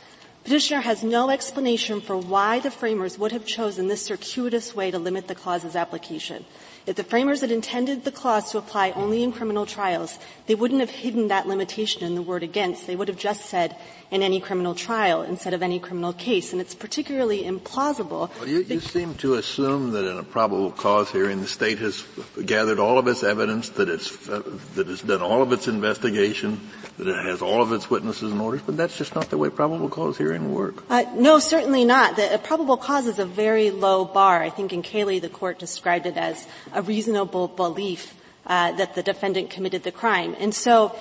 Petitioner 0.48 0.80
has 0.80 1.04
no 1.04 1.28
explanation 1.28 2.00
for 2.00 2.16
why 2.16 2.58
the 2.58 2.70
framers 2.70 3.18
would 3.18 3.32
have 3.32 3.44
chosen 3.44 3.86
this 3.86 4.06
circuitous 4.06 4.74
way 4.74 4.90
to 4.90 4.98
limit 4.98 5.28
the 5.28 5.34
clause's 5.34 5.76
application. 5.76 6.46
If 6.86 6.96
the 6.96 7.04
framers 7.04 7.42
had 7.42 7.50
intended 7.50 8.04
the 8.04 8.10
clause 8.10 8.50
to 8.52 8.56
apply 8.56 8.92
only 8.92 9.22
in 9.22 9.30
criminal 9.30 9.66
trials, 9.66 10.18
they 10.46 10.54
wouldn't 10.54 10.80
have 10.80 10.88
hidden 10.88 11.28
that 11.28 11.46
limitation 11.46 12.02
in 12.02 12.14
the 12.14 12.22
word 12.22 12.42
against. 12.42 12.86
They 12.86 12.96
would 12.96 13.08
have 13.08 13.18
just 13.18 13.44
said 13.44 13.76
in 14.10 14.22
any 14.22 14.40
criminal 14.40 14.74
trial 14.74 15.20
instead 15.20 15.52
of 15.52 15.62
any 15.62 15.78
criminal 15.78 16.14
case. 16.14 16.50
And 16.52 16.62
it's 16.62 16.74
particularly 16.74 17.42
implausible. 17.42 18.34
Well, 18.38 18.48
you, 18.48 18.60
you 18.60 18.80
seem 18.80 19.16
to 19.16 19.34
assume 19.34 19.90
that 19.90 20.10
in 20.10 20.16
a 20.16 20.22
probable 20.22 20.70
cause 20.70 21.10
hearing, 21.10 21.42
the 21.42 21.46
state 21.46 21.78
has 21.80 22.06
gathered 22.46 22.78
all 22.78 22.96
of 22.96 23.06
its 23.06 23.22
evidence, 23.22 23.68
that 23.76 23.90
it's, 23.90 24.26
uh, 24.26 24.40
that 24.76 24.88
it's 24.88 25.02
done 25.02 25.20
all 25.20 25.42
of 25.42 25.52
its 25.52 25.68
investigation, 25.68 26.70
that 26.98 27.06
it 27.06 27.24
has 27.24 27.40
all 27.42 27.62
of 27.62 27.72
its 27.72 27.88
witnesses 27.88 28.32
and 28.32 28.40
orders, 28.40 28.60
but 28.62 28.76
that's 28.76 28.96
just 28.96 29.14
not 29.14 29.30
the 29.30 29.38
way 29.38 29.48
probable 29.48 29.88
cause 29.88 30.18
hearing 30.18 30.52
work. 30.52 30.82
Uh, 30.90 31.04
no, 31.14 31.38
certainly 31.38 31.84
not. 31.84 32.16
The, 32.16 32.40
probable 32.42 32.76
cause 32.76 33.06
is 33.06 33.18
a 33.18 33.24
very 33.24 33.70
low 33.70 34.04
bar. 34.04 34.42
I 34.42 34.50
think 34.50 34.72
in 34.72 34.82
Kaley 34.82 35.20
the 35.20 35.28
court 35.28 35.58
described 35.58 36.06
it 36.06 36.16
as 36.16 36.46
a 36.72 36.82
reasonable 36.82 37.48
belief 37.48 38.14
uh, 38.46 38.72
that 38.72 38.94
the 38.94 39.02
defendant 39.02 39.50
committed 39.50 39.84
the 39.84 39.92
crime. 39.92 40.34
And 40.38 40.54
so 40.54 40.96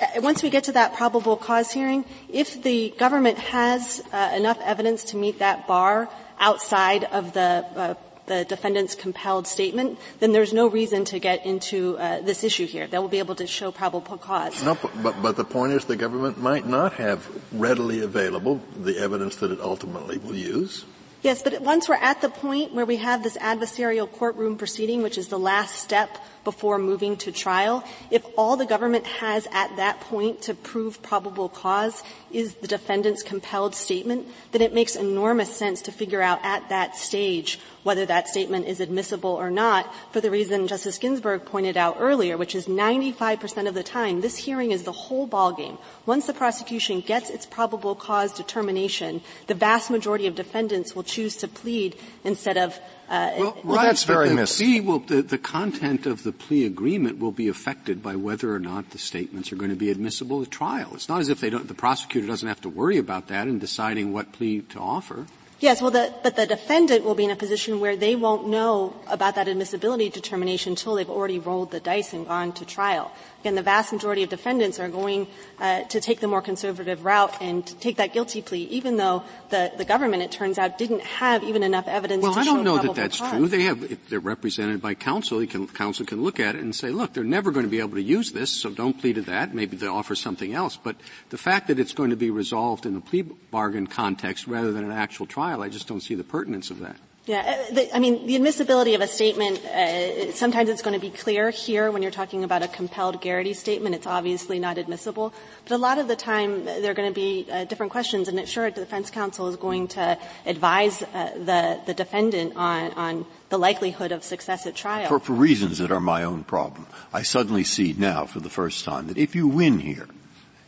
uh, 0.00 0.20
once 0.20 0.42
we 0.42 0.50
get 0.50 0.64
to 0.64 0.72
that 0.72 0.94
probable 0.94 1.36
cause 1.36 1.72
hearing, 1.72 2.04
if 2.28 2.62
the 2.62 2.94
government 2.98 3.38
has 3.38 4.02
uh, 4.12 4.32
enough 4.36 4.58
evidence 4.62 5.04
to 5.04 5.16
meet 5.16 5.40
that 5.40 5.66
bar 5.66 6.08
outside 6.38 7.04
of 7.04 7.32
the 7.32 7.66
uh, 7.74 7.94
the 8.28 8.44
defendant's 8.44 8.94
compelled 8.94 9.46
statement, 9.46 9.98
then 10.20 10.32
there's 10.32 10.52
no 10.52 10.68
reason 10.68 11.04
to 11.06 11.18
get 11.18 11.44
into 11.44 11.98
uh, 11.98 12.20
this 12.20 12.44
issue 12.44 12.66
here. 12.66 12.86
They 12.86 12.98
will 12.98 13.08
be 13.08 13.18
able 13.18 13.34
to 13.36 13.46
show 13.46 13.72
probable 13.72 14.18
cause. 14.18 14.62
No, 14.62 14.76
but, 15.02 15.20
but 15.22 15.36
the 15.36 15.44
point 15.44 15.72
is 15.72 15.86
the 15.86 15.96
government 15.96 16.38
might 16.38 16.66
not 16.66 16.94
have 16.94 17.26
readily 17.52 18.00
available 18.00 18.60
the 18.76 18.98
evidence 18.98 19.36
that 19.36 19.50
it 19.50 19.60
ultimately 19.60 20.18
will 20.18 20.36
use. 20.36 20.84
Yes, 21.20 21.42
but 21.42 21.60
once 21.62 21.88
we're 21.88 21.96
at 21.96 22.20
the 22.20 22.28
point 22.28 22.72
where 22.74 22.86
we 22.86 22.96
have 22.98 23.24
this 23.24 23.36
adversarial 23.38 24.10
courtroom 24.10 24.56
proceeding, 24.56 25.02
which 25.02 25.18
is 25.18 25.26
the 25.28 25.38
last 25.38 25.74
step 25.74 26.16
before 26.48 26.78
moving 26.78 27.14
to 27.14 27.30
trial, 27.30 27.84
if 28.10 28.24
all 28.38 28.56
the 28.56 28.64
government 28.64 29.06
has 29.06 29.46
at 29.52 29.76
that 29.76 30.00
point 30.00 30.40
to 30.40 30.54
prove 30.54 31.02
probable 31.02 31.46
cause 31.46 32.02
is 32.32 32.54
the 32.54 32.66
defendant's 32.66 33.22
compelled 33.22 33.74
statement, 33.74 34.26
then 34.52 34.62
it 34.62 34.72
makes 34.72 34.96
enormous 34.96 35.54
sense 35.54 35.82
to 35.82 35.92
figure 35.92 36.22
out 36.22 36.40
at 36.42 36.66
that 36.70 36.96
stage 36.96 37.60
whether 37.82 38.06
that 38.06 38.28
statement 38.28 38.66
is 38.66 38.80
admissible 38.80 39.32
or 39.32 39.50
not 39.50 39.94
for 40.10 40.22
the 40.22 40.30
reason 40.30 40.66
Justice 40.66 40.96
Ginsburg 40.96 41.44
pointed 41.44 41.76
out 41.76 41.98
earlier, 42.00 42.38
which 42.38 42.54
is 42.54 42.66
95% 42.66 43.68
of 43.68 43.74
the 43.74 43.82
time 43.82 44.22
this 44.22 44.38
hearing 44.38 44.70
is 44.70 44.84
the 44.84 44.92
whole 44.92 45.28
ballgame. 45.28 45.76
Once 46.06 46.26
the 46.26 46.32
prosecution 46.32 47.02
gets 47.02 47.28
its 47.28 47.44
probable 47.44 47.94
cause 47.94 48.32
determination, 48.32 49.20
the 49.48 49.54
vast 49.54 49.90
majority 49.90 50.26
of 50.26 50.34
defendants 50.34 50.96
will 50.96 51.02
choose 51.02 51.36
to 51.36 51.46
plead 51.46 51.94
instead 52.24 52.56
of 52.56 52.80
Uh, 53.08 53.32
well, 53.38 53.58
well, 53.64 53.82
that's 53.82 54.04
very 54.04 54.28
mis- 54.34 54.58
the, 54.58 55.24
the 55.26 55.38
content 55.38 56.04
of 56.04 56.24
the 56.24 56.32
plea 56.32 56.66
agreement 56.66 57.18
will 57.18 57.32
be 57.32 57.48
affected 57.48 58.02
by 58.02 58.14
whether 58.14 58.54
or 58.54 58.58
not 58.58 58.90
the 58.90 58.98
statements 58.98 59.50
are 59.50 59.56
going 59.56 59.70
to 59.70 59.76
be 59.76 59.90
admissible 59.90 60.42
at 60.42 60.50
trial. 60.50 60.90
It's 60.92 61.08
not 61.08 61.20
as 61.20 61.30
if 61.30 61.40
they 61.40 61.48
don't, 61.48 61.68
the 61.68 61.74
prosecutor 61.74 62.26
doesn't 62.26 62.48
have 62.48 62.60
to 62.62 62.68
worry 62.68 62.98
about 62.98 63.28
that 63.28 63.48
in 63.48 63.58
deciding 63.58 64.12
what 64.12 64.32
plea 64.32 64.60
to 64.60 64.78
offer. 64.78 65.26
Yes, 65.60 65.82
well, 65.82 65.90
the, 65.90 66.14
but 66.22 66.36
the 66.36 66.46
defendant 66.46 67.04
will 67.04 67.16
be 67.16 67.24
in 67.24 67.32
a 67.32 67.36
position 67.36 67.80
where 67.80 67.96
they 67.96 68.14
won't 68.14 68.46
know 68.46 68.94
about 69.08 69.34
that 69.34 69.48
admissibility 69.48 70.08
determination 70.08 70.72
until 70.72 70.94
they've 70.94 71.10
already 71.10 71.40
rolled 71.40 71.72
the 71.72 71.80
dice 71.80 72.12
and 72.12 72.28
gone 72.28 72.52
to 72.52 72.64
trial. 72.64 73.10
Again, 73.40 73.54
the 73.54 73.62
vast 73.62 73.92
majority 73.92 74.24
of 74.24 74.30
defendants 74.30 74.80
are 74.80 74.88
going 74.88 75.28
uh, 75.60 75.82
to 75.84 76.00
take 76.00 76.18
the 76.18 76.26
more 76.26 76.42
conservative 76.42 77.04
route 77.04 77.40
and 77.40 77.64
take 77.80 77.96
that 77.98 78.12
guilty 78.12 78.42
plea, 78.42 78.64
even 78.64 78.96
though 78.96 79.22
the, 79.50 79.70
the 79.76 79.84
government, 79.84 80.24
it 80.24 80.32
turns 80.32 80.58
out, 80.58 80.76
didn't 80.76 81.02
have 81.02 81.44
even 81.44 81.62
enough 81.62 81.86
evidence 81.86 82.24
well, 82.24 82.34
to 82.34 82.40
I 82.40 82.44
don't 82.44 82.64
know 82.64 82.78
that 82.78 82.96
that's 82.96 83.20
cause. 83.20 83.30
true. 83.30 83.46
They 83.46 83.62
have, 83.62 83.84
if 83.84 84.08
they're 84.08 84.18
represented 84.18 84.82
by 84.82 84.94
counsel, 84.94 85.46
can, 85.46 85.68
counsel 85.68 86.04
can 86.04 86.22
look 86.22 86.40
at 86.40 86.56
it 86.56 86.62
and 86.62 86.74
say, 86.74 86.90
look, 86.90 87.12
they're 87.12 87.22
never 87.22 87.52
going 87.52 87.64
to 87.64 87.70
be 87.70 87.78
able 87.78 87.94
to 87.94 88.02
use 88.02 88.32
this, 88.32 88.50
so 88.50 88.70
don't 88.70 88.98
plead 89.00 89.14
to 89.14 89.22
that. 89.22 89.54
Maybe 89.54 89.76
they'll 89.76 89.94
offer 89.94 90.16
something 90.16 90.52
else. 90.52 90.76
But 90.76 90.96
the 91.30 91.38
fact 91.38 91.68
that 91.68 91.78
it's 91.78 91.92
going 91.92 92.10
to 92.10 92.16
be 92.16 92.30
resolved 92.30 92.86
in 92.86 92.96
a 92.96 93.00
plea 93.00 93.22
bargain 93.22 93.86
context 93.86 94.48
rather 94.48 94.72
than 94.72 94.84
an 94.84 94.90
actual 94.90 95.26
trial, 95.26 95.62
I 95.62 95.68
just 95.68 95.86
don't 95.86 96.00
see 96.00 96.16
the 96.16 96.24
pertinence 96.24 96.70
of 96.70 96.80
that. 96.80 96.96
Yeah, 97.28 97.66
uh, 97.76 97.82
I 97.92 97.98
mean, 97.98 98.26
the 98.26 98.36
admissibility 98.36 98.94
of 98.94 99.02
a 99.02 99.06
statement, 99.06 99.62
uh, 99.62 100.32
sometimes 100.32 100.70
it's 100.70 100.80
going 100.80 100.98
to 100.98 101.00
be 101.00 101.10
clear 101.10 101.50
here 101.50 101.92
when 101.92 102.00
you're 102.00 102.10
talking 102.10 102.42
about 102.42 102.62
a 102.62 102.68
compelled 102.68 103.20
Garrity 103.20 103.52
statement. 103.52 103.94
It's 103.94 104.06
obviously 104.06 104.58
not 104.58 104.78
admissible. 104.78 105.34
But 105.64 105.74
a 105.74 105.76
lot 105.76 105.98
of 105.98 106.08
the 106.08 106.16
time, 106.16 106.62
uh, 106.62 106.80
there 106.80 106.90
are 106.90 106.94
going 106.94 107.10
to 107.10 107.14
be 107.14 107.46
uh, 107.52 107.64
different 107.64 107.92
questions, 107.92 108.28
and 108.28 108.48
sure, 108.48 108.70
the 108.70 108.80
defense 108.80 109.10
counsel 109.10 109.46
is 109.48 109.56
going 109.56 109.88
to 109.88 110.18
advise 110.46 111.02
uh, 111.02 111.32
the, 111.34 111.78
the 111.84 111.92
defendant 111.92 112.56
on, 112.56 112.92
on 112.92 113.26
the 113.50 113.58
likelihood 113.58 114.10
of 114.10 114.24
success 114.24 114.66
at 114.66 114.74
trial. 114.74 115.08
For, 115.08 115.20
for 115.20 115.34
reasons 115.34 115.76
that 115.78 115.92
are 115.92 116.00
my 116.00 116.24
own 116.24 116.44
problem, 116.44 116.86
I 117.12 117.24
suddenly 117.24 117.64
see 117.64 117.94
now 117.98 118.24
for 118.24 118.40
the 118.40 118.48
first 118.48 118.86
time 118.86 119.06
that 119.08 119.18
if 119.18 119.36
you 119.36 119.48
win 119.48 119.80
here, 119.80 120.08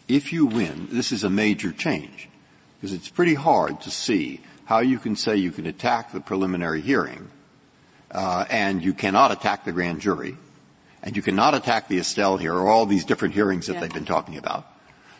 if 0.09 0.31
you 0.31 0.45
win, 0.45 0.89
this 0.93 1.11
is 1.11 1.25
a 1.25 1.31
major 1.31 1.73
change. 1.73 2.29
Because 2.77 2.93
it's 2.93 3.09
pretty 3.09 3.35
hard 3.35 3.81
to 3.83 3.91
see 3.91 4.41
how 4.71 4.79
you 4.79 5.01
can 5.01 5.17
say 5.17 5.35
you 5.35 5.51
can 5.51 5.67
attack 5.67 6.13
the 6.13 6.21
preliminary 6.21 6.81
hearing, 6.81 7.29
uh, 8.13 8.45
and 8.49 8.85
you 8.85 8.95
cannot 8.95 9.33
attack 9.33 9.65
the 9.65 9.73
grand 9.73 10.01
jury, 10.01 10.37
and 11.03 11.17
you 11.17 11.23
cannot 11.23 11.55
attack 11.55 11.89
the 11.89 11.99
Estelle 11.99 12.37
here, 12.37 12.55
or 12.55 12.69
all 12.69 12.87
these 12.87 13.05
different 13.05 13.35
hearings 13.35 13.67
that 13.67 13.75
yeah. 13.75 13.81
they've 13.81 13.93
been 13.93 14.05
talking 14.05 14.37
about. 14.39 14.65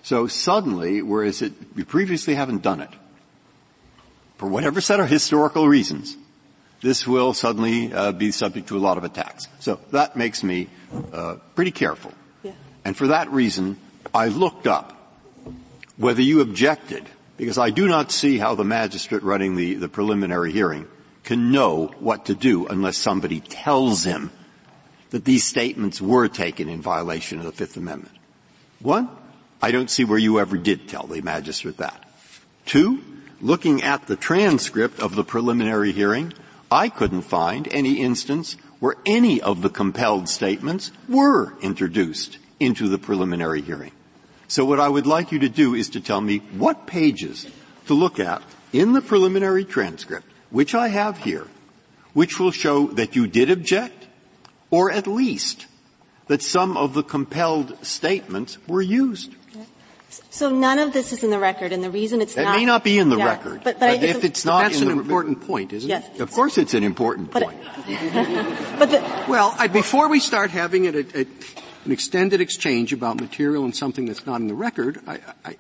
So 0.05 0.29
suddenly, 0.29 1.03
whereas 1.03 1.43
it, 1.43 1.53
we 1.75 1.83
previously 1.83 2.37
haven't 2.37 2.63
done 2.63 2.81
it, 2.81 2.91
for 4.37 4.49
whatever 4.49 4.81
set 4.81 5.01
of 5.01 5.09
historical 5.09 5.67
reasons, 5.67 6.17
this 6.81 7.05
will 7.05 7.35
suddenly 7.35 7.93
uh, 7.93 8.13
be 8.13 8.31
subject 8.31 8.69
to 8.69 8.77
a 8.77 8.79
lot 8.79 8.99
of 8.99 9.03
attacks. 9.03 9.49
So 9.59 9.81
that 9.91 10.15
makes 10.15 10.45
me 10.45 10.69
uh, 11.13 11.39
pretty 11.57 11.73
careful. 11.73 12.15
Yeah. 12.45 12.53
And 12.85 12.97
for 12.97 13.09
that 13.09 13.29
reason, 13.33 13.79
I 14.15 14.29
looked 14.29 14.69
up 14.69 14.95
whether 15.97 16.23
you 16.23 16.41
objected 16.41 17.05
because 17.41 17.57
I 17.57 17.71
do 17.71 17.89
not 17.89 18.13
see 18.13 18.37
how 18.37 18.55
the 18.55 18.65
magistrate 18.65 19.23
running 19.23 19.57
the, 19.57 19.73
the 19.73 19.89
preliminary 19.89 20.53
hearing 20.53 20.87
can 21.25 21.51
know 21.51 21.87
what 21.99 22.27
to 22.27 22.35
do 22.35 22.67
unless 22.67 22.99
somebody 22.99 23.41
tells 23.41 24.05
him 24.05 24.31
that 25.09 25.25
these 25.25 25.43
statements 25.43 26.03
were 26.03 26.29
taken 26.29 26.69
in 26.69 26.83
violation 26.83 27.39
of 27.39 27.47
the 27.47 27.53
Fifth 27.53 27.79
Amendment. 27.79 28.15
One, 28.81 29.09
I 29.63 29.71
don't 29.71 29.89
see 29.89 30.05
where 30.05 30.19
you 30.19 30.39
ever 30.39 30.59
did 30.59 30.87
tell 30.87 31.07
the 31.07 31.23
magistrate 31.23 31.79
that. 31.79 32.05
Two, 32.67 33.03
looking 33.41 33.83
at 33.85 34.07
the 34.07 34.17
transcript 34.17 35.01
of 35.01 35.15
the 35.15 35.25
preliminary 35.25 35.93
hearing, 35.93 36.35
I 36.71 36.91
couldn't 36.91 37.23
find 37.23 37.67
any 37.73 38.03
instance 38.03 38.59
where 38.81 38.97
any 39.07 39.41
of 39.41 39.63
the 39.63 39.71
compelled 39.71 40.29
statements 40.29 40.93
were 41.09 41.59
introduced 41.63 42.37
into 42.61 42.87
the 42.87 42.99
preliminary 42.99 43.63
hearing. 43.63 43.93
So 44.51 44.65
what 44.65 44.81
I 44.81 44.89
would 44.89 45.07
like 45.07 45.31
you 45.31 45.39
to 45.39 45.49
do 45.49 45.77
is 45.77 45.91
to 45.91 46.01
tell 46.01 46.21
me 46.21 46.39
what 46.59 46.85
pages 46.85 47.47
to 47.87 47.95
look 47.95 48.19
at 48.19 48.43
in 48.73 48.95
the 48.95 49.01
preliminary 49.01 49.65
transcript, 49.65 50.27
which 50.51 50.75
I 50.75 50.89
have 50.89 51.19
here, 51.19 51.47
which 52.15 52.41
will 52.41 52.51
show 52.51 52.89
that 52.89 53.15
you 53.15 53.29
did 53.29 53.49
object, 53.49 54.09
or 54.69 54.91
at 54.91 55.07
least 55.07 55.67
that 56.27 56.43
some 56.43 56.77
of 56.77 56.95
the 56.95 57.05
compelled 57.05 57.79
statements 57.87 58.59
were 58.67 58.83
used. 58.83 59.37
So 60.31 60.51
none 60.51 60.81
of 60.81 60.93
this 60.93 61.13
is 61.13 61.23
in 61.23 61.31
the 61.31 61.39
record, 61.39 61.71
and 61.71 61.85
the 61.85 61.91
reason 61.91 62.21
it's 62.21 62.37
it 62.37 62.43
not. 62.43 62.57
It 62.57 62.59
may 62.59 62.65
not 62.65 62.83
be 62.83 62.99
in 62.99 63.09
the 63.09 63.19
yeah, 63.19 63.27
record, 63.27 63.61
but, 63.63 63.79
but, 63.79 64.01
but 64.01 64.03
if 64.03 64.25
it's 64.25 64.45
not 64.45 64.65
that's 64.65 64.81
an 64.81 64.89
the, 64.89 64.95
important 64.95 65.47
point, 65.47 65.73
isn't 65.73 65.89
yes. 65.89 66.11
it? 66.17 66.21
Of 66.21 66.33
course 66.33 66.59
it's 66.59 66.75
an 66.75 66.83
important 66.83 67.31
but 67.31 67.45
point. 67.45 67.63
but 68.81 68.91
the, 68.91 69.25
well, 69.29 69.55
I, 69.57 69.69
before 69.69 70.09
we 70.09 70.19
start 70.19 70.51
having 70.51 70.87
it, 70.87 70.97
it, 70.97 71.15
it 71.15 71.29
an 71.85 71.93
extended 71.93 72.41
exchange 72.41 72.93
about 72.93 73.21
material 73.21 73.65
and 73.65 73.75
something 73.75 74.07
that's 74.07 74.27
not 74.27 74.41
in 74.41 74.49
the 74.49 74.55
record, 74.55 75.01
I, 75.07 75.19
I, 75.45 75.57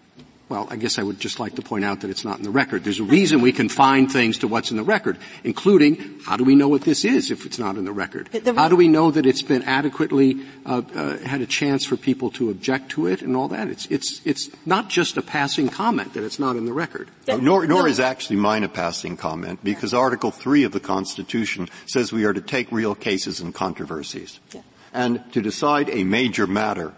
well, 0.51 0.67
I 0.69 0.77
guess 0.77 0.99
I 0.99 1.05
would 1.05 1.21
just 1.21 1.39
like 1.39 1.55
to 1.55 1.63
point 1.63 1.85
out 1.85 2.01
that 2.01 2.11
it's 2.11 2.25
not 2.25 2.39
in 2.39 2.45
the 2.45 2.51
record. 2.51 2.83
There's 2.83 2.99
a 2.99 3.05
reason 3.05 3.41
we 3.41 3.53
can 3.53 3.69
find 3.69 4.11
things 4.11 4.39
to 4.39 4.49
what's 4.49 4.73
in 4.73 4.77
the 4.77 4.83
record, 4.83 5.17
including 5.45 6.21
how 6.27 6.37
do 6.37 6.43
we 6.43 6.57
know 6.57 6.69
what 6.69 6.83
this 6.83 7.05
is 7.05 7.31
if 7.31 7.47
it's 7.47 7.59
not 7.59 7.77
in 7.77 7.85
the 7.85 7.93
record? 7.93 8.29
How 8.57 8.69
do 8.69 8.75
we 8.75 8.89
know 8.89 9.13
that 9.13 9.27
it's 9.27 9.43
been 9.43 9.63
adequately 9.63 10.41
uh, 10.67 10.83
uh, 10.93 11.19
had 11.19 11.41
a 11.41 11.47
chance 11.47 11.87
for 11.87 11.97
people 11.97 12.31
to 12.33 12.51
object 12.51 12.91
to 12.91 13.07
it 13.07 13.23
and 13.23 13.37
all 13.37 13.47
that? 13.49 13.69
It's 13.69 13.87
it's 13.87 14.21
it's 14.27 14.51
not 14.67 14.89
just 14.89 15.17
a 15.17 15.23
passing 15.23 15.69
comment 15.69 16.15
that 16.15 16.25
it's 16.25 16.41
not 16.41 16.57
in 16.57 16.67
the 16.67 16.73
record. 16.73 17.11
Uh, 17.29 17.37
nor 17.37 17.65
nor 17.69 17.87
is 17.87 18.01
actually 18.01 18.37
mine 18.37 18.65
a 18.65 18.69
passing 18.69 19.17
comment 19.17 19.63
because 19.63 19.95
Article 19.95 20.33
Three 20.33 20.65
of 20.65 20.73
the 20.73 20.81
Constitution 20.81 21.69
says 21.87 22.13
we 22.13 22.25
are 22.25 22.33
to 22.33 22.41
take 22.41 22.73
real 22.73 22.97
cases 22.97 23.39
and 23.39 23.55
controversies. 23.55 24.41
Yeah 24.53 24.63
and 24.93 25.23
to 25.33 25.41
decide 25.41 25.89
a 25.91 26.05
major 26.05 26.47
matter 26.47 26.93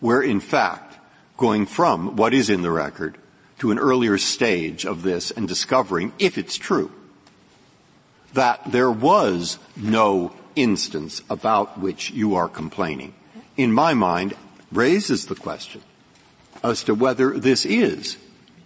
where 0.00 0.22
in 0.22 0.40
fact 0.40 0.96
going 1.36 1.66
from 1.66 2.16
what 2.16 2.34
is 2.34 2.50
in 2.50 2.62
the 2.62 2.70
record 2.70 3.16
to 3.58 3.70
an 3.70 3.78
earlier 3.78 4.18
stage 4.18 4.84
of 4.84 5.02
this 5.02 5.30
and 5.30 5.48
discovering, 5.48 6.12
if 6.18 6.38
it's 6.38 6.56
true, 6.56 6.90
that 8.34 8.60
there 8.70 8.90
was 8.90 9.58
no 9.76 10.32
instance 10.54 11.22
about 11.30 11.78
which 11.80 12.10
you 12.10 12.34
are 12.34 12.48
complaining, 12.48 13.14
in 13.56 13.72
my 13.72 13.94
mind, 13.94 14.34
raises 14.70 15.26
the 15.26 15.34
question 15.34 15.80
as 16.62 16.84
to 16.84 16.94
whether 16.94 17.38
this 17.38 17.64
is, 17.64 18.16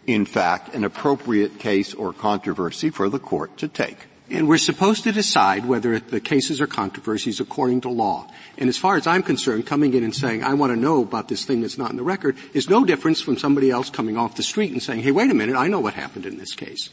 in 0.07 0.25
fact, 0.25 0.75
an 0.75 0.85
appropriate 0.85 1.59
case 1.59 1.95
or 1.95 2.13
controversy 2.13 2.91
for 2.91 3.09
the 3.09 3.19
court 3.19 3.57
to 3.59 3.69
take. 3.69 3.99
And 4.33 4.49
we're 4.49 4.57
supposed 4.57 5.05
to 5.05 5.13
decide 5.13 5.67
whether 5.67 6.01
the 6.01 6.19
cases 6.19 6.61
are 6.63 6.67
controversies 6.67 7.39
according 7.39 7.83
to 7.83 7.91
law. 7.91 8.27
And 8.57 8.71
as 8.71 8.79
far 8.79 8.97
as 8.97 9.07
I'm 9.07 9.23
concerned, 9.23 9.67
coming 9.67 9.93
in 9.93 10.03
and 10.03 10.15
saying, 10.15 10.43
I 10.43 10.55
want 10.55 10.73
to 10.73 10.79
know 10.79 11.03
about 11.03 11.29
this 11.29 11.45
thing 11.45 11.61
that's 11.61 11.77
not 11.77 11.91
in 11.91 11.99
the 11.99 12.03
record 12.03 12.39
is 12.55 12.71
no 12.71 12.83
difference 12.85 13.21
from 13.21 13.37
somebody 13.37 13.71
else 13.71 13.91
coming 13.91 14.17
off 14.17 14.37
the 14.37 14.43
street 14.43 14.73
and 14.73 14.83
saying, 14.83 15.03
hey, 15.03 15.13
wait 15.13 15.31
a 15.31 15.35
minute, 15.35 15.55
I 15.55 15.69
know 15.69 15.81
what 15.81 15.93
happened 15.93 16.25
in 16.25 16.39
this 16.39 16.55
case. 16.55 16.89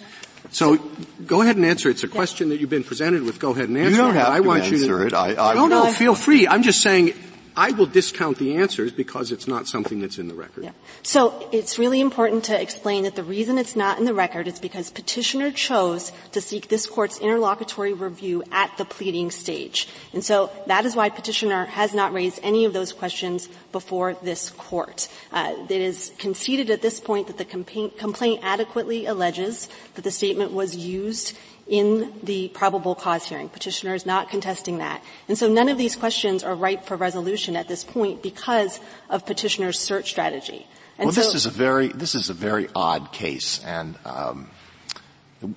So 0.52 0.78
go 1.26 1.42
ahead 1.42 1.56
and 1.56 1.66
answer. 1.66 1.90
It's 1.90 2.04
a 2.04 2.08
question 2.08 2.50
that 2.50 2.60
you've 2.60 2.70
been 2.70 2.84
presented 2.84 3.24
with. 3.24 3.40
Go 3.40 3.52
ahead 3.52 3.70
and 3.70 3.78
answer. 3.78 3.92
You 3.92 3.98
don't 3.98 4.16
have 4.16 4.30
I 4.30 4.38
to 4.38 4.44
want 4.44 4.64
answer 4.64 4.76
you 4.76 4.88
to, 4.88 5.08
it. 5.08 5.14
I, 5.14 5.52
I 5.52 5.54
no, 5.54 5.68
no, 5.68 5.92
feel 5.94 6.16
free. 6.16 6.48
I'm 6.48 6.64
just 6.64 6.82
saying 6.82 7.14
I 7.56 7.72
will 7.72 7.86
discount 7.86 8.38
the 8.38 8.56
answers 8.56 8.92
because 8.92 9.32
it's 9.32 9.48
not 9.48 9.68
something 9.68 10.00
that's 10.00 10.18
in 10.18 10.28
the 10.28 10.34
record. 10.34 10.64
Yeah. 10.64 10.72
So 11.04 11.50
it's 11.52 11.78
really 11.80 12.02
important 12.02 12.46
to 12.46 12.60
explain 12.60 13.04
that 13.04 13.16
the 13.16 13.24
reason 13.24 13.58
it's 13.58 13.76
not 13.76 14.00
in 14.00 14.06
the 14.06 14.14
record 14.14 14.48
is 14.48 14.60
because 14.60 14.92
petitioner 14.92 15.52
chose 15.52 16.12
to 16.32 16.42
seek 16.42 16.68
this 16.68 16.88
court's 16.88 17.20
interlocutory 17.20 17.94
review 17.94 18.44
at 18.52 18.78
the 18.78 18.86
pleading 18.86 19.32
stage. 19.32 19.88
And 20.14 20.24
so 20.24 20.52
that 20.68 20.86
is 20.86 20.96
why 20.96 21.10
petitioner 21.10 21.66
has 21.66 21.94
not 21.94 22.14
raised 22.14 22.40
any 22.44 22.66
of 22.66 22.74
those 22.74 22.94
questions 22.94 23.50
before 23.72 24.14
this 24.16 24.50
court. 24.50 25.08
Uh, 25.32 25.54
it 25.70 25.82
is 25.82 26.12
conceded 26.18 26.70
at 26.70 26.82
this 26.82 27.00
point 27.00 27.28
that 27.28 27.38
the 27.38 27.46
complaint 27.46 28.40
adequately 28.44 29.06
alleges 29.06 29.70
that 29.96 30.04
the 30.04 30.12
statement 30.12 30.52
was 30.52 30.76
used 30.76 31.38
in 31.68 32.12
the 32.24 32.50
probable 32.50 32.96
cause 32.96 33.26
hearing. 33.26 33.48
Petitioner 33.48 33.94
is 33.94 34.06
not 34.06 34.30
contesting 34.30 34.80
that. 34.80 35.04
And 35.28 35.38
so 35.38 35.48
none 35.48 35.70
of 35.70 35.78
these 35.78 35.96
questions 35.96 36.44
are 36.44 36.56
ripe 36.56 36.86
for 36.86 36.98
resolution 36.98 37.56
at 37.56 37.68
this 37.68 37.84
point 37.84 38.24
because 38.24 38.80
of 39.10 39.26
petitioner's 39.26 39.80
search 39.80 40.10
strategy. 40.10 40.66
And 40.98 41.06
well, 41.06 41.14
so, 41.14 41.22
this 41.22 41.36
is 41.36 41.46
a 41.46 41.52
very 41.52 41.88
this 41.88 42.14
is 42.14 42.30
a 42.30 42.34
very 42.34 42.68
odd 42.76 43.14
case, 43.14 43.64
and 43.64 43.98
um, 44.04 44.50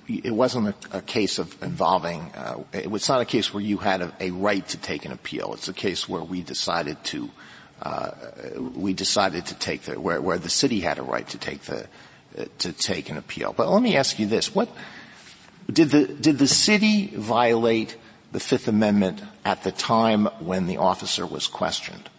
it 0.07 0.33
wasn't 0.33 0.69
a, 0.69 0.99
a, 0.99 1.01
case 1.01 1.37
of 1.37 1.61
involving. 1.61 2.21
Uh, 2.33 2.63
it 2.71 2.89
was 2.89 3.09
not 3.09 3.19
a 3.19 3.25
case 3.25 3.53
where 3.53 3.61
you 3.61 3.77
had 3.77 4.01
a, 4.01 4.13
a, 4.21 4.31
right 4.31 4.65
to 4.69 4.77
take 4.77 5.03
an 5.03 5.11
appeal. 5.11 5.53
It's 5.53 5.67
a 5.67 5.73
case 5.73 6.07
where 6.07 6.21
we 6.21 6.41
decided 6.41 7.03
to 7.05 7.29
uh, 7.81 8.11
we 8.75 8.93
decided 8.93 9.45
to 9.47 9.55
take 9.55 9.83
the 9.83 9.99
where, 9.99 10.21
where 10.21 10.37
the 10.37 10.49
city 10.49 10.79
had 10.79 10.99
a 10.99 11.03
right 11.03 11.27
to 11.29 11.37
take 11.37 11.61
the 11.63 11.87
uh, 12.37 12.45
to 12.59 12.71
take 12.71 13.09
an 13.09 13.17
appeal. 13.17 13.53
But 13.53 13.69
let 13.69 13.81
me 13.81 13.97
ask 13.97 14.19
you 14.19 14.25
this: 14.25 14.53
what 14.55 14.69
did 15.71 15.89
the, 15.89 16.07
did 16.07 16.37
the 16.37 16.47
city 16.47 17.07
violate 17.07 17.97
the 18.31 18.39
Fifth 18.39 18.67
Amendment 18.67 19.21
at 19.45 19.63
the 19.63 19.71
time 19.71 20.25
when 20.39 20.67
the 20.67 20.77
officer 20.77 21.25
was 21.25 21.47
questioned? 21.47 22.09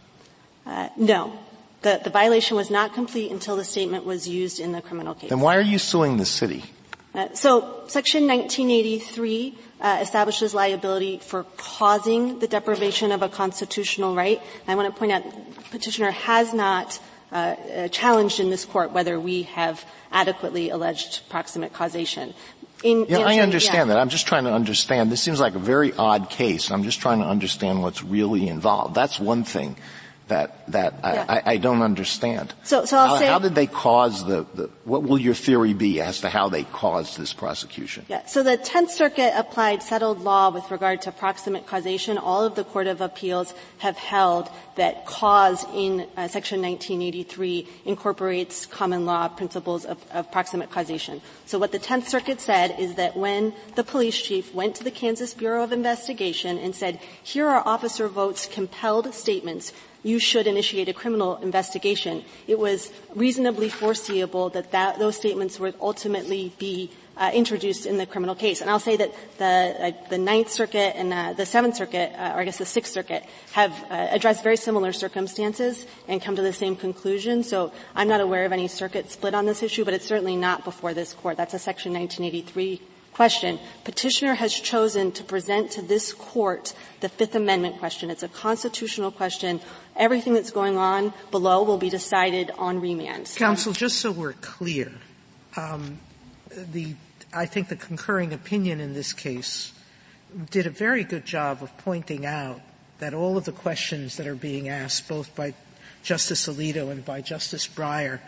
Uh, 0.67 0.89
no. 0.97 1.39
The, 1.83 2.01
the 2.03 2.11
violation 2.11 2.57
was 2.57 2.71
not 2.71 2.95
complete 2.95 3.31
until 3.31 3.57
the 3.57 3.65
statement 3.65 4.07
was 4.07 4.27
used 4.27 4.59
in 4.59 4.73
the 4.73 4.81
criminal 4.81 5.15
case. 5.15 5.29
Then 5.29 5.41
why 5.41 5.57
are 5.57 5.61
you 5.61 5.79
suing 5.79 6.17
the 6.17 6.25
city? 6.25 6.65
Uh, 7.15 7.33
so, 7.33 7.85
Section 7.87 8.27
1983 8.27 9.57
uh, 9.81 9.99
establishes 10.03 10.53
liability 10.53 11.19
for 11.19 11.45
causing 11.57 12.41
the 12.41 12.49
deprivation 12.49 13.13
of 13.13 13.23
a 13.23 13.29
constitutional 13.29 14.17
right. 14.17 14.41
And 14.67 14.69
I 14.69 14.75
want 14.75 14.93
to 14.93 14.99
point 14.99 15.13
out, 15.13 15.23
petitioner 15.71 16.11
has 16.11 16.53
not 16.53 16.99
uh, 17.31 17.37
uh, 17.37 17.89
challenged 17.89 18.41
in 18.41 18.51
this 18.51 18.65
court 18.65 18.91
whether 18.91 19.21
we 19.21 19.43
have 19.43 19.85
adequately 20.11 20.71
alleged 20.71 21.29
proximate 21.29 21.73
causation. 21.73 22.35
In 22.83 23.07
yeah, 23.09 23.21
I 23.21 23.39
understand 23.39 23.89
yeah. 23.89 23.95
that. 23.95 24.01
I'm 24.01 24.09
just 24.09 24.27
trying 24.27 24.45
to 24.45 24.53
understand. 24.53 25.11
This 25.11 25.23
seems 25.23 25.39
like 25.39 25.55
a 25.55 25.61
very 25.61 25.93
odd 25.93 26.31
case. 26.31 26.71
I'm 26.71 26.83
just 26.83 27.01
trying 27.01 27.21
to 27.21 27.27
understand 27.27 27.83
what's 27.83 28.03
really 28.03 28.49
involved. 28.49 28.95
That's 28.95 29.21
one 29.21 29.45
thing 29.45 29.77
that 30.29 30.67
that 30.73 30.95
Yeah. 31.03 31.27
I, 31.29 31.43
I, 31.53 31.57
don't 31.59 31.83
understand. 31.83 32.55
So- 32.63 32.85
so 32.87 32.97
I'll 32.97 33.09
how, 33.09 33.19
say- 33.19 33.27
how 33.27 33.39
did 33.39 33.55
they 33.55 33.67
cause 33.67 34.25
the, 34.25 34.47
the? 34.55 34.71
What 34.85 35.03
will 35.03 35.19
your 35.19 35.35
theory 35.35 35.75
be 35.75 36.01
as 36.01 36.21
to 36.21 36.31
how 36.31 36.49
they 36.49 36.65
caused 36.65 37.19
this 37.19 37.33
prosecution? 37.33 38.07
Yeah. 38.09 38.25
So 38.27 38.43
the 38.43 38.57
Tenth 38.57 38.91
Circuit 38.91 39.33
applied 39.37 39.83
settled 39.83 40.21
law 40.23 40.51
with 40.51 40.71
regard 40.71 41.03
to 41.03 41.13
proximate 41.13 41.67
causation. 41.67 42.17
All 42.17 42.45
of 42.45 42.55
the 42.55 42.65
Court 42.65 42.87
of 42.87 43.01
Appeals 43.01 43.53
have 43.79 43.97
held 43.99 44.49
that 44.77 45.07
cause 45.07 45.65
in 45.75 46.01
uh, 46.17 46.27
Section 46.29 46.61
1983 46.63 47.69
incorporates 47.85 48.67
common 48.67 49.07
law 49.07 49.29
principles 49.29 49.85
of, 49.85 49.99
of 50.11 50.33
proximate 50.33 50.71
causation. 50.71 51.21
So 51.47 51.59
what 51.59 51.71
the 51.71 51.79
Tenth 51.79 52.09
Circuit 52.09 52.41
said 52.41 52.75
is 52.79 52.95
that 52.95 53.17
when 53.17 53.55
the 53.77 53.85
police 53.85 54.21
chief 54.21 54.55
went 54.55 54.75
to 54.77 54.85
the 54.85 54.91
Kansas 54.91 55.35
Bureau 55.35 55.63
of 55.63 55.71
Investigation 55.73 56.59
and 56.59 56.75
said, 56.75 56.99
"Here 57.23 57.47
are 57.47 57.63
Officer 57.67 58.09
Vogt's 58.09 58.47
compelled 58.47 59.13
statements," 59.15 59.73
you 60.05 60.21
should 60.21 60.47
initiate 60.47 60.89
a 60.89 60.93
criminal 60.93 61.37
investigation. 61.39 62.25
It 62.47 62.59
was 62.59 62.93
reasonably 63.15 63.69
foreseeable 63.69 64.51
that, 64.51 64.71
that 64.71 65.01
those 65.01 65.17
statements 65.17 65.59
would 65.59 65.75
ultimately 65.81 66.53
be 66.59 66.91
uh, 67.17 67.31
introduced 67.33 67.87
in 67.87 67.97
the 67.97 68.07
criminal 68.07 68.35
case. 68.35 68.61
And 68.61 68.69
I'll 68.69 68.81
say 68.81 68.97
that 68.97 69.15
the, 69.39 69.45
uh, 69.45 70.09
the 70.11 70.19
Ninth 70.19 70.51
Circuit 70.51 70.97
and 70.97 71.13
uh, 71.13 71.33
the 71.33 71.47
Seventh 71.47 71.77
Circuit, 71.77 72.13
uh, 72.13 72.35
or 72.35 72.41
I 72.41 72.45
guess 72.45 72.59
the 72.59 72.67
Sixth 72.67 72.93
Circuit, 72.93 73.25
have 73.53 73.73
uh, 73.91 74.09
addressed 74.11 74.43
very 74.43 74.57
similar 74.57 74.93
circumstances 74.93 75.87
and 76.07 76.21
come 76.21 76.37
to 76.37 76.43
the 76.43 76.53
same 76.53 76.77
conclusion. 76.77 77.43
So 77.43 77.73
I'm 77.95 78.09
not 78.09 78.21
aware 78.21 78.45
of 78.45 78.53
any 78.53 78.69
circuit 78.69 79.11
split 79.11 79.35
on 79.35 79.47
this 79.47 79.63
issue, 79.63 79.85
but 79.85 79.95
it's 79.95 80.07
certainly 80.07 80.37
not 80.37 80.65
before 80.65 80.93
this 80.93 81.15
court. 81.15 81.37
That's 81.37 81.55
a 81.55 81.59
Section 81.59 81.93
1983 81.93 82.94
question. 83.15 83.59
Petitioner 83.85 84.35
has 84.35 84.53
chosen 84.53 85.13
to 85.13 85.25
present 85.25 85.71
to 85.73 85.83
this 85.83 86.13
court 86.13 86.75
the 87.01 87.09
Fifth 87.09 87.35
Amendment 87.35 87.79
question. 87.79 88.11
It's 88.11 88.23
a 88.23 88.29
constitutional 88.29 89.11
question. 89.11 89.61
Everything 89.97 90.35
that's 90.35 90.51
going 90.51 90.77
on 90.77 91.15
below 91.31 91.63
will 91.63 91.79
be 91.79 91.89
decided 91.89 92.51
on 92.59 92.81
remand. 92.81 93.33
Counsel, 93.37 93.73
just 93.73 94.01
so 94.01 94.11
we're 94.11 94.35
clear, 94.35 94.93
um, 95.57 95.99
the, 96.51 96.95
I 97.33 97.47
think 97.47 97.69
the 97.69 97.77
concurring 97.77 98.33
opinion 98.33 98.81
in 98.81 98.95
this 98.95 99.13
case 99.13 99.73
did 100.51 100.67
a 100.67 100.71
very 100.71 101.05
good 101.05 101.25
job 101.25 101.63
of 101.63 101.77
pointing 101.79 102.27
out 102.27 102.61
that 102.99 103.15
all 103.15 103.37
of 103.37 103.45
the 103.45 103.53
questions 103.53 104.17
that 104.17 104.27
are 104.27 104.35
being 104.35 104.69
asked, 104.69 105.09
both 105.09 105.35
by 105.37 105.55
Justice 106.03 106.49
Alito 106.49 106.91
and 106.91 107.05
by 107.05 107.21
Justice 107.21 107.69
Breyer, 107.69 108.21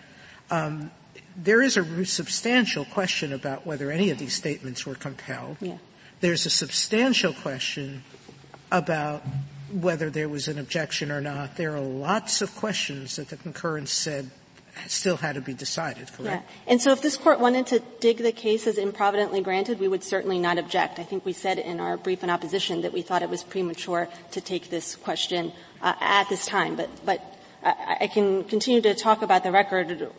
um, 0.50 0.90
there 1.36 1.62
is 1.62 1.76
a 1.76 2.04
substantial 2.04 2.84
question 2.86 3.32
about 3.32 3.66
whether 3.66 3.90
any 3.90 4.10
of 4.10 4.18
these 4.18 4.34
statements 4.34 4.86
were 4.86 4.94
compelled. 4.94 5.58
Yeah. 5.60 5.78
There's 6.20 6.46
a 6.46 6.50
substantial 6.50 7.34
question 7.34 8.02
about 8.72 9.22
whether 9.70 10.10
there 10.10 10.28
was 10.28 10.48
an 10.48 10.58
objection 10.58 11.12
or 11.12 11.20
not. 11.20 11.56
There 11.56 11.76
are 11.76 11.80
lots 11.80 12.40
of 12.40 12.54
questions 12.56 13.16
that 13.16 13.28
the 13.28 13.36
concurrence 13.36 13.92
said 13.92 14.30
still 14.86 15.16
had 15.16 15.34
to 15.34 15.40
be 15.40 15.54
decided, 15.54 16.08
Yeah. 16.10 16.16
correct? 16.16 16.50
And 16.66 16.80
so 16.82 16.92
if 16.92 17.00
this 17.00 17.16
court 17.16 17.40
wanted 17.40 17.66
to 17.68 17.80
dig 18.00 18.18
the 18.18 18.32
case 18.32 18.66
as 18.66 18.76
improvidently 18.76 19.42
granted, 19.42 19.80
we 19.80 19.88
would 19.88 20.04
certainly 20.04 20.38
not 20.38 20.58
object. 20.58 20.98
I 20.98 21.02
think 21.02 21.24
we 21.24 21.32
said 21.32 21.58
in 21.58 21.80
our 21.80 21.96
brief 21.96 22.22
in 22.22 22.30
opposition 22.30 22.82
that 22.82 22.92
we 22.92 23.02
thought 23.02 23.22
it 23.22 23.30
was 23.30 23.42
premature 23.42 24.08
to 24.32 24.40
take 24.40 24.68
this 24.68 24.94
question 24.94 25.52
uh, 25.80 25.94
at 26.00 26.28
this 26.28 26.44
time. 26.44 26.76
But, 26.76 26.90
but 27.04 27.22
I, 27.62 27.96
I 28.02 28.06
can 28.06 28.44
continue 28.44 28.80
to 28.82 28.94
talk 28.94 29.22
about 29.22 29.44
the 29.44 29.52
record. 29.52 30.10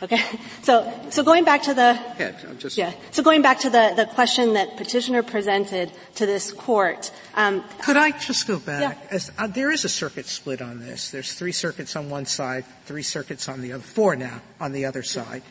Okay. 0.00 0.20
So, 0.62 0.92
so 1.10 1.24
going 1.24 1.44
back 1.44 1.62
to 1.62 1.74
the, 1.74 1.94
Head, 1.94 2.36
I'm 2.48 2.58
just, 2.58 2.76
yeah. 2.76 2.92
So 3.10 3.22
going 3.22 3.42
back 3.42 3.60
to 3.60 3.70
the, 3.70 3.94
the 3.96 4.06
question 4.06 4.52
that 4.54 4.76
petitioner 4.76 5.22
presented 5.22 5.90
to 6.16 6.26
this 6.26 6.52
court, 6.52 7.10
um, 7.34 7.64
Could 7.82 7.96
I 7.96 8.12
just 8.12 8.46
go 8.46 8.58
back? 8.58 8.80
Yeah. 8.80 9.08
As, 9.10 9.32
uh, 9.38 9.46
there 9.46 9.70
is 9.72 9.84
a 9.84 9.88
circuit 9.88 10.26
split 10.26 10.62
on 10.62 10.80
this. 10.80 11.10
There's 11.10 11.32
three 11.32 11.52
circuits 11.52 11.96
on 11.96 12.10
one 12.10 12.26
side, 12.26 12.64
three 12.84 13.02
circuits 13.02 13.48
on 13.48 13.60
the 13.60 13.72
other, 13.72 13.82
four 13.82 14.14
now 14.14 14.40
on 14.60 14.72
the 14.72 14.84
other 14.84 15.02
side. 15.02 15.42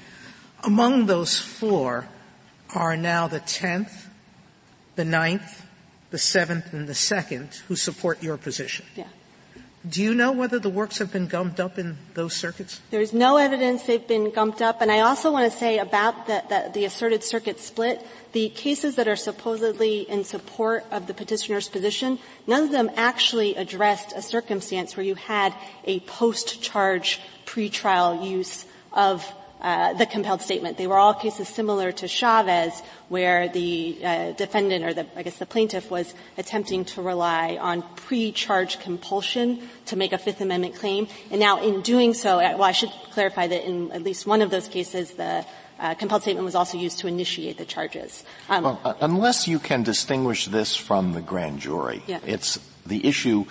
Among 0.64 1.08
those 1.08 1.40
four 1.40 2.08
are 2.74 2.96
now 2.96 3.28
the 3.28 3.40
10th, 3.40 4.06
the 4.96 5.04
9th, 5.04 5.62
the 6.10 6.18
7th, 6.18 6.72
and 6.74 6.88
the 6.88 6.94
2nd 6.94 7.56
who 7.68 7.76
support 7.76 8.24
your 8.24 8.38
position. 8.38 8.86
yeah. 8.96 9.08
Do 9.90 10.02
you 10.04 10.14
know 10.14 10.32
whether 10.32 10.60
the 10.60 10.70
works 10.70 10.98
have 10.98 11.14
been 11.14 11.28
gummed 11.28 11.60
up 11.60 11.78
in 11.78 11.98
those 12.14 12.36
circuits? 12.36 12.82
There's 12.92 13.14
no 13.14 13.38
evidence 13.38 13.84
they've 13.84 14.06
been 14.06 14.32
gumped 14.32 14.62
up, 14.62 14.82
and 14.82 14.92
I 14.92 15.02
also 15.02 15.32
want 15.32 15.52
to 15.52 15.58
say 15.58 15.78
about 15.78 16.28
the, 16.28 16.44
the, 16.50 16.72
the, 16.74 16.86
asserted 16.86 17.24
circuit 17.24 17.60
split, 17.60 18.06
the 18.34 18.50
cases 18.50 18.96
that 18.96 19.08
are 19.08 19.16
supposedly 19.16 20.02
in 20.02 20.24
support 20.24 20.84
of 20.92 21.08
the 21.08 21.14
petitioner's 21.14 21.70
position, 21.70 22.20
none 22.48 22.64
of 22.64 22.72
them 22.72 22.90
actually 22.96 23.56
addressed 23.56 24.14
a 24.14 24.22
circumstance 24.22 24.98
where 24.98 25.06
you 25.06 25.16
had 25.16 25.54
a 25.86 26.00
post-charge 26.02 27.22
pretrial 27.46 28.28
use 28.28 28.66
of 28.92 29.26
uh, 29.62 29.94
the 29.94 30.06
compelled 30.06 30.42
statement. 30.42 30.78
They 30.78 30.88
were 30.88 30.98
all 30.98 31.14
cases 31.14 31.48
similar 31.48 31.92
to 31.94 32.08
Chavez, 32.08 32.82
where 33.10 33.50
the 33.50 33.98
uh, 34.04 34.32
defendant 34.34 34.86
or 34.86 34.94
the, 34.94 35.08
I 35.16 35.24
guess 35.24 35.38
the 35.38 35.46
plaintiff 35.46 35.90
was 35.90 36.14
attempting 36.38 36.86
to 36.86 37.02
rely 37.02 37.58
on 37.60 37.84
pre-charge 37.96 38.80
compulsion 38.80 39.68
to 39.88 39.96
make 39.96 40.14
a 40.14 40.18
Fifth 40.18 40.42
Amendment 40.42 40.76
claim. 40.76 41.08
And 41.32 41.40
now, 41.40 41.62
in 41.62 41.82
doing 41.82 42.14
so, 42.14 42.38
well, 42.38 42.64
I 42.64 42.72
should 42.72 42.92
clarify 43.12 43.48
that 43.48 43.68
in 43.68 43.92
at 43.92 44.04
least 44.04 44.28
one 44.28 44.42
of 44.42 44.52
those 44.52 44.68
cases, 44.68 45.12
the 45.12 45.46
uh, 45.80 45.94
compelled 45.96 46.22
statement 46.22 46.46
was 46.46 46.56
also 46.56 46.78
used 46.78 47.00
to 47.00 47.08
initiate 47.08 47.58
the 47.58 47.66
charges. 47.66 48.24
Um, 48.50 48.64
Well, 48.64 48.82
uh, 48.84 48.94
unless 49.02 49.48
you 49.48 49.60
can 49.60 49.84
distinguish 49.84 50.46
this 50.46 50.76
from 50.76 51.14
the 51.14 51.22
grand 51.22 51.60
jury, 51.60 52.04
Yeah. 52.08 52.20
it's 52.26 52.60
the 52.86 53.06
issue 53.06 53.46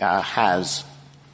uh, 0.00 0.22
has 0.22 0.84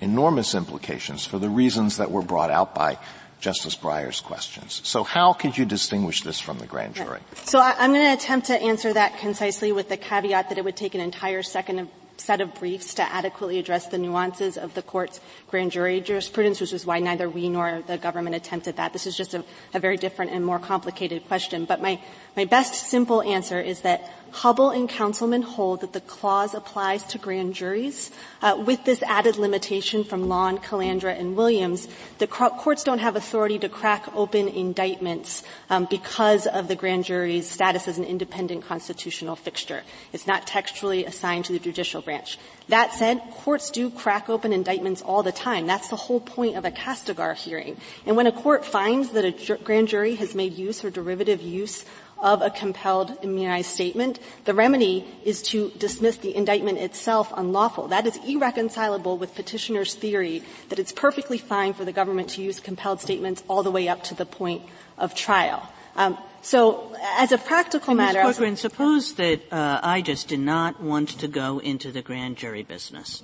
enormous 0.01 0.55
implications 0.55 1.25
for 1.25 1.39
the 1.39 1.49
reasons 1.49 1.97
that 1.97 2.11
were 2.11 2.23
brought 2.23 2.51
out 2.51 2.75
by 2.75 2.99
Justice 3.41 3.77
Breyer's 3.77 4.21
questions. 4.21 4.81
So 4.85 5.05
how 5.05 5.33
could 5.33 5.59
you 5.59 5.65
distinguish 5.65 6.23
this 6.23 6.41
from 6.41 6.59
the 6.59 6.67
grand 6.67 6.95
jury? 6.95 7.21
So 7.45 7.59
I, 7.59 7.75
I'm 7.79 7.93
going 7.93 8.07
to 8.07 8.13
attempt 8.13 8.47
to 8.47 8.61
answer 8.61 8.93
that 8.93 9.19
concisely 9.19 9.73
with 9.73 9.89
the 9.89 9.97
caveat 9.97 10.49
that 10.49 10.59
it 10.59 10.65
would 10.65 10.77
take 10.77 10.95
an 10.95 11.01
entire 11.01 11.43
second 11.43 11.79
of, 11.79 11.89
set 12.17 12.41
of 12.41 12.55
briefs 12.55 12.95
to 12.95 13.03
adequately 13.03 13.59
address 13.59 13.89
the 13.89 13.99
nuances 13.99 14.57
of 14.57 14.73
the 14.75 14.83
court's 14.83 15.21
grand 15.51 15.73
jury 15.73 16.01
jurisprudence, 16.01 16.61
which 16.61 16.73
is 16.73 16.87
why 16.87 17.01
neither 17.01 17.29
we 17.29 17.49
nor 17.49 17.83
the 17.87 17.99
government 17.99 18.37
attempted 18.37 18.77
that. 18.77 18.93
This 18.93 19.07
is 19.07 19.17
just 19.17 19.35
a, 19.35 19.45
a 19.75 19.81
very 19.81 19.97
different 19.97 20.31
and 20.31 20.45
more 20.45 20.59
complicated 20.59 21.27
question. 21.27 21.65
But 21.65 21.83
my, 21.83 22.01
my 22.37 22.45
best 22.47 22.89
simple 22.89 23.21
answer 23.23 23.61
is 23.61 23.81
that 23.81 24.11
Hubbell 24.35 24.75
and 24.75 24.91
Counselman 24.91 25.45
hold 25.45 25.83
that 25.83 25.93
the 25.93 26.01
clause 26.01 26.55
applies 26.55 27.05
to 27.05 27.19
grand 27.19 27.55
juries. 27.55 28.11
Uh, 28.43 28.61
with 28.67 28.85
this 28.85 29.01
added 29.05 29.37
limitation 29.37 30.03
from 30.03 30.29
Lawn, 30.29 30.59
Calandra, 30.59 31.17
and 31.19 31.37
Williams, 31.37 31.87
the 32.19 32.27
courts 32.27 32.83
don't 32.83 32.99
have 32.99 33.15
authority 33.15 33.61
to 33.61 33.69
crack 33.69 34.09
open 34.13 34.49
indictments 34.49 35.45
um, 35.71 35.87
because 35.89 36.49
of 36.49 36.67
the 36.67 36.75
grand 36.75 37.05
jury's 37.05 37.49
status 37.49 37.87
as 37.87 37.97
an 37.97 38.05
independent 38.05 38.67
constitutional 38.67 39.37
fixture. 39.37 39.83
It's 40.13 40.27
not 40.27 40.49
textually 40.49 41.05
assigned 41.05 41.45
to 41.45 41.53
the 41.53 41.61
judicial 41.61 42.03
branch. 42.03 42.37
That 42.69 42.93
said, 42.93 43.21
courts 43.31 43.71
do 43.71 43.89
crack 43.89 44.29
open 44.29 44.53
indictments 44.53 45.03
all 45.03 45.23
the 45.23 45.33
time. 45.33 45.67
That's 45.67 45.89
the 45.89 45.97
whole 45.97 46.21
point 46.21 46.57
of 46.57 46.65
a 46.65 46.71
Kastigar 46.71 47.37
hearing. 47.37 47.77
And 48.05 48.17
when 48.17 48.27
a 48.27 48.33
court 48.33 48.65
finds 48.65 49.11
that 49.11 49.25
a 49.25 49.33
ju- 49.33 49.59
grand 49.59 49.89
jury 49.89 50.17
has 50.17 50.35
made 50.35 50.55
use 50.55 50.83
or 50.85 50.91
derivative 50.91 51.41
use 51.41 51.85
of 52.19 52.43
a 52.43 52.51
compelled 52.51 53.17
immunized 53.23 53.71
statement, 53.71 54.19
the 54.45 54.55
remedy 54.55 55.05
is 55.25 55.43
to 55.43 55.71
dismiss 55.79 56.17
the 56.19 56.35
indictment 56.35 56.79
itself 56.79 57.33
unlawful. 57.37 57.89
That 57.89 58.07
is 58.07 58.19
irreconcilable 58.27 59.19
with 59.19 59.35
petitioner's 59.35 59.95
theory 59.95 60.43
that 60.69 60.79
it's 60.79 60.93
perfectly 60.93 61.39
fine 61.39 61.75
for 61.75 61.85
the 61.85 61.93
government 61.93 62.31
to 62.31 62.43
use 62.43 62.61
compelled 62.61 63.01
statements 63.01 63.43
all 63.49 63.63
the 63.63 63.71
way 63.71 63.89
up 63.89 64.03
to 64.05 64.15
the 64.15 64.27
point 64.27 64.63
of 64.97 65.15
trial. 65.15 65.69
Um, 65.97 66.19
so, 66.43 66.95
as 67.19 67.33
a 67.33 67.39
practical 67.39 67.95
matter, 67.95 68.23
was- 68.23 68.39
Corkran, 68.39 68.59
suppose 68.59 69.15
that 69.15 69.41
uh, 69.53 69.81
I 69.83 70.03
just 70.03 70.29
did 70.29 70.41
not 70.41 70.81
want 70.81 71.09
to 71.21 71.29
go 71.29 71.59
into 71.59 71.91
the 71.93 72.03
grand 72.03 72.37
jury 72.37 72.63
business, 72.63 73.23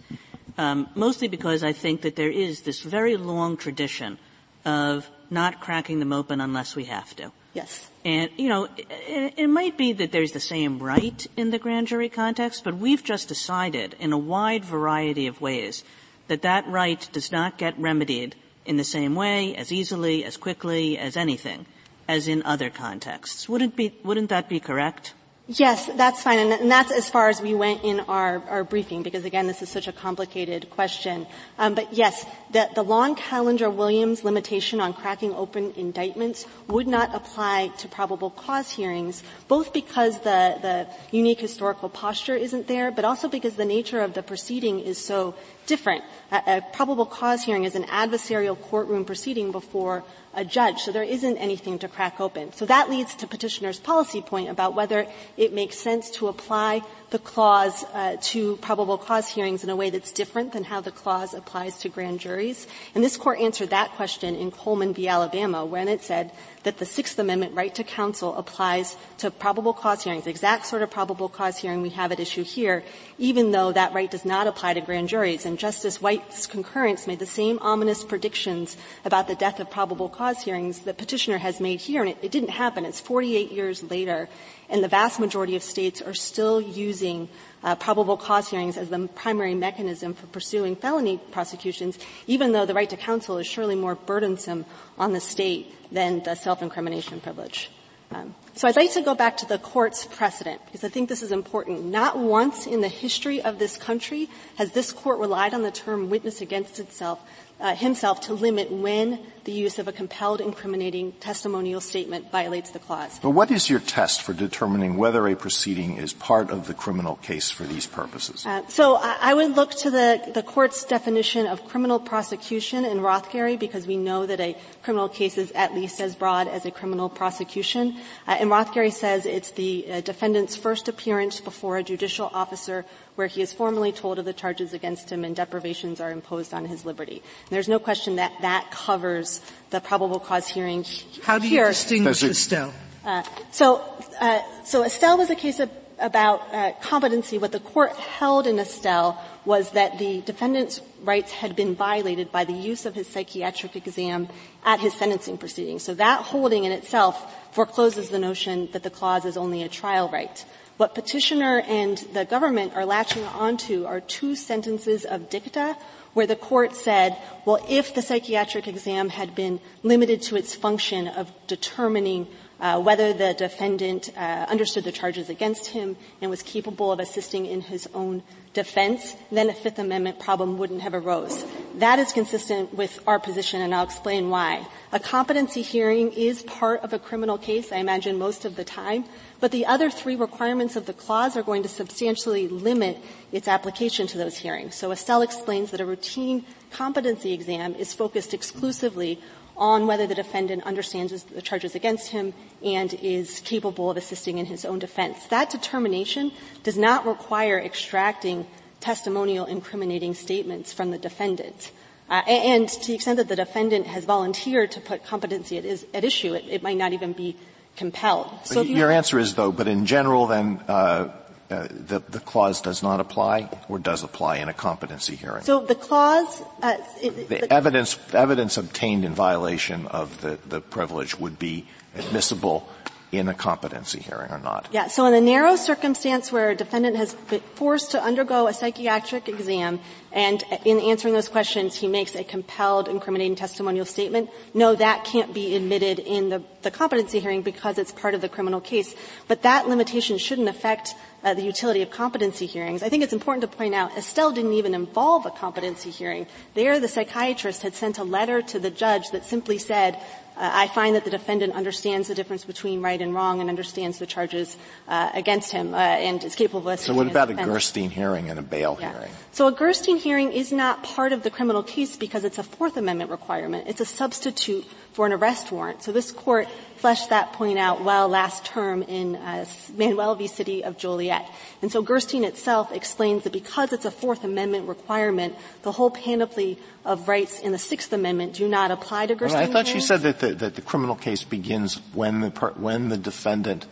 um, 0.57 0.89
mostly 0.95 1.29
because 1.29 1.63
I 1.63 1.73
think 1.73 2.03
that 2.03 2.17
there 2.17 2.31
is 2.31 2.63
this 2.63 2.81
very 2.81 3.17
long 3.17 3.57
tradition 3.57 4.19
of 4.65 5.11
not 5.31 5.61
cracking 5.61 5.99
them 5.99 6.13
open 6.13 6.41
unless 6.41 6.77
we 6.77 6.85
have 6.85 7.15
to. 7.17 7.33
Yes. 7.53 7.89
And, 8.05 8.31
you 8.37 8.49
know, 8.49 8.69
it, 8.77 9.35
it 9.37 9.47
might 9.49 9.77
be 9.77 9.93
that 9.93 10.13
there's 10.13 10.33
the 10.33 10.41
same 10.41 10.79
right 10.79 11.27
in 11.37 11.51
the 11.51 11.59
grand 11.59 11.89
jury 11.89 12.09
context, 12.09 12.65
but 12.65 12.77
we've 12.77 13.05
just 13.05 13.29
decided 13.29 13.95
in 14.01 14.13
a 14.13 14.19
wide 14.19 14.65
variety 14.65 15.27
of 15.27 15.41
ways 15.41 15.85
that 16.29 16.43
that 16.43 16.67
right 16.67 17.09
does 17.13 17.31
not 17.31 17.59
get 17.59 17.79
remedied 17.79 18.37
in 18.65 18.77
the 18.77 18.85
same 18.85 19.15
way, 19.15 19.55
as 19.57 19.73
easily, 19.73 20.25
as 20.25 20.37
quickly, 20.37 20.97
as 20.97 21.17
anything, 21.17 21.67
as 22.09 22.29
in 22.29 22.43
other 22.45 22.71
contexts. 22.71 23.49
Wouldn't 23.49 23.77
be, 23.77 23.95
wouldn't 24.05 24.29
that 24.29 24.49
be 24.49 24.61
correct? 24.61 25.15
Yes, 25.53 25.87
that's 25.97 26.23
fine, 26.23 26.39
and, 26.39 26.71
that's 26.71 26.93
as 26.93 27.11
far 27.11 27.29
as 27.29 27.43
we 27.43 27.57
went 27.57 27.83
in 27.83 27.99
our, 27.99 28.41
our 28.49 28.63
briefing, 28.63 29.03
because 29.03 29.25
again, 29.25 29.49
this 29.49 29.63
is 29.63 29.69
such 29.69 29.89
a 29.89 29.93
complicated 29.93 30.71
question. 30.71 31.27
Um, 31.59 31.75
but 31.75 31.93
yes, 31.93 32.25
the, 32.53 32.71
the 32.77 32.85
Lawn 32.85 33.17
Calandra 33.17 33.75
Williams 33.75 34.23
limitation 34.23 34.81
on 34.81 34.93
cracking 34.93 35.35
open 35.35 35.73
indictments 35.75 36.47
would 36.69 36.87
not 36.87 37.13
apply 37.17 37.73
to 37.79 37.89
probable 37.89 38.31
cause 38.31 38.71
hearings, 38.71 39.25
both 39.49 39.73
because 39.73 40.21
the, 40.21 40.57
the 40.63 40.87
unique 41.11 41.41
historical 41.41 41.89
posture 41.89 42.37
isn't 42.37 42.69
there, 42.69 42.93
but 42.93 43.05
also 43.05 43.29
because 43.29 43.57
the 43.57 43.65
nature 43.65 44.03
of 44.03 44.15
the 44.15 44.23
proceeding 44.23 44.79
is 44.79 45.05
so 45.05 45.35
different. 45.67 46.05
A, 46.31 46.43
a 46.47 46.65
probable 46.73 47.07
cause 47.07 47.43
hearing 47.43 47.65
is 47.65 47.75
an 47.75 47.87
adversarial 47.87 48.57
courtroom 48.61 49.05
proceeding 49.05 49.51
before 49.51 50.05
a 50.35 50.45
judge, 50.45 50.81
so 50.81 50.93
there 50.93 51.03
isn't 51.03 51.39
anything 51.39 51.79
to 51.81 51.89
crack 51.89 52.21
open. 52.21 52.53
So 52.53 52.65
that 52.67 52.89
leads 52.89 53.15
to 53.17 53.27
petitioner's 53.27 53.81
policy 53.81 54.23
point 54.23 54.49
about 54.49 54.75
whether 54.75 55.07
it 55.37 55.53
makes 55.53 55.77
sense 55.77 56.11
to 56.13 56.29
apply 56.29 56.83
the 57.11 57.19
clause 57.19 57.85
uh, 57.93 58.17
to 58.21 58.57
probable 58.59 58.97
cause 58.97 59.29
hearings 59.29 59.65
in 59.65 59.71
a 59.71 59.77
way 59.77 59.91
that's 59.91 60.13
different 60.13 60.53
than 60.53 60.65
how 60.65 60.81
the 60.81 60.93
clause 60.93 61.35
applies 61.35 61.79
to 61.79 61.89
grand 61.89 62.21
juries. 62.21 62.69
And 62.95 63.03
this 63.03 63.17
court 63.17 63.41
answered 63.41 63.71
that 63.71 63.91
question 63.93 64.37
in 64.37 64.53
Coleman 64.53 64.95
v. 64.95 65.09
Alabama 65.09 65.65
when 65.65 65.89
it 65.89 66.03
said 66.03 66.31
that 66.63 66.79
the 66.79 66.85
Sixth 66.85 67.19
Amendment 67.19 67.55
right 67.55 67.75
to 67.75 67.85
counsel 67.85 68.37
applies 68.37 68.97
to 69.19 69.31
probable 69.31 69.73
cause 69.73 70.03
hearings, 70.03 70.25
the 70.25 70.31
exact 70.31 70.67
sort 70.67 70.83
of 70.83 70.91
probable 70.91 71.29
cause 71.29 71.57
hearing 71.57 71.81
we 71.81 71.91
have 71.91 72.13
at 72.13 72.21
issue 72.21 72.45
here, 72.45 72.85
even 73.19 73.51
though 73.51 73.73
that 73.73 73.95
right 73.95 74.11
does 74.11 74.25
not 74.25 74.47
apply 74.47 74.75
to 74.75 74.81
grand 74.81 75.09
juries. 75.09 75.47
And 75.47 75.59
Justice 75.59 76.03
White's 76.03 76.47
concurrence 76.47 77.07
made 77.07 77.19
the 77.19 77.27
same 77.27 77.59
ominous 77.63 78.05
predictions 78.05 78.77
about 79.05 79.27
the 79.27 79.35
death 79.35 79.59
of 79.59 79.71
probable 79.71 80.09
cause 80.09 80.43
hearings 80.43 80.81
that 80.81 80.99
petitioner 80.99 81.39
has 81.39 81.61
made 81.61 81.81
here, 81.81 82.03
and 82.03 82.11
it, 82.11 82.19
it 82.23 82.31
didn't 82.31 82.51
happen. 82.51 82.85
It's 82.85 83.01
48 83.01 83.51
years 83.51 83.83
later, 83.83 84.29
and 84.69 84.85
the 84.85 84.89
vast 84.89 85.19
majority 85.19 85.57
of 85.57 85.63
states 85.63 86.03
are 86.03 86.15
still 86.15 86.61
using 86.61 87.29
uh, 87.63 87.75
probable 87.75 88.17
cause 88.17 88.49
hearings 88.49 88.77
as 88.77 88.89
the 88.89 89.09
primary 89.15 89.55
mechanism 89.55 90.15
for 90.15 90.27
pursuing 90.29 90.77
felony 90.77 91.19
prosecutions, 91.31 91.99
even 92.27 92.53
though 92.53 92.67
the 92.67 92.75
right 92.75 92.91
to 92.91 92.97
counsel 92.97 93.39
is 93.39 93.47
surely 93.47 93.75
more 93.75 93.95
burdensome 93.95 94.65
on 94.99 95.13
the 95.13 95.21
state 95.21 95.75
than 95.93 96.23
the 96.23 96.35
self-incrimination 96.35 97.21
privilege. 97.21 97.71
Um, 98.13 98.35
so 98.55 98.67
I'd 98.67 98.75
like 98.75 98.93
to 98.95 99.03
go 99.03 99.15
back 99.15 99.37
to 99.39 99.47
the 99.47 99.59
court's 99.59 100.05
precedent 100.05 100.61
because 100.65 100.83
I 100.83 100.89
think 100.89 101.09
this 101.09 101.23
is 101.23 101.31
important. 101.31 101.85
Not 101.85 102.19
once 102.19 102.67
in 102.67 102.81
the 102.81 102.89
history 102.89 103.41
of 103.41 103.61
this 103.61 103.77
country 103.77 104.29
has 104.57 104.73
this 104.73 104.91
court 104.91 105.21
relied 105.21 105.55
on 105.55 105.63
the 105.63 105.71
term 105.71 106.11
witness 106.11 106.41
against 106.41 106.81
itself 106.81 107.21
uh, 107.61 107.77
himself 107.77 108.21
to 108.23 108.35
limit 108.35 108.73
when 108.73 109.21
the 109.45 109.53
use 109.53 109.79
of 109.79 109.89
a 109.89 109.93
compelled 109.93 110.41
incriminating 110.41 111.13
testimonial 111.13 111.81
statement 111.81 112.31
violates 112.31 112.71
the 112.71 112.79
clause. 112.79 113.19
But 113.21 113.31
what 113.31 113.51
is 113.51 113.71
your 113.71 113.81
test 113.81 114.23
for 114.23 114.33
determining 114.33 114.97
whether 114.97 115.27
a 115.29 115.35
proceeding 115.35 115.97
is 115.97 116.13
part 116.13 116.51
of 116.51 116.67
the 116.67 116.75
criminal 116.75 117.17
case 117.17 117.51
for 117.51 117.65
these 117.65 117.87
purposes? 117.87 118.45
Uh, 118.47 118.67
so 118.69 118.97
I, 118.97 119.19
I, 119.21 119.35
would 119.35 119.57
look 119.57 119.73
to 119.77 119.91
the, 119.91 120.21
the 120.35 120.43
court's 120.43 120.85
definition 120.85 121.47
of 121.47 121.65
criminal 121.67 121.99
prosecution 121.99 122.85
in 122.85 123.01
Rothgery 123.01 123.57
because 123.59 123.87
we 123.87 123.97
know 123.97 124.27
that 124.27 124.41
a 124.41 124.57
criminal 124.83 125.09
case 125.09 125.39
is 125.39 125.51
at 125.53 125.75
least 125.75 126.01
as 126.01 126.15
broad 126.17 126.49
as 126.49 126.67
a 126.67 126.71
criminal 126.71 127.09
prosecution. 127.09 127.97
Uh, 128.27 128.37
and 128.41 128.51
Rothgery 128.51 128.91
says 128.91 129.27
it's 129.27 129.53
the 129.53 129.91
uh, 129.91 130.01
defendant's 130.01 130.57
first 130.57 130.89
appearance 130.89 131.41
before 131.41 131.77
a 131.77 131.83
judicial 131.83 132.31
officer 132.33 132.85
where 133.21 133.27
he 133.27 133.43
is 133.43 133.53
formally 133.53 133.93
told 133.93 134.19
of 134.19 134.25
the 134.25 134.33
charges 134.33 134.73
against 134.73 135.11
him 135.11 135.25
and 135.25 135.37
deprivations 135.37 136.01
are 136.01 136.11
imposed 136.11 136.55
on 136.55 136.65
his 136.65 136.87
liberty. 136.87 137.17
And 137.17 137.51
there's 137.51 137.69
no 137.69 137.79
question 137.79 138.17
that 138.17 138.33
that 138.41 138.71
covers 138.71 139.30
the 139.71 139.81
probable 139.81 140.19
cause 140.19 140.49
hearing 140.49 140.85
How 141.23 141.39
do 141.39 141.49
you 141.49 141.65
distinguish 141.67 142.23
Estelle? 142.23 142.73
Uh, 143.05 143.23
so, 143.51 143.83
uh, 144.21 144.41
so 144.65 144.85
Estelle 144.85 145.17
was 145.19 145.31
a 145.31 145.35
case 145.35 145.61
of, 145.61 145.71
about 145.99 146.43
uh, 146.53 146.73
competency. 146.81 147.39
What 147.39 147.53
the 147.53 147.61
court 147.61 147.93
held 147.97 148.47
in 148.47 148.59
Estelle 148.59 149.17
was 149.45 149.71
that 149.73 149.99
the 149.99 150.21
defendant's 150.23 150.81
rights 151.03 151.33
had 151.33 151.57
been 151.57 151.75
violated 151.75 152.31
by 152.31 152.45
the 152.45 152.53
use 152.53 152.85
of 152.85 152.95
his 152.95 153.07
psychiatric 153.07 153.77
exam 153.77 154.29
at 154.65 154.81
his 154.81 154.93
sentencing 154.95 155.39
proceeding. 155.39 155.79
So 155.79 155.95
that 155.95 156.23
holding 156.23 156.65
in 156.65 156.73
itself 156.73 157.17
forecloses 157.55 158.11
the 158.11 158.19
notion 158.19 158.69
that 158.73 158.83
the 158.83 158.91
clause 158.91 159.25
is 159.25 159.37
only 159.37 159.63
a 159.63 159.69
trial 159.69 160.09
right. 160.09 160.45
What 160.77 160.95
petitioner 160.95 161.61
and 161.69 161.99
the 162.15 162.25
government 162.25 162.75
are 162.75 162.87
latching 162.87 163.25
onto 163.25 163.85
are 163.85 164.01
two 164.01 164.35
sentences 164.35 165.05
of 165.05 165.29
dicta 165.29 165.77
where 166.15 166.27
the 166.27 166.37
court 166.37 166.75
said, 166.75 167.17
well, 167.45 167.65
if 167.69 167.95
the 167.95 168.03
psychiatric 168.03 168.67
exam 168.67 169.11
had 169.11 169.35
been 169.35 169.61
limited 169.83 170.23
to 170.23 170.37
its 170.37 170.55
function 170.55 171.09
of 171.09 171.33
determining 171.47 172.27
uh, 172.61 172.81
whether 172.81 173.13
the 173.13 173.33
defendant 173.35 174.11
uh, 174.17 174.47
understood 174.49 174.85
the 174.85 174.93
charges 174.93 175.31
against 175.31 175.69
him 175.69 175.97
and 176.21 176.31
was 176.31 176.43
capable 176.43 176.93
of 176.93 177.01
assisting 177.01 177.47
in 177.47 177.61
his 177.63 177.89
own 177.95 178.23
defense, 178.53 179.15
then 179.31 179.49
a 179.49 179.55
Fifth 179.55 179.79
Amendment 179.79 180.19
problem 180.19 180.59
wouldn't 180.59 180.83
have 180.83 180.95
arose. 180.95 181.45
That 181.77 182.01
is 182.01 182.13
consistent 182.13 182.75
with 182.75 182.99
our 183.07 183.21
position, 183.21 183.61
and 183.61 183.73
I'll 183.73 183.85
explain 183.85 184.29
why. 184.29 184.67
A 184.93 184.99
competency 184.99 185.63
hearing 185.63 186.13
is 186.13 186.43
part 186.43 186.83
of 186.83 186.93
a 186.93 186.99
criminal 186.99 187.39
case, 187.39 187.71
I 187.71 187.77
imagine 187.77 188.19
most 188.19 188.45
of 188.45 188.57
the 188.57 188.65
time, 188.65 189.05
but 189.39 189.53
the 189.53 189.67
other 189.67 189.89
three 189.89 190.17
requirements 190.17 190.75
of 190.75 190.87
the 190.87 190.93
clause 190.93 191.37
are 191.37 191.45
going 191.45 191.63
to 191.63 191.69
substantially 191.69 192.49
limit 192.49 192.99
its 193.31 193.47
application 193.47 194.09
to 194.09 194.19
those 194.19 194.39
hearings. 194.39 194.75
So 194.75 194.91
Estelle 194.91 195.23
explains 195.23 195.71
that 195.71 195.81
a 195.81 195.87
routine 195.87 196.45
competency 196.73 197.33
exam 197.33 197.77
is 197.77 197.93
focused 197.95 198.35
exclusively 198.35 199.21
on 199.61 199.87
whether 199.87 200.07
the 200.07 200.15
defendant 200.15 200.65
understands 200.65 201.23
the 201.23 201.43
charges 201.43 201.75
against 201.75 202.09
him 202.09 202.33
and 202.65 202.95
is 202.95 203.41
capable 203.41 203.91
of 203.91 203.97
assisting 203.97 204.39
in 204.39 204.47
his 204.47 204.65
own 204.65 204.79
defense. 204.79 205.27
That 205.27 205.51
determination 205.51 206.33
does 206.63 206.79
not 206.79 207.07
require 207.07 207.61
extracting 207.61 208.47
testimonial 208.81 209.45
incriminating 209.45 210.15
statements 210.15 210.73
from 210.73 210.91
the 210.91 210.99
defendant. 210.99 211.71
Uh, 212.09 212.23
and 212.27 212.69
to 212.69 212.87
the 212.89 212.95
extent 212.95 213.19
that 213.19 213.29
the 213.29 213.37
defendant 213.37 213.87
has 213.87 214.05
volunteered 214.05 214.73
to 214.73 214.81
put 214.81 215.05
competency 215.05 215.59
at, 215.59 215.65
is, 215.65 215.87
at 215.95 216.03
issue, 216.03 216.35
it, 216.35 216.45
it, 216.49 216.63
might 216.63 216.77
not 216.77 216.93
even 216.93 217.13
be 217.13 217.37
compelled. 217.77 218.29
So 218.45 218.63
you 218.63 218.77
your 218.77 218.91
answer 218.91 219.19
is 219.19 219.35
though, 219.35 219.53
but 219.53 219.69
in 219.69 219.87
general 219.87 220.27
then, 220.27 220.61
uh, 220.67 221.13
uh, 221.51 221.67
the, 221.71 221.99
the, 222.09 222.21
clause 222.21 222.61
does 222.61 222.83
not 222.83 223.01
apply 223.01 223.49
or 223.69 223.79
does 223.79 224.05
apply 224.05 224.37
in 224.37 224.49
a 224.49 224.53
competency 224.53 225.17
hearing? 225.17 225.43
So 225.43 225.61
the 225.61 225.75
clause, 225.75 226.43
uh, 226.63 226.77
it, 227.03 227.29
the, 227.29 227.41
the, 227.41 227.53
evidence 227.53 227.99
evidence 228.13 228.57
obtained 228.57 229.05
in 229.05 229.15
violation 229.15 229.87
of 229.89 230.21
the, 230.21 230.39
the 230.49 230.61
privilege 230.61 231.19
would 231.19 231.39
be 231.39 231.67
admissible 231.97 232.69
in 233.13 233.29
a 233.29 233.35
competency 233.35 233.99
hearing 233.99 234.31
or 234.31 234.39
not. 234.39 234.69
Yeah, 234.71 234.87
so 234.87 235.05
in 235.07 235.13
the 235.13 235.21
narrow 235.21 235.57
circumstance 235.57 236.31
where 236.31 236.51
a 236.51 236.55
defendant 236.55 236.97
has 236.97 237.15
been 237.15 237.41
forced 237.55 237.91
to 237.93 238.03
undergo 238.03 238.47
a 238.47 238.55
psychiatric 238.55 239.29
exam 239.29 239.81
and 240.13 240.43
in 240.65 240.79
answering 240.79 241.15
those 241.15 241.29
questions 241.29 241.75
he 241.75 241.89
makes 241.89 242.15
a 242.15 242.23
compelled 242.23 242.89
incriminating 242.89 243.35
testimonial 243.35 243.85
statement, 243.85 244.31
no, 244.55 244.75
that 244.75 245.05
can't 245.05 245.35
be 245.35 245.57
admitted 245.57 245.99
in 245.99 246.29
the, 246.29 246.43
the 246.63 246.71
competency 246.71 247.19
hearing 247.19 247.43
because 247.43 247.79
it's 247.79 247.93
part 247.93 248.15
of 248.15 248.21
the 248.21 248.29
criminal 248.29 248.61
case. 248.61 248.95
But 249.27 249.43
that 249.43 249.69
limitation 249.69 250.19
shouldn't 250.19 250.49
affect 250.49 250.95
uh, 251.23 251.35
the 251.35 251.43
utility 251.43 251.83
of 251.83 251.91
competency 251.91 252.47
hearings. 252.47 252.83
I 252.83 252.89
think 252.89 253.03
it's 253.03 253.13
important 253.13 253.43
to 253.43 253.57
point 253.57 253.75
out 253.75 253.97
Estelle 253.97 254.33
didn't 254.33 254.55
even 254.55 254.75
involve 254.75 255.27
a 255.27 255.31
competency 255.31 255.91
hearing. 255.91 256.27
There, 256.55 256.81
the 256.81 256.89
psychiatrist 256.89 257.63
had 257.63 257.75
sent 257.75 257.99
a 257.99 258.05
letter 258.05 258.41
to 258.43 258.59
the 258.59 258.71
judge 258.71 259.11
that 259.11 259.25
simply 259.25 259.59
said, 259.59 260.01
uh, 260.41 260.51
I 260.55 260.69
find 260.69 260.97
that 260.97 261.05
the 261.05 261.11
defendant 261.11 261.53
understands 261.53 262.09
the 262.09 262.15
difference 262.15 262.47
between 262.47 262.81
right 262.81 263.01
and 263.01 263.15
wrong 263.15 263.41
and 263.41 263.51
understands 263.51 263.99
the 263.99 264.07
charges 264.07 264.57
uh, 264.89 265.11
against 265.13 265.53
him 265.53 265.75
uh, 265.75 265.77
and 265.77 266.25
is 266.25 266.35
capable 266.35 266.71
of. 266.71 266.81
So, 266.81 266.95
what 266.95 267.07
about 267.07 267.29
a 267.29 267.35
Gerstein 267.35 267.91
hearing 267.91 268.31
and 268.31 268.39
a 268.39 268.43
bail 268.43 268.79
yeah. 268.81 268.93
hearing? 268.93 269.13
So, 269.33 269.49
a 269.49 269.53
Gerstein 269.53 269.99
hearing 269.99 270.33
is 270.33 270.51
not 270.51 270.83
part 270.83 271.13
of 271.13 271.25
the 271.25 271.31
criminal 271.31 271.63
case 271.63 271.97
because 271.97 272.25
it's 272.25 272.39
a 272.39 272.43
Fourth 272.43 272.79
Amendment 272.79 273.11
requirement. 273.11 273.69
It's 273.69 273.83
a 273.83 273.85
substitute 273.85 274.65
for 274.93 275.07
an 275.07 275.13
arrest 275.13 275.53
warrant. 275.53 275.83
So 275.83 275.93
this 275.93 276.11
court 276.13 276.49
fleshed 276.77 277.11
that 277.11 277.33
point 277.35 277.59
out 277.59 277.85
well 277.85 278.09
last 278.09 278.45
term 278.45 278.83
in 278.83 279.17
uh, 279.17 279.45
Manuel 279.77 280.15
v. 280.15 280.27
City 280.27 280.65
of 280.65 280.79
Joliet. 280.79 281.29
And 281.63 281.71
so 281.71 281.83
Gerstein 281.83 282.25
itself 282.25 282.73
explains 282.73 283.25
that 283.25 283.33
because 283.33 283.73
it's 283.73 283.85
a 283.85 283.91
Fourth 283.91 284.25
Amendment 284.25 284.67
requirement, 284.67 285.37
the 285.63 285.73
whole 285.73 285.91
panoply 285.91 286.59
of 286.85 287.07
rights 287.07 287.39
in 287.41 287.53
the 287.53 287.59
Sixth 287.59 287.93
Amendment 287.93 288.33
do 288.35 288.49
not 288.49 288.71
apply 288.71 289.07
to 289.07 289.15
Gerstein. 289.15 289.41
Well, 289.41 289.51
I 289.51 289.53
thought 289.53 289.75
you 289.75 289.81
said 289.81 290.01
that 290.03 290.21
the, 290.21 290.35
that 290.35 290.55
the 290.55 290.63
criminal 290.63 290.97
case 290.97 291.23
begins 291.23 291.81
when 291.93 292.21
the 292.21 292.31
per, 292.31 292.53
when 292.53 292.89
the 292.89 292.97
defendant 292.97 293.67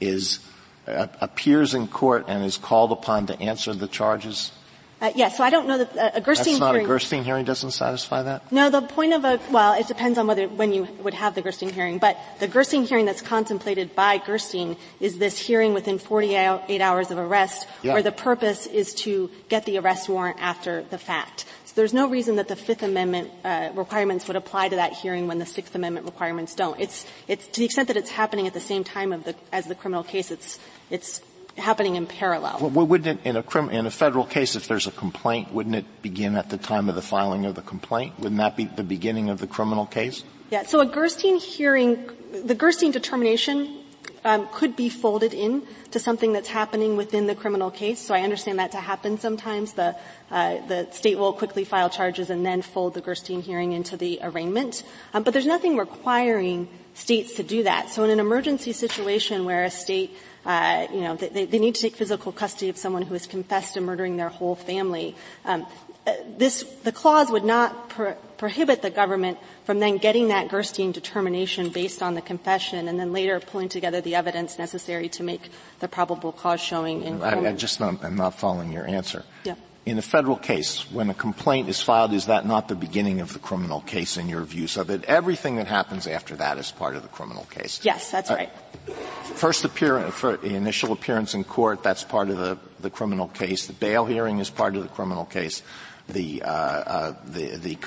is 0.00 0.40
uh, 0.86 1.06
appears 1.20 1.74
in 1.74 1.88
court 1.88 2.24
and 2.28 2.44
is 2.44 2.56
called 2.56 2.92
upon 2.92 3.26
to 3.26 3.40
answer 3.40 3.74
the 3.74 3.88
charges. 3.88 4.52
Uh, 5.00 5.10
yes, 5.14 5.38
so 5.38 5.42
I 5.42 5.48
don't 5.48 5.66
know 5.66 5.78
that 5.78 5.96
uh, 5.96 6.10
a 6.14 6.20
Gerstein 6.20 6.54
That's 6.54 6.60
not 6.60 6.72
hearing. 6.72 6.84
a 6.84 6.88
Gerstein 6.88 7.24
hearing 7.24 7.44
doesn't 7.46 7.70
satisfy 7.70 8.22
that? 8.22 8.52
No, 8.52 8.68
the 8.68 8.82
point 8.82 9.14
of 9.14 9.24
a, 9.24 9.40
well, 9.50 9.72
it 9.72 9.88
depends 9.88 10.18
on 10.18 10.26
whether, 10.26 10.46
when 10.46 10.74
you 10.74 10.84
would 11.02 11.14
have 11.14 11.34
the 11.34 11.40
Gerstein 11.40 11.70
hearing, 11.70 11.98
but 11.98 12.18
the 12.38 12.46
Gerstein 12.46 12.84
hearing 12.84 13.06
that's 13.06 13.22
contemplated 13.22 13.94
by 13.94 14.18
Gerstein 14.18 14.76
is 15.00 15.16
this 15.16 15.38
hearing 15.38 15.72
within 15.72 15.98
48 15.98 16.82
hours 16.82 17.10
of 17.10 17.16
arrest 17.16 17.66
yeah. 17.82 17.94
where 17.94 18.02
the 18.02 18.12
purpose 18.12 18.66
is 18.66 18.92
to 18.94 19.30
get 19.48 19.64
the 19.64 19.78
arrest 19.78 20.08
warrant 20.10 20.36
after 20.38 20.82
the 20.90 20.98
fact. 20.98 21.46
So 21.64 21.74
there's 21.76 21.94
no 21.94 22.08
reason 22.08 22.36
that 22.36 22.48
the 22.48 22.56
Fifth 22.56 22.82
Amendment 22.82 23.30
uh, 23.42 23.70
requirements 23.74 24.26
would 24.26 24.36
apply 24.36 24.68
to 24.68 24.76
that 24.76 24.92
hearing 24.92 25.28
when 25.28 25.38
the 25.38 25.46
Sixth 25.46 25.74
Amendment 25.74 26.04
requirements 26.04 26.54
don't. 26.54 26.78
It's, 26.78 27.06
it's 27.26 27.46
to 27.46 27.60
the 27.60 27.64
extent 27.64 27.88
that 27.88 27.96
it's 27.96 28.10
happening 28.10 28.46
at 28.46 28.54
the 28.54 28.60
same 28.60 28.84
time 28.84 29.12
of 29.12 29.24
the, 29.24 29.34
as 29.50 29.66
the 29.66 29.76
criminal 29.76 30.02
case, 30.02 30.30
it's, 30.30 30.58
it's 30.90 31.22
happening 31.60 31.96
in 31.96 32.06
parallel. 32.06 32.58
Well, 32.60 32.86
wouldn't 32.86 33.20
it, 33.20 33.26
in 33.28 33.36
a, 33.36 33.42
crim, 33.42 33.70
in 33.70 33.86
a 33.86 33.90
federal 33.90 34.24
case, 34.24 34.56
if 34.56 34.66
there's 34.66 34.86
a 34.86 34.90
complaint, 34.90 35.52
wouldn't 35.52 35.76
it 35.76 36.02
begin 36.02 36.36
at 36.36 36.50
the 36.50 36.58
time 36.58 36.88
of 36.88 36.94
the 36.94 37.02
filing 37.02 37.46
of 37.46 37.54
the 37.54 37.62
complaint? 37.62 38.18
Wouldn't 38.18 38.38
that 38.38 38.56
be 38.56 38.64
the 38.64 38.82
beginning 38.82 39.30
of 39.30 39.38
the 39.38 39.46
criminal 39.46 39.86
case? 39.86 40.24
Yeah, 40.50 40.64
so 40.64 40.80
a 40.80 40.86
Gerstein 40.86 41.38
hearing, 41.38 42.10
the 42.44 42.54
Gerstein 42.54 42.90
determination 42.90 43.80
um, 44.24 44.48
could 44.52 44.76
be 44.76 44.88
folded 44.88 45.32
in 45.32 45.62
to 45.92 45.98
something 45.98 46.32
that's 46.32 46.48
happening 46.48 46.96
within 46.96 47.26
the 47.26 47.34
criminal 47.34 47.70
case. 47.70 48.00
So 48.00 48.14
I 48.14 48.22
understand 48.22 48.58
that 48.58 48.72
to 48.72 48.78
happen 48.78 49.18
sometimes. 49.18 49.74
The 49.74 49.96
uh, 50.30 50.64
the 50.66 50.88
state 50.92 51.18
will 51.18 51.32
quickly 51.32 51.64
file 51.64 51.90
charges 51.90 52.30
and 52.30 52.44
then 52.44 52.62
fold 52.62 52.94
the 52.94 53.00
Gerstein 53.00 53.42
hearing 53.42 53.72
into 53.72 53.96
the 53.96 54.20
arraignment. 54.22 54.82
Um, 55.14 55.22
but 55.22 55.32
there's 55.32 55.46
nothing 55.46 55.76
requiring 55.76 56.68
states 56.94 57.34
to 57.34 57.42
do 57.42 57.62
that. 57.64 57.88
So 57.90 58.04
in 58.04 58.10
an 58.10 58.20
emergency 58.20 58.72
situation 58.72 59.44
where 59.44 59.64
a 59.64 59.70
state 59.70 60.16
uh, 60.44 60.86
you 60.92 61.00
know, 61.00 61.16
they, 61.16 61.44
they, 61.44 61.58
need 61.58 61.74
to 61.74 61.82
take 61.82 61.96
physical 61.96 62.32
custody 62.32 62.70
of 62.70 62.76
someone 62.76 63.02
who 63.02 63.12
has 63.12 63.26
confessed 63.26 63.74
to 63.74 63.80
murdering 63.80 64.16
their 64.16 64.30
whole 64.30 64.54
family. 64.54 65.14
Um, 65.44 65.66
uh, 66.06 66.14
this, 66.38 66.62
the 66.82 66.92
clause 66.92 67.30
would 67.30 67.44
not 67.44 67.90
pro- 67.90 68.14
prohibit 68.38 68.80
the 68.80 68.88
government 68.88 69.36
from 69.64 69.80
then 69.80 69.98
getting 69.98 70.28
that 70.28 70.48
Gerstein 70.48 70.92
determination 70.92 71.68
based 71.68 72.02
on 72.02 72.14
the 72.14 72.22
confession 72.22 72.88
and 72.88 72.98
then 72.98 73.12
later 73.12 73.38
pulling 73.38 73.68
together 73.68 74.00
the 74.00 74.14
evidence 74.14 74.58
necessary 74.58 75.10
to 75.10 75.22
make 75.22 75.50
the 75.80 75.88
probable 75.88 76.32
cause 76.32 76.60
showing 76.60 77.02
in 77.02 77.22
I, 77.22 77.48
I 77.48 77.52
just 77.52 77.78
not, 77.78 78.02
I'm 78.02 78.16
not 78.16 78.34
following 78.34 78.72
your 78.72 78.86
answer. 78.86 79.24
Yeah. 79.44 79.56
In 79.86 79.96
a 79.96 80.02
federal 80.02 80.36
case, 80.36 80.90
when 80.92 81.08
a 81.08 81.14
complaint 81.14 81.68
is 81.68 81.80
filed, 81.80 82.12
is 82.12 82.26
that 82.26 82.46
not 82.46 82.68
the 82.68 82.74
beginning 82.74 83.20
of 83.20 83.32
the 83.32 83.38
criminal 83.38 83.80
case 83.80 84.18
in 84.18 84.28
your 84.28 84.42
view? 84.42 84.66
So 84.66 84.84
that 84.84 85.04
everything 85.04 85.56
that 85.56 85.66
happens 85.66 86.06
after 86.06 86.36
that 86.36 86.58
is 86.58 86.70
part 86.70 86.96
of 86.96 87.02
the 87.02 87.08
criminal 87.08 87.46
case? 87.50 87.80
Yes, 87.82 88.10
that's 88.10 88.30
uh, 88.30 88.34
right. 88.34 88.50
First 89.34 89.64
appearance, 89.64 90.14
for 90.14 90.34
initial 90.44 90.92
appearance 90.92 91.32
in 91.32 91.44
court, 91.44 91.82
that's 91.82 92.04
part 92.04 92.28
of 92.28 92.36
the, 92.36 92.58
the 92.80 92.90
criminal 92.90 93.28
case. 93.28 93.66
The 93.66 93.72
bail 93.72 94.04
hearing 94.04 94.38
is 94.38 94.50
part 94.50 94.76
of 94.76 94.82
the 94.82 94.88
criminal 94.88 95.24
case 95.24 95.62
the, 96.12 96.42
uh, 96.42 96.48
uh, 96.48 97.14
the, 97.24 97.56
the 97.56 97.78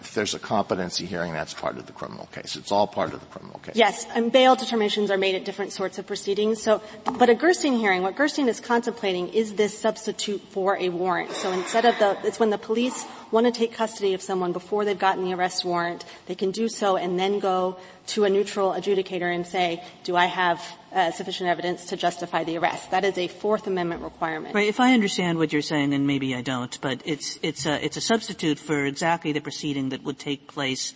if 0.00 0.14
there's 0.14 0.34
a 0.34 0.38
competency 0.38 1.06
hearing, 1.06 1.32
that's 1.32 1.54
part 1.54 1.76
of 1.76 1.86
the 1.86 1.92
criminal 1.92 2.26
case. 2.26 2.56
It's 2.56 2.72
all 2.72 2.86
part 2.86 3.14
of 3.14 3.20
the 3.20 3.26
criminal 3.26 3.58
case. 3.60 3.76
Yes, 3.76 4.06
and 4.14 4.32
bail 4.32 4.56
determinations 4.56 5.10
are 5.10 5.18
made 5.18 5.34
at 5.34 5.44
different 5.44 5.72
sorts 5.72 5.98
of 5.98 6.06
proceedings. 6.06 6.62
So, 6.62 6.82
but 7.18 7.28
a 7.28 7.34
Gerstein 7.34 7.74
hearing, 7.74 8.02
what 8.02 8.16
Gerstein 8.16 8.48
is 8.48 8.60
contemplating 8.60 9.28
is 9.28 9.54
this 9.54 9.78
substitute 9.78 10.40
for 10.50 10.76
a 10.78 10.88
warrant. 10.88 11.32
So 11.32 11.52
instead 11.52 11.84
of 11.84 11.98
the, 11.98 12.18
it's 12.24 12.40
when 12.40 12.50
the 12.50 12.58
police 12.58 13.06
want 13.30 13.46
to 13.46 13.52
take 13.52 13.72
custody 13.72 14.14
of 14.14 14.22
someone 14.22 14.52
before 14.52 14.84
they've 14.84 14.98
gotten 14.98 15.24
the 15.24 15.34
arrest 15.34 15.64
warrant, 15.64 16.04
they 16.26 16.34
can 16.34 16.50
do 16.50 16.68
so 16.68 16.96
and 16.96 17.18
then 17.18 17.38
go 17.38 17.76
to 18.08 18.24
a 18.24 18.30
neutral 18.30 18.72
adjudicator 18.72 19.32
and 19.32 19.46
say, 19.46 19.82
do 20.04 20.16
I 20.16 20.26
have 20.26 20.62
uh, 20.92 21.10
sufficient 21.10 21.48
evidence 21.48 21.86
to 21.86 21.96
justify 21.96 22.44
the 22.44 22.58
arrest? 22.58 22.90
That 22.90 23.04
is 23.04 23.18
a 23.18 23.28
Fourth 23.28 23.66
Amendment 23.66 24.02
requirement. 24.02 24.54
Right. 24.54 24.68
If 24.68 24.80
I 24.80 24.94
understand 24.94 25.38
what 25.38 25.52
you're 25.52 25.62
saying, 25.62 25.92
and 25.94 26.06
maybe 26.06 26.34
I 26.34 26.42
don't, 26.42 26.78
but 26.80 27.02
it's 27.04 27.38
it's 27.42 27.66
a 27.66 27.84
it's 27.84 27.96
a 27.96 28.00
substitute 28.00 28.58
for 28.58 28.84
exactly 28.84 29.32
the 29.32 29.40
proceeding 29.40 29.90
that 29.90 30.02
would 30.02 30.18
take 30.18 30.48
place 30.48 30.94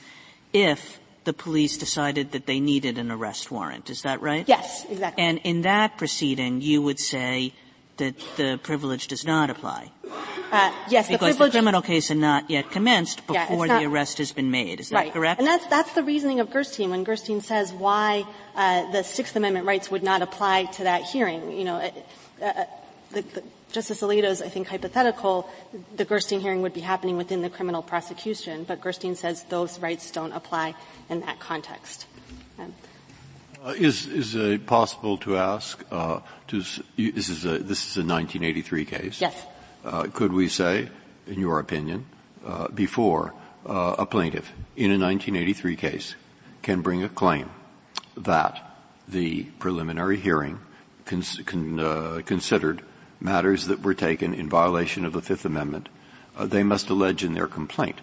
if 0.52 1.00
the 1.24 1.32
police 1.32 1.76
decided 1.78 2.32
that 2.32 2.46
they 2.46 2.58
needed 2.58 2.98
an 2.98 3.10
arrest 3.10 3.50
warrant. 3.50 3.90
Is 3.90 4.02
that 4.02 4.20
right? 4.20 4.48
Yes, 4.48 4.84
exactly. 4.90 5.22
And 5.22 5.38
in 5.44 5.62
that 5.62 5.96
proceeding, 5.96 6.60
you 6.60 6.82
would 6.82 6.98
say 6.98 7.54
that 8.02 8.36
the 8.36 8.58
privilege 8.62 9.06
does 9.06 9.24
not 9.24 9.48
apply. 9.48 9.92
Uh, 10.50 10.70
yes, 10.88 11.08
because 11.08 11.38
the, 11.38 11.46
the, 11.46 11.50
criminal 11.50 11.80
case 11.80 12.08
had 12.08 12.18
not 12.18 12.50
yet 12.50 12.70
commenced 12.70 13.26
before 13.26 13.66
yeah, 13.66 13.78
the 13.78 13.86
arrest 13.86 14.18
has 14.18 14.32
been 14.32 14.50
made. 14.50 14.80
Is 14.80 14.90
that 14.90 14.96
right. 14.96 15.12
correct? 15.12 15.38
And 15.38 15.48
that's 15.48 15.66
that's 15.68 15.94
the 15.94 16.02
reasoning 16.02 16.40
of 16.40 16.50
Gerstein 16.50 16.90
when 16.90 17.04
Gerstein 17.04 17.40
says 17.40 17.72
why 17.72 18.24
uh, 18.54 18.90
the 18.92 19.02
Sixth 19.02 19.34
Amendment 19.34 19.64
rights 19.66 19.90
would 19.90 20.02
not 20.02 20.20
apply 20.20 20.64
to 20.76 20.84
that 20.84 21.04
hearing. 21.04 21.52
You 21.52 21.64
know, 21.64 21.76
uh, 21.76 22.44
uh, 22.44 22.64
the, 23.12 23.22
the, 23.22 23.42
Justice 23.72 24.02
Alito's, 24.02 24.42
I 24.42 24.50
think, 24.50 24.68
hypothetical, 24.68 25.48
the 25.96 26.04
Gerstein 26.04 26.40
hearing 26.40 26.60
would 26.60 26.74
be 26.74 26.80
happening 26.80 27.16
within 27.16 27.40
the 27.40 27.48
criminal 27.48 27.80
prosecution, 27.80 28.64
but 28.64 28.82
Gerstein 28.82 29.16
says 29.16 29.44
those 29.44 29.78
rights 29.78 30.10
don't 30.10 30.32
apply 30.32 30.74
in 31.08 31.20
that 31.20 31.40
context. 31.40 32.04
Um, 32.58 32.74
uh, 33.64 33.70
is 33.70 34.06
is 34.06 34.34
it 34.34 34.66
possible 34.66 35.16
to 35.18 35.36
ask? 35.36 35.84
Uh, 35.90 36.20
to, 36.48 36.58
this 36.58 37.28
is 37.28 37.44
a 37.44 37.58
this 37.58 37.86
is 37.86 37.96
a 37.96 38.04
1983 38.04 38.84
case. 38.84 39.20
Yes 39.20 39.46
uh, 39.84 40.06
could 40.12 40.32
we 40.32 40.48
say, 40.48 40.88
in 41.26 41.40
your 41.40 41.58
opinion, 41.58 42.06
uh, 42.44 42.68
before 42.68 43.32
uh, 43.66 43.96
a 43.98 44.06
plaintiff 44.06 44.52
in 44.76 44.90
a 44.90 44.98
1983 44.98 45.76
case 45.76 46.14
can 46.62 46.80
bring 46.80 47.02
a 47.02 47.08
claim 47.08 47.50
that 48.16 48.76
the 49.08 49.44
preliminary 49.58 50.16
hearing 50.16 50.58
cons- 51.04 51.40
con- 51.44 51.80
uh, 51.80 52.20
considered 52.24 52.82
matters 53.20 53.66
that 53.66 53.82
were 53.82 53.94
taken 53.94 54.34
in 54.34 54.48
violation 54.48 55.04
of 55.04 55.12
the 55.12 55.22
Fifth 55.22 55.44
Amendment, 55.44 55.88
uh, 56.36 56.46
they 56.46 56.62
must 56.62 56.90
allege 56.90 57.22
in 57.22 57.34
their 57.34 57.46
complaint 57.46 58.00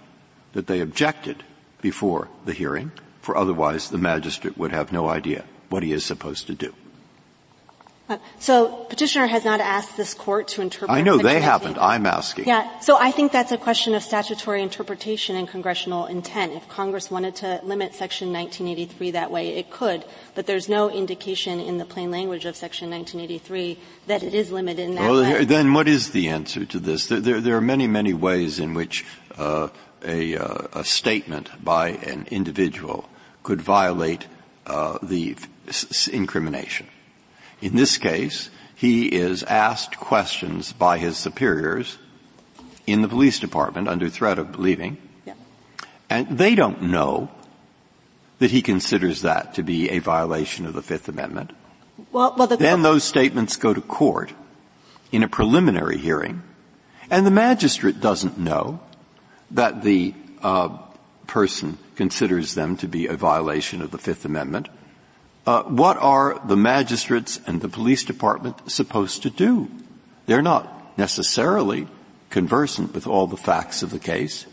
that 0.53 0.67
they 0.67 0.79
objected 0.79 1.43
before 1.81 2.27
the 2.45 2.53
hearing, 2.53 2.91
for 3.29 3.37
otherwise 3.37 3.91
the 3.91 3.97
magistrate 3.99 4.57
would 4.57 4.71
have 4.71 4.91
no 4.91 5.07
idea 5.07 5.45
what 5.69 5.83
he 5.83 5.91
is 5.91 6.03
supposed 6.03 6.47
to 6.47 6.55
do. 6.55 6.73
So 8.39 8.87
petitioner 8.89 9.27
has 9.27 9.45
not 9.45 9.59
asked 9.59 9.95
this 9.95 10.15
court 10.15 10.47
to 10.47 10.63
interpret. 10.63 10.89
I 10.89 11.01
know 11.01 11.19
they 11.19 11.39
haven't. 11.39 11.77
I'm 11.77 12.07
asking. 12.07 12.47
Yeah. 12.47 12.79
So 12.79 12.97
I 12.97 13.11
think 13.11 13.31
that's 13.31 13.51
a 13.51 13.57
question 13.57 13.93
of 13.93 14.01
statutory 14.01 14.63
interpretation 14.63 15.35
and 15.35 15.47
congressional 15.47 16.07
intent. 16.07 16.53
If 16.53 16.67
Congress 16.69 17.11
wanted 17.11 17.35
to 17.35 17.61
limit 17.63 17.93
Section 17.93 18.33
1983 18.33 19.11
that 19.11 19.29
way, 19.29 19.49
it 19.49 19.69
could. 19.69 20.05
But 20.33 20.47
there's 20.47 20.67
no 20.67 20.89
indication 20.89 21.59
in 21.59 21.77
the 21.77 21.85
plain 21.85 22.09
language 22.09 22.45
of 22.45 22.55
Section 22.55 22.89
1983 22.89 23.77
that 24.07 24.23
it 24.23 24.33
is 24.33 24.51
limited 24.51 24.89
in 24.89 24.95
that 24.95 25.01
well, 25.11 25.21
way. 25.21 25.45
Then 25.45 25.73
what 25.75 25.87
is 25.87 26.09
the 26.09 26.29
answer 26.29 26.65
to 26.65 26.79
this? 26.79 27.05
There, 27.05 27.19
there, 27.19 27.39
there 27.39 27.55
are 27.55 27.61
many, 27.61 27.85
many 27.85 28.15
ways 28.15 28.57
in 28.57 28.73
which 28.73 29.05
uh, 29.37 29.69
a, 30.03 30.35
uh, 30.35 30.67
a, 30.73 30.83
statement 30.83 31.63
by 31.63 31.89
an 31.89 32.27
individual 32.31 33.07
could 33.43 33.61
violate 33.61 34.25
uh, 34.65 34.97
the 35.01 35.35
incrimination. 36.11 36.87
In 37.61 37.75
this 37.75 37.97
case, 37.97 38.49
he 38.75 39.07
is 39.07 39.43
asked 39.43 39.97
questions 39.97 40.71
by 40.71 40.97
his 40.97 41.17
superiors 41.17 41.97
in 42.87 43.01
the 43.01 43.07
police 43.07 43.39
department 43.39 43.87
under 43.87 44.09
threat 44.09 44.39
of 44.39 44.57
leaving, 44.57 44.97
yeah. 45.25 45.33
and 46.09 46.37
they 46.37 46.55
don't 46.55 46.81
know 46.83 47.29
that 48.39 48.51
he 48.51 48.61
considers 48.61 49.21
that 49.21 49.53
to 49.55 49.63
be 49.63 49.89
a 49.89 49.99
violation 49.99 50.65
of 50.65 50.73
the 50.73 50.81
Fifth 50.81 51.07
Amendment. 51.09 51.51
Well, 52.11 52.33
well, 52.37 52.47
the 52.47 52.57
then 52.57 52.81
those 52.81 53.03
statements 53.03 53.57
go 53.57 53.73
to 53.73 53.81
court 53.81 54.31
in 55.11 55.23
a 55.23 55.27
preliminary 55.27 55.97
hearing, 55.97 56.41
and 57.09 57.25
the 57.25 57.31
magistrate 57.31 57.99
doesn't 57.99 58.37
know 58.37 58.79
that 59.51 59.83
the 59.83 60.13
uh, 60.41 60.77
person 61.27 61.77
considers 61.99 62.55
them 62.55 62.77
to 62.77 62.87
be 62.87 63.07
a 63.07 63.13
violation 63.13 63.81
of 63.81 63.91
the 63.91 63.97
Fifth 63.97 64.23
Amendment. 64.23 64.69
Uh, 65.45 65.63
what 65.63 65.97
are 65.97 66.39
the 66.47 66.55
magistrates 66.55 67.41
and 67.45 67.59
the 67.59 67.67
police 67.67 68.05
department 68.05 68.71
supposed 68.71 69.21
to 69.23 69.29
do? 69.29 69.67
They're 70.25 70.41
not 70.41 70.97
necessarily 70.97 71.89
conversant 72.29 72.93
with 72.93 73.05
all 73.05 73.27
the 73.27 73.35
facts 73.35 73.83
of 73.83 73.91
the 73.91 73.99
case 73.99 74.45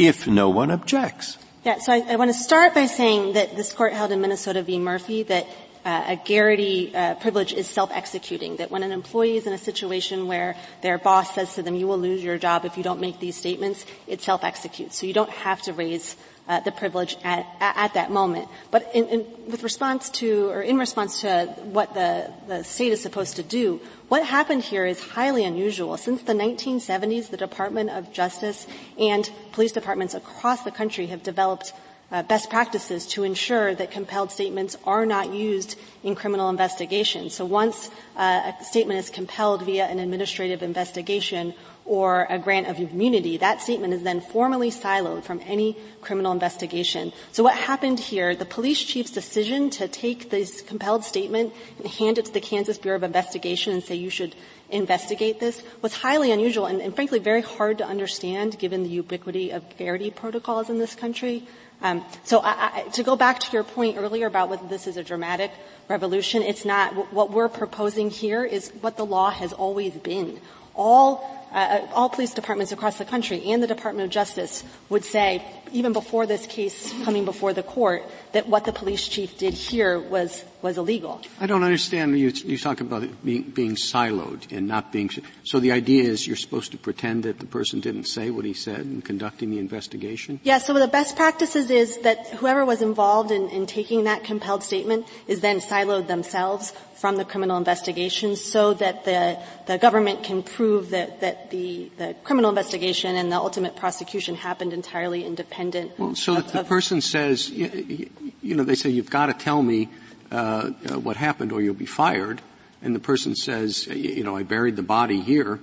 if 0.00 0.26
no 0.26 0.50
one 0.50 0.72
objects. 0.72 1.38
Yeah, 1.62 1.78
so 1.78 1.92
I, 1.92 2.00
I 2.10 2.16
want 2.16 2.34
to 2.34 2.36
start 2.36 2.74
by 2.74 2.86
saying 2.86 3.34
that 3.34 3.54
this 3.54 3.72
court 3.72 3.92
held 3.92 4.10
in 4.10 4.20
Minnesota 4.20 4.60
v. 4.64 4.80
Murphy 4.80 5.22
that 5.22 5.46
uh, 5.84 6.16
a 6.16 6.16
Garrity 6.16 6.90
uh, 6.90 7.14
privilege 7.22 7.52
is 7.52 7.68
self-executing, 7.68 8.56
that 8.56 8.72
when 8.72 8.82
an 8.82 8.90
employee 8.90 9.36
is 9.36 9.46
in 9.46 9.52
a 9.52 9.58
situation 9.58 10.26
where 10.26 10.56
their 10.82 10.98
boss 10.98 11.34
says 11.36 11.54
to 11.54 11.62
them, 11.62 11.76
you 11.76 11.86
will 11.86 11.98
lose 11.98 12.24
your 12.24 12.38
job 12.38 12.64
if 12.64 12.76
you 12.76 12.82
don't 12.82 13.00
make 13.00 13.20
these 13.20 13.36
statements, 13.36 13.86
it 14.08 14.20
self-executes. 14.22 14.98
So 14.98 15.06
you 15.06 15.14
don't 15.14 15.30
have 15.30 15.62
to 15.62 15.72
raise 15.72 16.16
uh, 16.46 16.60
the 16.60 16.72
privilege 16.72 17.16
at, 17.24 17.46
at, 17.60 17.94
that 17.94 18.10
moment. 18.10 18.48
But 18.70 18.90
in, 18.94 19.06
in, 19.06 19.26
with 19.48 19.62
response 19.62 20.10
to, 20.10 20.50
or 20.50 20.62
in 20.62 20.76
response 20.76 21.22
to 21.22 21.46
what 21.64 21.94
the, 21.94 22.30
the 22.46 22.62
state 22.64 22.92
is 22.92 23.02
supposed 23.02 23.36
to 23.36 23.42
do, 23.42 23.80
what 24.08 24.24
happened 24.26 24.62
here 24.62 24.84
is 24.84 25.00
highly 25.02 25.44
unusual. 25.44 25.96
Since 25.96 26.22
the 26.22 26.34
1970s, 26.34 27.30
the 27.30 27.36
Department 27.36 27.90
of 27.90 28.12
Justice 28.12 28.66
and 28.98 29.28
police 29.52 29.72
departments 29.72 30.14
across 30.14 30.62
the 30.62 30.70
country 30.70 31.06
have 31.06 31.22
developed 31.22 31.72
uh, 32.12 32.22
best 32.22 32.50
practices 32.50 33.06
to 33.06 33.24
ensure 33.24 33.74
that 33.74 33.90
compelled 33.90 34.30
statements 34.30 34.76
are 34.84 35.06
not 35.06 35.32
used 35.32 35.78
in 36.02 36.14
criminal 36.14 36.50
investigations. 36.50 37.34
So 37.34 37.44
once 37.44 37.90
uh, 38.16 38.52
a 38.60 38.64
statement 38.64 39.00
is 39.00 39.10
compelled 39.10 39.62
via 39.62 39.86
an 39.86 39.98
administrative 39.98 40.62
investigation, 40.62 41.54
or 41.86 42.26
a 42.30 42.38
grant 42.38 42.66
of 42.66 42.78
immunity, 42.78 43.36
that 43.36 43.60
statement 43.60 43.92
is 43.92 44.02
then 44.02 44.20
formally 44.20 44.70
siloed 44.70 45.22
from 45.22 45.40
any 45.44 45.76
criminal 46.00 46.32
investigation. 46.32 47.12
So 47.32 47.42
what 47.42 47.54
happened 47.54 48.00
here, 48.00 48.34
the 48.34 48.46
police 48.46 48.82
chief's 48.82 49.10
decision 49.10 49.68
to 49.70 49.86
take 49.86 50.30
this 50.30 50.62
compelled 50.62 51.04
statement 51.04 51.52
and 51.78 51.86
hand 51.86 52.18
it 52.18 52.24
to 52.26 52.32
the 52.32 52.40
Kansas 52.40 52.78
Bureau 52.78 52.96
of 52.96 53.02
Investigation 53.02 53.74
and 53.74 53.82
say 53.82 53.96
you 53.96 54.10
should 54.10 54.34
investigate 54.70 55.40
this 55.40 55.62
was 55.82 55.94
highly 55.94 56.32
unusual 56.32 56.66
and, 56.66 56.80
and 56.80 56.94
frankly 56.94 57.18
very 57.18 57.42
hard 57.42 57.78
to 57.78 57.86
understand 57.86 58.58
given 58.58 58.82
the 58.82 58.88
ubiquity 58.88 59.50
of 59.50 59.62
Garrity 59.76 60.10
protocols 60.10 60.70
in 60.70 60.78
this 60.78 60.94
country. 60.94 61.46
Um, 61.82 62.02
so 62.24 62.40
I, 62.40 62.70
I, 62.72 62.82
to 62.94 63.02
go 63.02 63.14
back 63.14 63.40
to 63.40 63.52
your 63.52 63.62
point 63.62 63.98
earlier 63.98 64.26
about 64.26 64.48
whether 64.48 64.66
this 64.66 64.86
is 64.86 64.96
a 64.96 65.04
dramatic 65.04 65.52
revolution, 65.88 66.42
it's 66.42 66.64
not. 66.64 67.12
What 67.12 67.30
we're 67.30 67.48
proposing 67.48 68.08
here 68.08 68.42
is 68.42 68.70
what 68.80 68.96
the 68.96 69.04
law 69.04 69.30
has 69.30 69.52
always 69.52 69.92
been. 69.92 70.40
All 70.74 71.43
uh, 71.54 71.86
all 71.94 72.08
police 72.08 72.34
departments 72.34 72.72
across 72.72 72.98
the 72.98 73.04
country 73.04 73.44
and 73.46 73.62
the 73.62 73.66
Department 73.66 74.04
of 74.04 74.10
Justice 74.10 74.64
would 74.88 75.04
say, 75.04 75.42
even 75.72 75.92
before 75.92 76.26
this 76.26 76.46
case 76.46 76.92
coming 77.04 77.24
before 77.24 77.52
the 77.52 77.62
court, 77.62 78.02
that 78.32 78.48
what 78.48 78.64
the 78.64 78.72
police 78.72 79.06
chief 79.06 79.38
did 79.38 79.54
here 79.54 79.98
was 80.00 80.44
was 80.64 80.78
illegal. 80.78 81.20
I 81.38 81.46
don't 81.46 81.62
understand. 81.62 82.18
You, 82.18 82.30
you 82.30 82.56
talk 82.56 82.80
about 82.80 83.02
it 83.02 83.22
being, 83.22 83.42
being 83.42 83.74
siloed 83.76 84.50
and 84.50 84.66
not 84.66 84.90
being. 84.92 85.10
So 85.44 85.60
the 85.60 85.72
idea 85.72 86.04
is 86.04 86.26
you're 86.26 86.36
supposed 86.36 86.72
to 86.72 86.78
pretend 86.78 87.22
that 87.24 87.38
the 87.38 87.46
person 87.46 87.80
didn't 87.80 88.04
say 88.04 88.30
what 88.30 88.46
he 88.46 88.54
said 88.54 88.80
in 88.80 89.02
conducting 89.02 89.50
the 89.50 89.58
investigation. 89.58 90.40
Yeah. 90.42 90.56
So 90.56 90.72
the 90.72 90.88
best 90.88 91.16
practices 91.16 91.68
is 91.68 91.98
that 91.98 92.26
whoever 92.40 92.64
was 92.64 92.80
involved 92.80 93.30
in, 93.30 93.50
in 93.50 93.66
taking 93.66 94.04
that 94.04 94.24
compelled 94.24 94.62
statement 94.62 95.06
is 95.28 95.42
then 95.42 95.60
siloed 95.60 96.06
themselves 96.06 96.72
from 96.94 97.18
the 97.18 97.24
criminal 97.26 97.58
investigation 97.58 98.34
so 98.34 98.72
that 98.72 99.04
the, 99.04 99.38
the 99.66 99.76
government 99.76 100.24
can 100.24 100.42
prove 100.42 100.88
that, 100.88 101.20
that 101.20 101.50
the, 101.50 101.90
the 101.98 102.16
criminal 102.24 102.48
investigation 102.48 103.16
and 103.16 103.30
the 103.30 103.36
ultimate 103.36 103.76
prosecution 103.76 104.34
happened 104.34 104.72
entirely 104.72 105.26
independent. 105.26 105.92
Well, 105.98 106.14
so 106.14 106.38
of, 106.38 106.50
the 106.52 106.64
person 106.64 107.02
says, 107.02 107.50
you, 107.50 108.08
you, 108.40 108.54
know, 108.54 108.64
they 108.64 108.74
say, 108.74 108.88
you've 108.88 109.10
got 109.10 109.26
to 109.26 109.34
tell 109.34 109.62
me 109.62 109.90
uh, 110.30 110.70
what 111.00 111.16
happened 111.16 111.52
or 111.52 111.60
you'll 111.60 111.74
be 111.74 111.86
fired. 111.86 112.40
And 112.82 112.94
the 112.94 113.00
person 113.00 113.34
says, 113.34 113.86
you 113.86 114.22
know, 114.22 114.36
I 114.36 114.42
buried 114.42 114.76
the 114.76 114.82
body 114.82 115.20
here. 115.20 115.58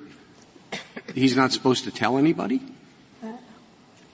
He's 1.14 1.36
not 1.36 1.52
supposed 1.52 1.84
to 1.84 1.92
tell 1.92 2.18
anybody? 2.18 2.62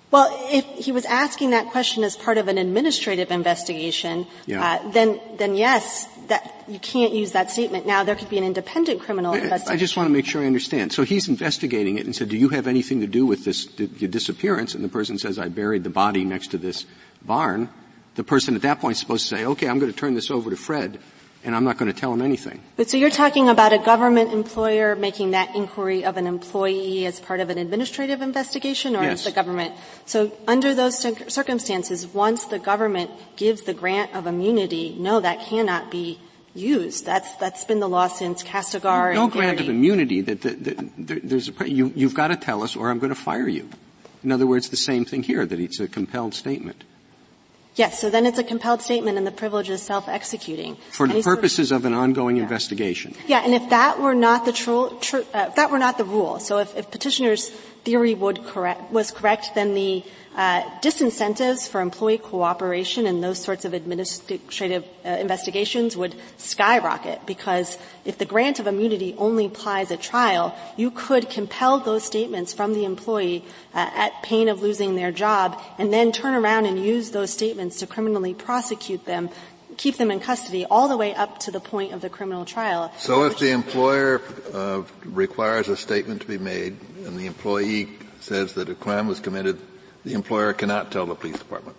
Well, 0.09 0.29
if 0.49 0.65
he 0.85 0.93
was 0.93 1.03
asking 1.05 1.49
that 1.49 1.67
question 1.67 2.03
as 2.03 2.15
part 2.15 2.37
of 2.37 2.47
an 2.47 2.57
administrative 2.57 3.29
investigation, 3.29 4.25
yeah. 4.45 4.63
uh, 4.63 4.91
then 4.91 5.19
then 5.37 5.55
yes, 5.55 6.07
that 6.27 6.63
you 6.67 6.79
can't 6.79 7.13
use 7.13 7.33
that 7.33 7.51
statement. 7.51 7.85
Now 7.85 8.05
there 8.05 8.15
could 8.15 8.29
be 8.29 8.37
an 8.37 8.45
independent 8.45 9.01
criminal 9.01 9.33
I, 9.33 9.39
investigation. 9.39 9.73
I 9.73 9.77
just 9.77 9.97
want 9.97 10.07
to 10.07 10.13
make 10.13 10.25
sure 10.25 10.41
I 10.41 10.45
understand. 10.45 10.93
So 10.93 11.03
he's 11.03 11.27
investigating 11.27 11.97
it 11.97 12.05
and 12.05 12.15
said, 12.15 12.29
"Do 12.29 12.37
you 12.37 12.49
have 12.49 12.67
anything 12.67 13.01
to 13.01 13.07
do 13.07 13.25
with 13.25 13.43
this 13.43 13.65
disappearance?" 13.65 14.73
And 14.73 14.83
the 14.83 14.89
person 14.89 15.17
says, 15.17 15.37
"I 15.37 15.49
buried 15.49 15.83
the 15.83 15.89
body 15.89 16.23
next 16.23 16.51
to 16.51 16.57
this 16.57 16.85
barn." 17.21 17.67
The 18.17 18.25
person 18.25 18.55
at 18.55 18.63
that 18.63 18.81
point 18.81 18.93
is 18.93 18.99
supposed 18.99 19.29
to 19.29 19.35
say, 19.37 19.45
"Okay, 19.45 19.69
I'm 19.69 19.79
going 19.79 19.91
to 19.91 19.97
turn 19.97 20.13
this 20.13 20.29
over 20.29 20.49
to 20.49 20.57
Fred." 20.57 20.99
and 21.47 21.55
I'm 21.55 21.63
not 21.63 21.77
going 21.77 21.91
to 21.91 21.97
tell 21.97 22.11
him 22.11 22.21
anything. 22.21 22.59
But 22.75 22.89
so 22.89 22.97
you're 22.97 23.09
talking 23.09 23.47
about 23.47 23.71
a 23.71 23.77
government 23.77 24.33
employer 24.33 24.97
making 24.97 25.31
that 25.31 25.55
inquiry 25.55 26.03
of 26.03 26.17
an 26.17 26.27
employee 26.27 27.05
as 27.05 27.21
part 27.21 27.39
of 27.39 27.49
an 27.49 27.57
administrative 27.57 28.21
investigation 28.21 28.97
or 28.97 29.03
yes. 29.03 29.23
the 29.23 29.31
government? 29.31 29.73
So 30.05 30.31
under 30.45 30.75
those 30.75 30.99
circumstances, 31.33 32.05
once 32.05 32.45
the 32.45 32.59
government 32.59 33.11
gives 33.37 33.61
the 33.61 33.73
grant 33.73 34.13
of 34.13 34.27
immunity, 34.27 34.95
no, 34.99 35.21
that 35.21 35.39
cannot 35.41 35.89
be 35.89 36.19
used. 36.53 37.05
That's 37.05 37.33
that's 37.37 37.63
been 37.63 37.79
the 37.79 37.87
law 37.87 38.07
since 38.07 38.43
Kastigar. 38.43 39.13
No 39.13 39.27
grant 39.27 39.61
of 39.61 39.69
immunity. 39.69 40.21
That, 40.21 40.41
that, 40.41 40.63
that 40.65 41.21
there's 41.23 41.49
a 41.49 41.69
you, 41.69 41.93
you've 41.95 42.15
got 42.15 42.27
to 42.27 42.35
tell 42.35 42.61
us, 42.61 42.75
or 42.75 42.89
I'm 42.89 42.99
going 42.99 43.13
to 43.13 43.19
fire 43.19 43.47
you. 43.47 43.69
In 44.23 44.31
other 44.31 44.47
words, 44.47 44.69
the 44.69 44.75
same 44.75 45.05
thing 45.05 45.23
here. 45.23 45.45
That 45.45 45.59
it's 45.59 45.79
a 45.79 45.87
compelled 45.87 46.33
statement. 46.33 46.83
Yes, 47.77 48.01
so 48.01 48.09
then 48.09 48.25
it's 48.25 48.39
a 48.39 48.43
compelled 48.43 48.81
statement 48.81 49.19
and 49.19 49.27
the 49.27 49.31
privilege 49.31 49.69
is 49.69 49.83
self-executing. 49.83 50.77
For 50.89 51.07
the 51.07 51.21
purposes 51.21 51.71
of 51.71 51.85
an 51.85 51.93
ongoing 51.93 52.37
yeah. 52.37 52.43
investigation. 52.43 53.13
Yeah, 53.27 53.45
and 53.45 53.53
if 53.53 53.69
that 53.69 54.01
were 54.01 54.15
not 54.15 54.45
the 54.45 54.51
true, 54.51 54.97
tr- 54.99 55.17
uh, 55.31 55.45
if 55.49 55.55
that 55.55 55.69
were 55.69 55.77
not 55.77 55.99
the 55.99 56.03
rule, 56.03 56.39
so 56.39 56.57
if, 56.57 56.75
if 56.75 56.89
petitioner's 56.89 57.51
theory 57.87 58.13
would 58.13 58.43
correct, 58.43 58.91
was 58.91 59.11
correct, 59.11 59.55
then 59.55 59.73
the 59.73 60.03
uh, 60.35 60.61
disincentives 60.81 61.69
for 61.69 61.79
employee 61.79 62.17
cooperation 62.17 63.07
and 63.07 63.23
those 63.23 63.41
sorts 63.41 63.63
of 63.63 63.73
administrative 63.73 64.83
uh, 65.05 65.07
investigations 65.07 65.95
would 65.95 66.13
skyrocket 66.35 67.25
because 67.25 67.77
if 68.03 68.17
the 68.17 68.25
grant 68.25 68.59
of 68.59 68.67
immunity 68.67 69.15
only 69.17 69.45
applies 69.45 69.89
at 69.89 70.01
trial, 70.01 70.53
you 70.75 70.91
could 70.91 71.29
compel 71.29 71.79
those 71.79 72.03
statements 72.03 72.53
from 72.53 72.73
the 72.73 72.83
employee 72.83 73.45
uh, 73.73 73.89
at 73.95 74.21
pain 74.21 74.49
of 74.49 74.61
losing 74.61 74.97
their 74.97 75.13
job 75.13 75.57
and 75.77 75.93
then 75.93 76.11
turn 76.11 76.35
around 76.35 76.65
and 76.65 76.77
use 76.83 77.11
those 77.11 77.31
statements 77.31 77.79
to 77.79 77.87
criminally 77.87 78.33
prosecute 78.33 79.05
them 79.05 79.29
keep 79.77 79.97
them 79.97 80.11
in 80.11 80.19
custody 80.19 80.65
all 80.65 80.87
the 80.89 80.97
way 80.97 81.13
up 81.15 81.39
to 81.39 81.51
the 81.51 81.59
point 81.59 81.93
of 81.93 82.01
the 82.01 82.09
criminal 82.09 82.45
trial. 82.45 82.91
So 82.97 83.25
if 83.25 83.39
the 83.39 83.51
employer 83.51 84.21
uh, 84.53 84.83
requires 85.05 85.69
a 85.69 85.77
statement 85.77 86.21
to 86.21 86.27
be 86.27 86.37
made 86.37 86.77
and 87.05 87.17
the 87.17 87.27
employee 87.27 87.89
says 88.19 88.53
that 88.53 88.69
a 88.69 88.75
crime 88.75 89.07
was 89.07 89.19
committed 89.19 89.59
the 90.07 90.13
employer 90.13 90.53
cannot 90.53 90.91
tell 90.91 91.05
the 91.05 91.15
police 91.15 91.37
department. 91.37 91.75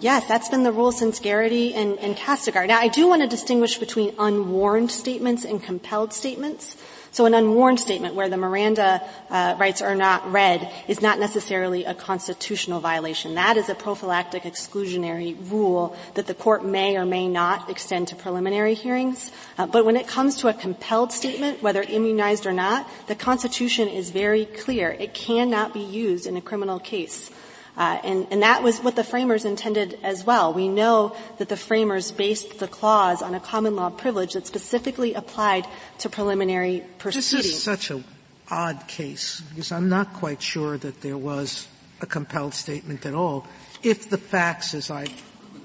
Yes, 0.00 0.28
that's 0.28 0.48
been 0.48 0.62
the 0.62 0.70
rule 0.70 0.92
since 0.92 1.18
Garrity 1.18 1.74
and, 1.74 1.98
and 1.98 2.16
Kastigar. 2.16 2.68
Now, 2.68 2.78
I 2.78 2.86
do 2.86 3.08
want 3.08 3.22
to 3.22 3.28
distinguish 3.28 3.78
between 3.78 4.14
unwarned 4.16 4.92
statements 4.92 5.44
and 5.44 5.60
compelled 5.60 6.12
statements. 6.12 6.76
So 7.10 7.26
an 7.26 7.34
unwarned 7.34 7.80
statement 7.80 8.14
where 8.14 8.28
the 8.28 8.36
Miranda 8.36 9.02
uh, 9.28 9.56
rights 9.58 9.82
are 9.82 9.96
not 9.96 10.30
read 10.30 10.70
is 10.86 11.02
not 11.02 11.18
necessarily 11.18 11.84
a 11.84 11.94
constitutional 11.94 12.78
violation. 12.78 13.34
That 13.34 13.56
is 13.56 13.68
a 13.68 13.74
prophylactic 13.74 14.44
exclusionary 14.44 15.36
rule 15.50 15.96
that 16.14 16.28
the 16.28 16.34
court 16.34 16.64
may 16.64 16.96
or 16.96 17.04
may 17.04 17.26
not 17.26 17.68
extend 17.68 18.06
to 18.08 18.14
preliminary 18.14 18.74
hearings. 18.74 19.32
Uh, 19.56 19.66
but 19.66 19.84
when 19.84 19.96
it 19.96 20.06
comes 20.06 20.36
to 20.36 20.48
a 20.48 20.54
compelled 20.54 21.10
statement, 21.10 21.60
whether 21.60 21.82
immunized 21.82 22.46
or 22.46 22.52
not, 22.52 22.88
the 23.08 23.16
Constitution 23.16 23.88
is 23.88 24.10
very 24.10 24.44
clear. 24.44 24.90
It 24.90 25.12
cannot 25.12 25.74
be 25.74 25.80
used 25.80 26.24
in 26.24 26.36
a 26.36 26.40
criminal 26.40 26.78
case. 26.78 27.32
Uh, 27.78 28.00
and, 28.02 28.26
and, 28.32 28.42
that 28.42 28.64
was 28.64 28.80
what 28.80 28.96
the 28.96 29.04
framers 29.04 29.44
intended 29.44 29.96
as 30.02 30.26
well. 30.26 30.52
We 30.52 30.68
know 30.68 31.14
that 31.38 31.48
the 31.48 31.56
framers 31.56 32.10
based 32.10 32.58
the 32.58 32.66
clause 32.66 33.22
on 33.22 33.34
a 33.34 33.40
common 33.40 33.76
law 33.76 33.88
privilege 33.88 34.32
that 34.32 34.48
specifically 34.48 35.14
applied 35.14 35.64
to 35.98 36.08
preliminary 36.08 36.84
proceedings. 36.98 37.30
This 37.30 37.46
is 37.54 37.62
such 37.62 37.92
an 37.92 38.02
odd 38.50 38.88
case 38.88 39.42
because 39.50 39.70
I'm 39.70 39.88
not 39.88 40.12
quite 40.14 40.42
sure 40.42 40.76
that 40.76 41.02
there 41.02 41.16
was 41.16 41.68
a 42.00 42.06
compelled 42.06 42.54
statement 42.54 43.06
at 43.06 43.14
all. 43.14 43.46
If 43.84 44.10
the 44.10 44.18
facts, 44.18 44.74
as 44.74 44.90
I 44.90 45.06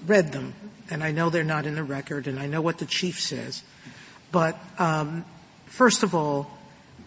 read 0.05 0.31
them, 0.31 0.53
and 0.91 1.03
I 1.03 1.11
know 1.11 1.31
they're 1.31 1.43
not 1.43 1.65
in 1.65 1.73
the 1.73 1.83
record, 1.83 2.27
and 2.27 2.39
I 2.39 2.45
know 2.45 2.61
what 2.61 2.77
the 2.77 2.85
chief 2.85 3.19
says, 3.19 3.63
but 4.31 4.59
um, 4.77 5.25
first 5.65 6.03
of 6.03 6.13
all, 6.13 6.51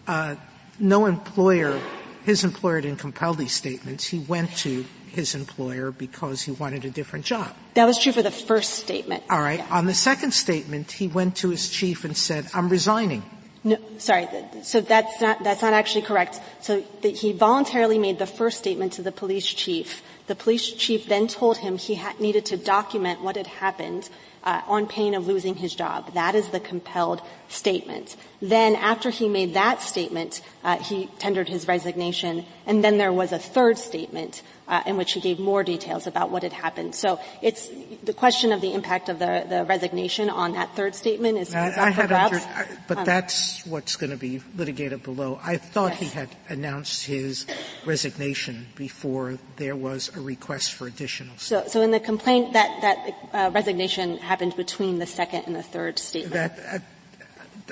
uh, 0.05 0.35
no 0.79 1.05
employer, 1.05 1.79
his 2.27 2.43
employer 2.43 2.81
didn't 2.81 2.99
compel 2.99 3.33
these 3.33 3.53
statements. 3.53 4.05
He 4.05 4.19
went 4.19 4.51
to 4.57 4.83
his 5.07 5.33
employer 5.33 5.91
because 5.91 6.41
he 6.41 6.51
wanted 6.51 6.83
a 6.83 6.89
different 6.89 7.23
job. 7.23 7.55
That 7.75 7.85
was 7.85 7.97
true 7.97 8.11
for 8.11 8.21
the 8.21 8.35
first 8.35 8.73
statement. 8.73 9.23
All 9.29 9.39
right. 9.39 9.59
Yeah. 9.59 9.77
On 9.77 9.85
the 9.85 9.93
second 9.93 10.33
statement, 10.33 10.91
he 10.91 11.07
went 11.07 11.37
to 11.37 11.49
his 11.51 11.69
chief 11.69 12.03
and 12.03 12.17
said, 12.17 12.45
I'm 12.53 12.67
resigning. 12.67 13.23
No, 13.63 13.77
sorry. 13.97 14.27
So 14.63 14.81
that's 14.81 15.21
not, 15.21 15.41
that's 15.41 15.61
not 15.61 15.71
actually 15.71 16.01
correct. 16.01 16.41
So 16.59 16.83
he 17.01 17.31
voluntarily 17.31 17.97
made 17.97 18.19
the 18.19 18.27
first 18.27 18.57
statement 18.57 18.91
to 18.99 19.01
the 19.01 19.13
police 19.13 19.47
chief. 19.47 20.03
The 20.27 20.35
police 20.35 20.73
chief 20.73 21.07
then 21.07 21.29
told 21.29 21.63
him 21.63 21.77
he 21.77 21.95
ha- 21.95 22.13
needed 22.19 22.45
to 22.47 22.57
document 22.57 23.21
what 23.21 23.37
had 23.37 23.47
happened 23.47 24.09
uh, 24.43 24.61
on 24.67 24.87
pain 24.87 25.13
of 25.13 25.27
losing 25.27 25.55
his 25.55 25.73
job. 25.73 26.13
That 26.13 26.35
is 26.35 26.49
the 26.49 26.59
compelled 26.59 27.21
statement. 27.47 28.15
Then 28.41 28.75
after 28.75 29.09
he 29.09 29.27
made 29.29 29.53
that 29.53 29.81
statement, 29.81 30.41
uh, 30.63 30.77
he 30.77 31.07
tendered 31.19 31.49
his 31.49 31.67
resignation, 31.67 32.45
and 32.65 32.83
then 32.83 32.97
there 32.97 33.13
was 33.13 33.31
a 33.31 33.39
third 33.39 33.77
statement 33.77 34.41
uh, 34.67 34.83
in 34.85 34.97
which 34.97 35.13
he 35.13 35.19
gave 35.19 35.39
more 35.39 35.63
details 35.63 36.07
about 36.07 36.31
what 36.31 36.43
had 36.43 36.53
happened. 36.53 36.95
So 36.95 37.19
it's 37.41 37.69
the 38.03 38.13
question 38.13 38.51
of 38.51 38.61
the 38.61 38.73
impact 38.73 39.09
of 39.09 39.19
the, 39.19 39.45
the 39.47 39.65
resignation 39.65 40.29
on 40.29 40.53
that 40.53 40.75
third 40.75 40.95
statement 40.95 41.37
is, 41.37 41.53
I, 41.53 41.69
is 41.69 41.77
I 41.77 41.89
had 41.89 42.11
under, 42.11 42.37
I, 42.37 42.65
but 42.87 42.99
um, 42.99 43.05
that's 43.05 43.65
what's 43.65 43.95
going 43.95 44.11
to 44.11 44.17
be 44.17 44.41
litigated 44.55 45.03
below. 45.03 45.39
I 45.43 45.57
thought 45.57 45.91
yes. 45.91 45.99
he 45.99 46.05
had 46.07 46.29
announced 46.49 47.05
his 47.05 47.45
resignation 47.85 48.67
before 48.75 49.37
there 49.57 49.75
was 49.75 50.15
a 50.15 50.21
request 50.21 50.73
for 50.73 50.87
additional. 50.87 51.35
So, 51.37 51.65
so 51.67 51.81
in 51.81 51.91
the 51.91 51.99
complaint, 51.99 52.53
that 52.53 52.81
that 52.81 53.15
uh, 53.33 53.51
resignation 53.51 54.17
happened 54.17 54.55
between 54.55 54.99
the 54.99 55.05
second 55.05 55.43
and 55.45 55.55
the 55.55 55.63
third 55.63 55.99
statement. 55.99 56.33
That, 56.33 56.59
uh, 56.59 56.79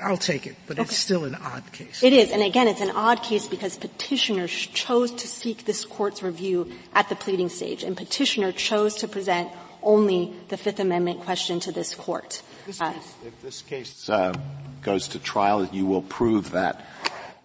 I'll 0.04 0.18
take 0.18 0.46
it, 0.46 0.56
but 0.68 0.78
okay. 0.78 0.84
it's 0.84 0.98
still 0.98 1.26
an 1.26 1.36
odd 1.36 1.64
case. 1.72 2.04
It 2.04 2.14
is, 2.14 2.32
and 2.32 2.42
again, 2.42 2.68
it's 2.68 2.82
an 2.82 2.92
odd 2.92 3.24
case 3.24 3.48
because 3.48 3.78
petitioner 3.78 4.48
chose 4.48 5.12
to 5.12 5.28
seek 5.28 5.66
this 5.66 5.86
court's 5.86 6.22
review 6.22 6.72
at 6.94 7.10
the 7.10 7.16
pleading 7.16 7.50
stage, 7.50 7.84
and 7.84 7.96
petitioner 7.96 8.52
chose 8.52 8.96
to 8.96 9.08
present 9.08 9.50
only 9.82 10.34
the 10.50 10.58
Fifth 10.58 10.80
Amendment 10.80 11.22
question 11.22 11.60
to 11.62 11.72
this 11.72 11.96
court. 11.96 12.42
This 12.66 12.82
uh, 12.82 12.92
case, 12.92 13.14
if 13.26 13.42
this 13.42 13.62
case 13.62 14.10
uh, 14.10 14.34
goes 14.82 15.08
to 15.10 15.20
trial, 15.20 15.66
you 15.72 15.86
will 15.86 16.02
prove 16.02 16.52
that 16.52 16.86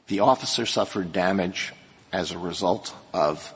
the 0.09 0.20
officer 0.20 0.66
suffered 0.66 1.12
damage 1.12 1.72
as 2.12 2.32
a 2.32 2.38
result 2.38 2.94
of 3.12 3.55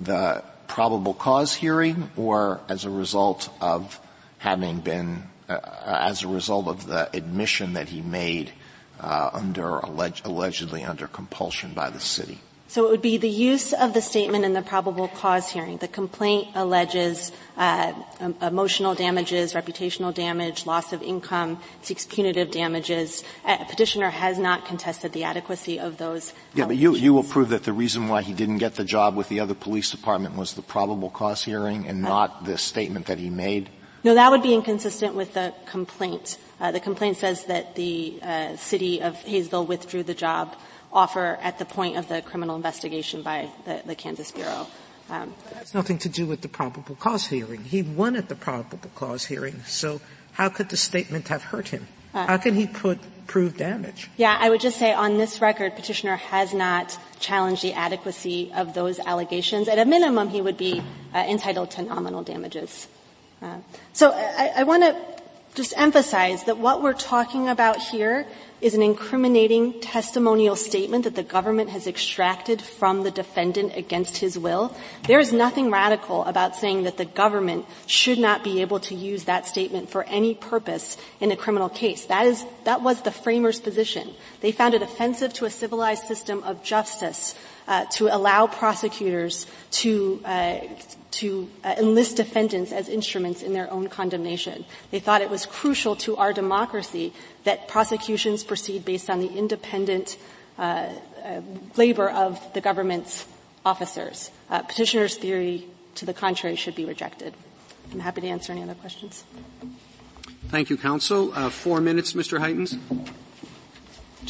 the 0.00 0.42
probable 0.66 1.14
cause 1.14 1.54
hearing 1.54 2.10
or 2.16 2.60
as 2.68 2.84
a 2.84 2.90
result 2.90 3.48
of 3.60 4.00
having 4.38 4.80
been, 4.80 5.22
as 5.50 6.22
a 6.22 6.28
result 6.28 6.68
of 6.68 6.86
the 6.86 7.14
admission 7.16 7.72
that 7.74 7.88
he 7.88 8.00
made 8.00 8.52
uh, 9.00 9.30
under 9.32 9.78
alleged, 9.78 10.26
allegedly 10.26 10.84
under 10.84 11.06
compulsion 11.06 11.72
by 11.74 11.90
the 11.90 12.00
city? 12.00 12.38
So 12.70 12.86
it 12.86 12.90
would 12.92 13.02
be 13.02 13.16
the 13.16 13.28
use 13.28 13.72
of 13.72 13.94
the 13.94 14.00
statement 14.00 14.44
in 14.44 14.52
the 14.52 14.62
probable 14.62 15.08
cause 15.08 15.50
hearing. 15.50 15.78
The 15.78 15.88
complaint 15.88 16.50
alleges 16.54 17.32
uh, 17.56 17.92
emotional 18.40 18.94
damages, 18.94 19.54
reputational 19.54 20.14
damage, 20.14 20.66
loss 20.66 20.92
of 20.92 21.02
income, 21.02 21.58
seeks 21.82 22.06
punitive 22.06 22.52
damages. 22.52 23.24
Uh, 23.44 23.64
petitioner 23.64 24.10
has 24.10 24.38
not 24.38 24.66
contested 24.66 25.12
the 25.12 25.24
adequacy 25.24 25.80
of 25.80 25.98
those. 25.98 26.32
Yeah, 26.54 26.66
but 26.66 26.76
you 26.76 26.94
you 26.94 27.12
will 27.12 27.24
prove 27.24 27.48
that 27.48 27.64
the 27.64 27.72
reason 27.72 28.06
why 28.06 28.22
he 28.22 28.32
didn't 28.32 28.58
get 28.58 28.76
the 28.76 28.84
job 28.84 29.16
with 29.16 29.28
the 29.28 29.40
other 29.40 29.54
police 29.54 29.90
department 29.90 30.36
was 30.36 30.54
the 30.54 30.62
probable 30.62 31.10
cause 31.10 31.42
hearing 31.42 31.88
and 31.88 32.00
not 32.00 32.44
the 32.44 32.56
statement 32.56 33.06
that 33.06 33.18
he 33.18 33.30
made. 33.30 33.68
No, 34.02 34.14
that 34.14 34.30
would 34.30 34.42
be 34.42 34.54
inconsistent 34.54 35.14
with 35.14 35.34
the 35.34 35.52
complaint. 35.66 36.38
Uh, 36.58 36.72
the 36.72 36.80
complaint 36.80 37.18
says 37.18 37.44
that 37.44 37.74
the 37.74 38.18
uh, 38.22 38.56
city 38.56 39.02
of 39.02 39.16
Haysville 39.24 39.66
withdrew 39.66 40.02
the 40.02 40.14
job 40.14 40.56
offer 40.92 41.38
at 41.42 41.58
the 41.58 41.64
point 41.64 41.96
of 41.96 42.08
the 42.08 42.22
criminal 42.22 42.56
investigation 42.56 43.22
by 43.22 43.48
the, 43.64 43.82
the 43.84 43.94
Kansas 43.94 44.30
Bureau. 44.30 44.66
Um, 45.10 45.34
that 45.50 45.58
has 45.58 45.74
nothing 45.74 45.98
to 45.98 46.08
do 46.08 46.26
with 46.26 46.40
the 46.40 46.48
probable 46.48 46.94
cause 46.94 47.26
hearing. 47.26 47.64
He 47.64 47.82
won 47.82 48.16
at 48.16 48.28
the 48.28 48.34
probable 48.34 48.90
cause 48.94 49.26
hearing, 49.26 49.62
so 49.66 50.00
how 50.32 50.48
could 50.48 50.68
the 50.68 50.76
statement 50.76 51.28
have 51.28 51.42
hurt 51.42 51.68
him? 51.68 51.88
Uh, 52.14 52.26
how 52.26 52.36
can 52.38 52.54
he 52.54 52.66
put 52.66 52.98
prove 53.26 53.56
damage? 53.56 54.10
Yeah, 54.16 54.36
I 54.40 54.50
would 54.50 54.60
just 54.60 54.78
say 54.78 54.92
on 54.92 55.18
this 55.18 55.40
record, 55.40 55.76
petitioner 55.76 56.16
has 56.16 56.52
not 56.52 56.98
challenged 57.20 57.62
the 57.62 57.74
adequacy 57.74 58.52
of 58.52 58.74
those 58.74 58.98
allegations. 58.98 59.68
At 59.68 59.78
a 59.78 59.84
minimum, 59.84 60.30
he 60.30 60.40
would 60.40 60.56
be 60.56 60.82
uh, 61.14 61.18
entitled 61.18 61.70
to 61.72 61.82
nominal 61.82 62.22
damages. 62.22 62.88
Uh, 63.42 63.58
so 63.92 64.10
I, 64.12 64.52
I 64.56 64.62
want 64.64 64.82
to 64.82 64.96
just 65.54 65.74
emphasize 65.76 66.44
that 66.44 66.58
what 66.58 66.82
we're 66.82 66.92
talking 66.92 67.48
about 67.48 67.78
here 67.78 68.26
is 68.60 68.74
an 68.74 68.82
incriminating 68.82 69.80
testimonial 69.80 70.54
statement 70.54 71.04
that 71.04 71.14
the 71.14 71.22
government 71.22 71.70
has 71.70 71.86
extracted 71.86 72.60
from 72.60 73.02
the 73.02 73.10
defendant 73.10 73.74
against 73.74 74.18
his 74.18 74.38
will. 74.38 74.76
There 75.06 75.18
is 75.18 75.32
nothing 75.32 75.70
radical 75.70 76.24
about 76.24 76.56
saying 76.56 76.84
that 76.84 76.98
the 76.98 77.06
government 77.06 77.64
should 77.86 78.18
not 78.18 78.44
be 78.44 78.60
able 78.60 78.78
to 78.80 78.94
use 78.94 79.24
that 79.24 79.46
statement 79.46 79.88
for 79.88 80.04
any 80.04 80.34
purpose 80.34 80.98
in 81.20 81.32
a 81.32 81.36
criminal 81.36 81.70
case. 81.70 82.04
That 82.06 82.26
is, 82.26 82.44
that 82.64 82.82
was 82.82 83.00
the 83.02 83.10
framers' 83.10 83.60
position. 83.60 84.10
They 84.40 84.52
found 84.52 84.74
it 84.74 84.82
offensive 84.82 85.32
to 85.34 85.46
a 85.46 85.50
civilized 85.50 86.04
system 86.04 86.42
of 86.44 86.62
justice 86.62 87.34
uh, 87.66 87.86
to 87.92 88.14
allow 88.14 88.46
prosecutors 88.46 89.46
to 89.70 90.20
uh, 90.24 90.58
to 91.12 91.48
uh, 91.64 91.74
enlist 91.78 92.16
defendants 92.16 92.72
as 92.72 92.88
instruments 92.88 93.42
in 93.42 93.52
their 93.52 93.70
own 93.70 93.88
condemnation. 93.88 94.64
They 94.90 95.00
thought 95.00 95.22
it 95.22 95.30
was 95.30 95.46
crucial 95.46 95.96
to 95.96 96.16
our 96.16 96.32
democracy 96.32 97.12
that 97.44 97.68
prosecutions 97.68 98.44
proceed 98.44 98.84
based 98.84 99.10
on 99.10 99.20
the 99.20 99.28
independent 99.28 100.16
uh, 100.58 100.88
uh, 101.24 101.40
labor 101.76 102.08
of 102.08 102.40
the 102.54 102.60
government's 102.60 103.26
officers. 103.64 104.30
Uh, 104.48 104.62
petitioner's 104.62 105.16
theory, 105.16 105.66
to 105.96 106.06
the 106.06 106.14
contrary, 106.14 106.56
should 106.56 106.74
be 106.74 106.84
rejected. 106.84 107.34
I'm 107.92 108.00
happy 108.00 108.20
to 108.20 108.28
answer 108.28 108.52
any 108.52 108.62
other 108.62 108.74
questions. 108.74 109.24
Thank 110.48 110.70
you, 110.70 110.76
counsel. 110.76 111.32
Uh, 111.34 111.50
four 111.50 111.80
minutes, 111.80 112.12
Mr. 112.12 112.38
Heytens 112.38 112.78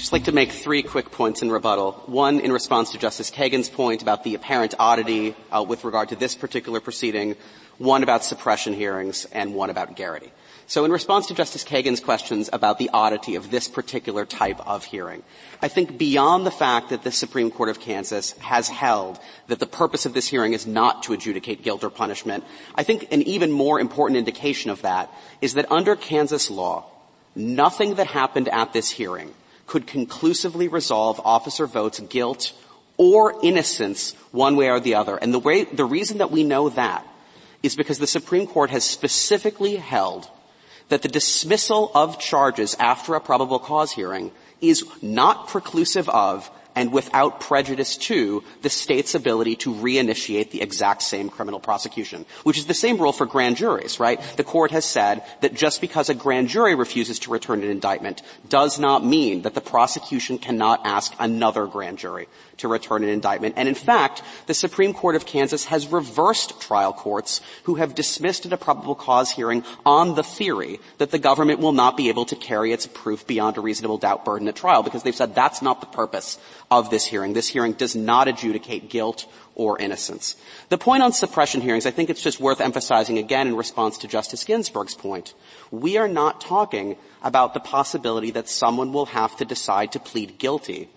just 0.00 0.12
like 0.12 0.24
to 0.24 0.32
make 0.32 0.50
three 0.50 0.82
quick 0.82 1.10
points 1.10 1.42
in 1.42 1.52
rebuttal. 1.52 1.92
One, 2.06 2.40
in 2.40 2.52
response 2.52 2.92
to 2.92 2.98
Justice 2.98 3.30
Kagan's 3.30 3.68
point 3.68 4.00
about 4.00 4.24
the 4.24 4.34
apparent 4.34 4.74
oddity 4.78 5.36
uh, 5.52 5.62
with 5.62 5.84
regard 5.84 6.08
to 6.08 6.16
this 6.16 6.34
particular 6.34 6.80
proceeding, 6.80 7.36
one 7.76 8.02
about 8.02 8.24
suppression 8.24 8.72
hearings, 8.72 9.26
and 9.26 9.54
one 9.54 9.68
about 9.68 9.96
Garrity. 9.96 10.32
So 10.66 10.86
in 10.86 10.90
response 10.90 11.26
to 11.26 11.34
Justice 11.34 11.64
Kagan's 11.64 12.00
questions 12.00 12.48
about 12.50 12.78
the 12.78 12.88
oddity 12.94 13.34
of 13.34 13.50
this 13.50 13.68
particular 13.68 14.24
type 14.24 14.66
of 14.66 14.84
hearing, 14.84 15.22
I 15.60 15.68
think 15.68 15.98
beyond 15.98 16.46
the 16.46 16.50
fact 16.50 16.88
that 16.90 17.02
the 17.02 17.12
Supreme 17.12 17.50
Court 17.50 17.68
of 17.68 17.80
Kansas 17.80 18.32
has 18.38 18.70
held 18.70 19.18
that 19.48 19.58
the 19.58 19.66
purpose 19.66 20.06
of 20.06 20.14
this 20.14 20.28
hearing 20.28 20.54
is 20.54 20.66
not 20.66 21.02
to 21.02 21.12
adjudicate 21.12 21.62
guilt 21.62 21.84
or 21.84 21.90
punishment, 21.90 22.44
I 22.74 22.84
think 22.84 23.08
an 23.10 23.20
even 23.22 23.52
more 23.52 23.78
important 23.78 24.16
indication 24.16 24.70
of 24.70 24.80
that 24.82 25.12
is 25.42 25.54
that 25.54 25.70
under 25.70 25.94
Kansas 25.94 26.50
law, 26.50 26.86
nothing 27.34 27.96
that 27.96 28.06
happened 28.06 28.48
at 28.48 28.72
this 28.72 28.88
hearing 28.88 29.34
could 29.70 29.86
conclusively 29.86 30.66
resolve 30.66 31.20
Officer 31.24 31.64
Vogt's 31.64 32.00
guilt 32.00 32.52
or 32.96 33.36
innocence 33.40 34.14
one 34.32 34.56
way 34.56 34.68
or 34.68 34.80
the 34.80 34.96
other. 34.96 35.16
And 35.16 35.32
the 35.32 35.38
way, 35.38 35.62
the 35.62 35.84
reason 35.84 36.18
that 36.18 36.32
we 36.32 36.42
know 36.42 36.70
that 36.70 37.06
is 37.62 37.76
because 37.76 37.98
the 38.00 38.06
Supreme 38.08 38.48
Court 38.48 38.70
has 38.70 38.82
specifically 38.82 39.76
held 39.76 40.28
that 40.88 41.02
the 41.02 41.08
dismissal 41.08 41.92
of 41.94 42.18
charges 42.18 42.74
after 42.80 43.14
a 43.14 43.20
probable 43.20 43.60
cause 43.60 43.92
hearing 43.92 44.32
is 44.60 44.84
not 45.02 45.46
preclusive 45.46 46.08
of 46.08 46.50
and 46.74 46.92
without 46.92 47.40
prejudice 47.40 47.96
to 47.96 48.42
the 48.62 48.70
state's 48.70 49.14
ability 49.14 49.56
to 49.56 49.74
reinitiate 49.74 50.50
the 50.50 50.62
exact 50.62 51.02
same 51.02 51.28
criminal 51.28 51.60
prosecution, 51.60 52.24
which 52.44 52.58
is 52.58 52.66
the 52.66 52.74
same 52.74 52.98
rule 52.98 53.12
for 53.12 53.26
grand 53.26 53.56
juries, 53.56 54.00
right? 54.00 54.20
The 54.36 54.44
court 54.44 54.70
has 54.70 54.84
said 54.84 55.22
that 55.40 55.54
just 55.54 55.80
because 55.80 56.08
a 56.08 56.14
grand 56.14 56.48
jury 56.48 56.74
refuses 56.74 57.18
to 57.20 57.30
return 57.30 57.62
an 57.62 57.70
indictment 57.70 58.22
does 58.48 58.78
not 58.78 59.04
mean 59.04 59.42
that 59.42 59.54
the 59.54 59.60
prosecution 59.60 60.38
cannot 60.38 60.86
ask 60.86 61.14
another 61.18 61.66
grand 61.66 61.98
jury 61.98 62.28
to 62.60 62.68
return 62.68 63.02
an 63.02 63.10
indictment. 63.10 63.54
And 63.56 63.68
in 63.68 63.74
fact, 63.74 64.22
the 64.46 64.54
Supreme 64.54 64.94
Court 64.94 65.16
of 65.16 65.26
Kansas 65.26 65.66
has 65.66 65.86
reversed 65.86 66.60
trial 66.60 66.92
courts 66.92 67.40
who 67.64 67.74
have 67.76 67.94
dismissed 67.94 68.46
at 68.46 68.52
a 68.52 68.56
probable 68.56 68.94
cause 68.94 69.30
hearing 69.30 69.64
on 69.84 70.14
the 70.14 70.22
theory 70.22 70.80
that 70.98 71.10
the 71.10 71.18
government 71.18 71.60
will 71.60 71.72
not 71.72 71.96
be 71.96 72.08
able 72.08 72.24
to 72.26 72.36
carry 72.36 72.72
its 72.72 72.86
proof 72.86 73.26
beyond 73.26 73.56
a 73.56 73.60
reasonable 73.60 73.98
doubt 73.98 74.24
burden 74.24 74.48
at 74.48 74.56
trial 74.56 74.82
because 74.82 75.02
they've 75.02 75.14
said 75.14 75.34
that's 75.34 75.62
not 75.62 75.80
the 75.80 75.86
purpose 75.86 76.38
of 76.70 76.90
this 76.90 77.04
hearing. 77.04 77.32
This 77.32 77.48
hearing 77.48 77.72
does 77.72 77.96
not 77.96 78.28
adjudicate 78.28 78.88
guilt 78.88 79.26
or 79.54 79.78
innocence. 79.78 80.36
The 80.68 80.78
point 80.78 81.02
on 81.02 81.12
suppression 81.12 81.60
hearings, 81.60 81.84
I 81.84 81.90
think 81.90 82.08
it's 82.08 82.22
just 82.22 82.40
worth 82.40 82.60
emphasizing 82.60 83.18
again 83.18 83.46
in 83.46 83.56
response 83.56 83.98
to 83.98 84.08
Justice 84.08 84.44
Ginsburg's 84.44 84.94
point. 84.94 85.34
We 85.70 85.98
are 85.98 86.08
not 86.08 86.40
talking 86.40 86.96
about 87.22 87.52
the 87.52 87.60
possibility 87.60 88.30
that 88.30 88.48
someone 88.48 88.92
will 88.92 89.06
have 89.06 89.36
to 89.36 89.44
decide 89.44 89.92
to 89.92 90.00
plead 90.00 90.38
guilty 90.38 90.88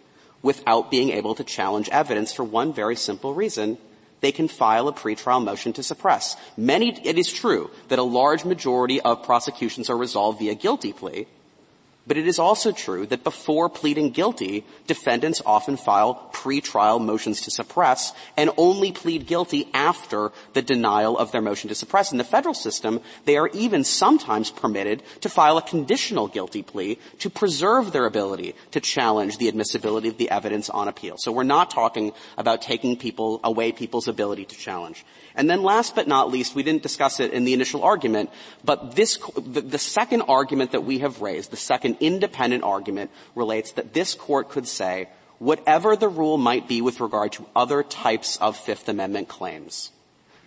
without 0.43 0.91
being 0.91 1.09
able 1.09 1.33
to 1.33 1.43
challenge 1.43 1.89
evidence 1.89 2.31
for 2.31 2.43
one 2.43 2.71
very 2.71 2.95
simple 2.95 3.33
reason. 3.33 3.79
They 4.21 4.31
can 4.31 4.47
file 4.47 4.87
a 4.87 4.93
pretrial 4.93 5.43
motion 5.43 5.73
to 5.73 5.83
suppress. 5.83 6.37
Many, 6.55 6.97
it 7.03 7.17
is 7.17 7.31
true 7.31 7.71
that 7.87 7.99
a 7.99 8.03
large 8.03 8.45
majority 8.45 9.01
of 9.01 9.23
prosecutions 9.23 9.89
are 9.89 9.97
resolved 9.97 10.39
via 10.39 10.53
guilty 10.53 10.93
plea, 10.93 11.25
but 12.05 12.17
it 12.17 12.27
is 12.27 12.39
also 12.39 12.71
true 12.71 13.05
that 13.07 13.23
before 13.23 13.69
pleading 13.69 14.09
guilty, 14.09 14.65
defendants 14.87 15.41
often 15.45 15.77
file 15.77 16.15
pre-trial 16.33 16.99
motions 16.99 17.41
to 17.41 17.51
suppress 17.51 18.13
and 18.35 18.49
only 18.57 18.91
plead 18.91 19.25
guilty 19.25 19.69
after 19.73 20.31
the 20.53 20.61
denial 20.61 21.17
of 21.17 21.31
their 21.31 21.41
motion 21.41 21.69
to 21.69 21.75
suppress. 21.75 22.11
In 22.11 22.17
the 22.17 22.23
federal 22.23 22.53
system, 22.53 22.99
they 23.25 23.37
are 23.37 23.49
even 23.53 23.83
sometimes 23.83 24.51
permitted 24.51 25.01
to 25.21 25.29
file 25.29 25.57
a 25.57 25.61
conditional 25.61 26.27
guilty 26.27 26.61
plea 26.61 26.97
to 27.19 27.29
preserve 27.29 27.91
their 27.93 28.05
ability 28.05 28.53
to 28.71 28.81
challenge 28.81 29.37
the 29.37 29.47
admissibility 29.47 30.09
of 30.09 30.17
the 30.17 30.29
evidence 30.29 30.69
on 30.69 30.87
appeal. 30.87 31.15
So 31.17 31.31
we're 31.31 31.43
not 31.43 31.71
talking 31.71 32.11
about 32.37 32.61
taking 32.61 32.97
people 32.97 33.39
away 33.43 33.71
people's 33.71 34.09
ability 34.09 34.45
to 34.45 34.55
challenge. 34.55 35.05
And 35.35 35.49
then 35.49 35.63
last 35.63 35.95
but 35.95 36.07
not 36.07 36.29
least, 36.29 36.53
we 36.53 36.63
didn't 36.63 36.83
discuss 36.83 37.19
it 37.19 37.33
in 37.33 37.45
the 37.45 37.53
initial 37.53 37.83
argument, 37.83 38.29
but 38.63 38.95
this, 38.95 39.17
the, 39.35 39.61
the 39.61 39.79
second 39.79 40.23
argument 40.23 40.71
that 40.71 40.83
we 40.83 40.99
have 40.99 41.21
raised, 41.21 41.49
the 41.49 41.57
second 41.57 41.97
independent 41.99 42.63
argument 42.63 43.09
relates 43.35 43.71
that 43.73 43.93
this 43.93 44.13
court 44.13 44.49
could 44.49 44.67
say, 44.67 45.09
whatever 45.39 45.95
the 45.95 46.09
rule 46.09 46.37
might 46.37 46.67
be 46.67 46.81
with 46.81 46.99
regard 46.99 47.31
to 47.33 47.45
other 47.55 47.83
types 47.83 48.37
of 48.37 48.57
Fifth 48.57 48.87
Amendment 48.89 49.27
claims, 49.27 49.91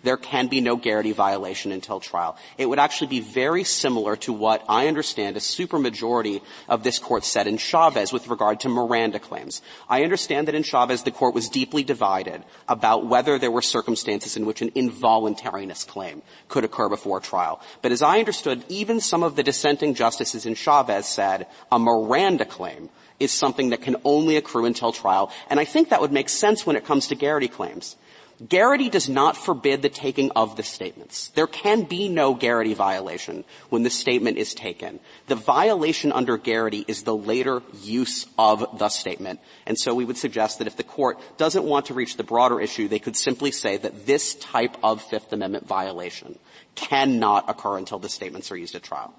there 0.07 0.17
can 0.17 0.47
be 0.47 0.61
no 0.61 0.77
Garrity 0.77 1.11
violation 1.11 1.73
until 1.73 1.99
trial. 1.99 2.37
It 2.57 2.65
would 2.65 2.79
actually 2.79 3.07
be 3.07 3.19
very 3.19 3.65
similar 3.65 4.15
to 4.17 4.31
what 4.31 4.63
I 4.69 4.87
understand 4.87 5.35
a 5.35 5.41
supermajority 5.41 6.41
of 6.69 6.83
this 6.83 6.97
court 6.97 7.25
said 7.25 7.45
in 7.45 7.57
Chavez 7.57 8.13
with 8.13 8.29
regard 8.29 8.61
to 8.61 8.69
Miranda 8.69 9.19
claims. 9.19 9.61
I 9.89 10.03
understand 10.03 10.47
that 10.47 10.55
in 10.55 10.63
Chavez 10.63 11.03
the 11.03 11.11
court 11.11 11.35
was 11.35 11.49
deeply 11.49 11.83
divided 11.83 12.43
about 12.69 13.05
whether 13.05 13.37
there 13.37 13.51
were 13.51 13.61
circumstances 13.61 14.37
in 14.37 14.45
which 14.45 14.61
an 14.61 14.71
involuntariness 14.71 15.85
claim 15.85 16.21
could 16.47 16.63
occur 16.63 16.87
before 16.87 17.19
trial. 17.19 17.59
But 17.81 17.91
as 17.91 18.01
I 18.01 18.19
understood, 18.19 18.63
even 18.69 19.01
some 19.01 19.23
of 19.23 19.35
the 19.35 19.43
dissenting 19.43 19.93
justices 19.93 20.45
in 20.45 20.55
Chavez 20.55 21.05
said 21.05 21.47
a 21.69 21.77
Miranda 21.77 22.45
claim 22.45 22.89
is 23.19 23.33
something 23.33 23.71
that 23.71 23.81
can 23.81 23.97
only 24.05 24.37
accrue 24.37 24.65
until 24.65 24.93
trial. 24.93 25.31
And 25.49 25.59
I 25.59 25.65
think 25.65 25.89
that 25.89 25.99
would 25.99 26.13
make 26.13 26.29
sense 26.29 26.65
when 26.65 26.77
it 26.77 26.85
comes 26.85 27.07
to 27.07 27.15
Garrity 27.15 27.49
claims 27.49 27.97
Garrity 28.45 28.89
does 28.89 29.09
not 29.09 29.35
forbid 29.35 29.81
the 29.81 29.89
taking 29.89 30.29
of 30.31 30.57
the 30.57 30.63
statements. 30.63 31.29
There 31.29 31.47
can 31.47 31.83
be 31.83 32.07
no 32.07 32.35
Garrity 32.35 32.75
violation 32.75 33.43
when 33.69 33.81
the 33.81 33.89
statement 33.89 34.37
is 34.37 34.53
taken. 34.53 34.99
The 35.25 35.35
violation 35.35 36.11
under 36.11 36.37
Garrity 36.37 36.85
is 36.87 37.01
the 37.01 37.15
later 37.15 37.63
use 37.81 38.27
of 38.37 38.77
the 38.77 38.89
statement. 38.89 39.39
And 39.65 39.75
so 39.77 39.95
we 39.95 40.05
would 40.05 40.17
suggest 40.17 40.59
that 40.59 40.67
if 40.67 40.77
the 40.77 40.83
court 40.83 41.19
doesn't 41.37 41.63
want 41.63 41.87
to 41.87 41.95
reach 41.95 42.15
the 42.15 42.23
broader 42.23 42.61
issue, 42.61 42.87
they 42.87 42.99
could 42.99 43.17
simply 43.17 43.51
say 43.51 43.77
that 43.77 44.05
this 44.05 44.35
type 44.35 44.77
of 44.83 45.01
Fifth 45.01 45.33
Amendment 45.33 45.67
violation 45.67 46.37
cannot 46.75 47.49
occur 47.49 47.77
until 47.77 47.97
the 47.97 48.09
statements 48.09 48.51
are 48.51 48.57
used 48.57 48.75
at 48.75 48.83
trial. 48.83 49.15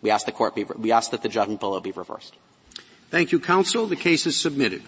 We 0.00 0.10
ask 0.10 0.24
the 0.24 0.32
court 0.32 0.54
be, 0.54 0.64
we 0.64 0.90
ask 0.90 1.10
that 1.10 1.22
the 1.22 1.28
judgment 1.28 1.60
below 1.60 1.80
be 1.80 1.92
reversed. 1.92 2.34
Thank 3.10 3.30
you, 3.30 3.38
counsel. 3.38 3.86
The 3.86 3.94
case 3.94 4.26
is 4.26 4.40
submitted. 4.40 4.82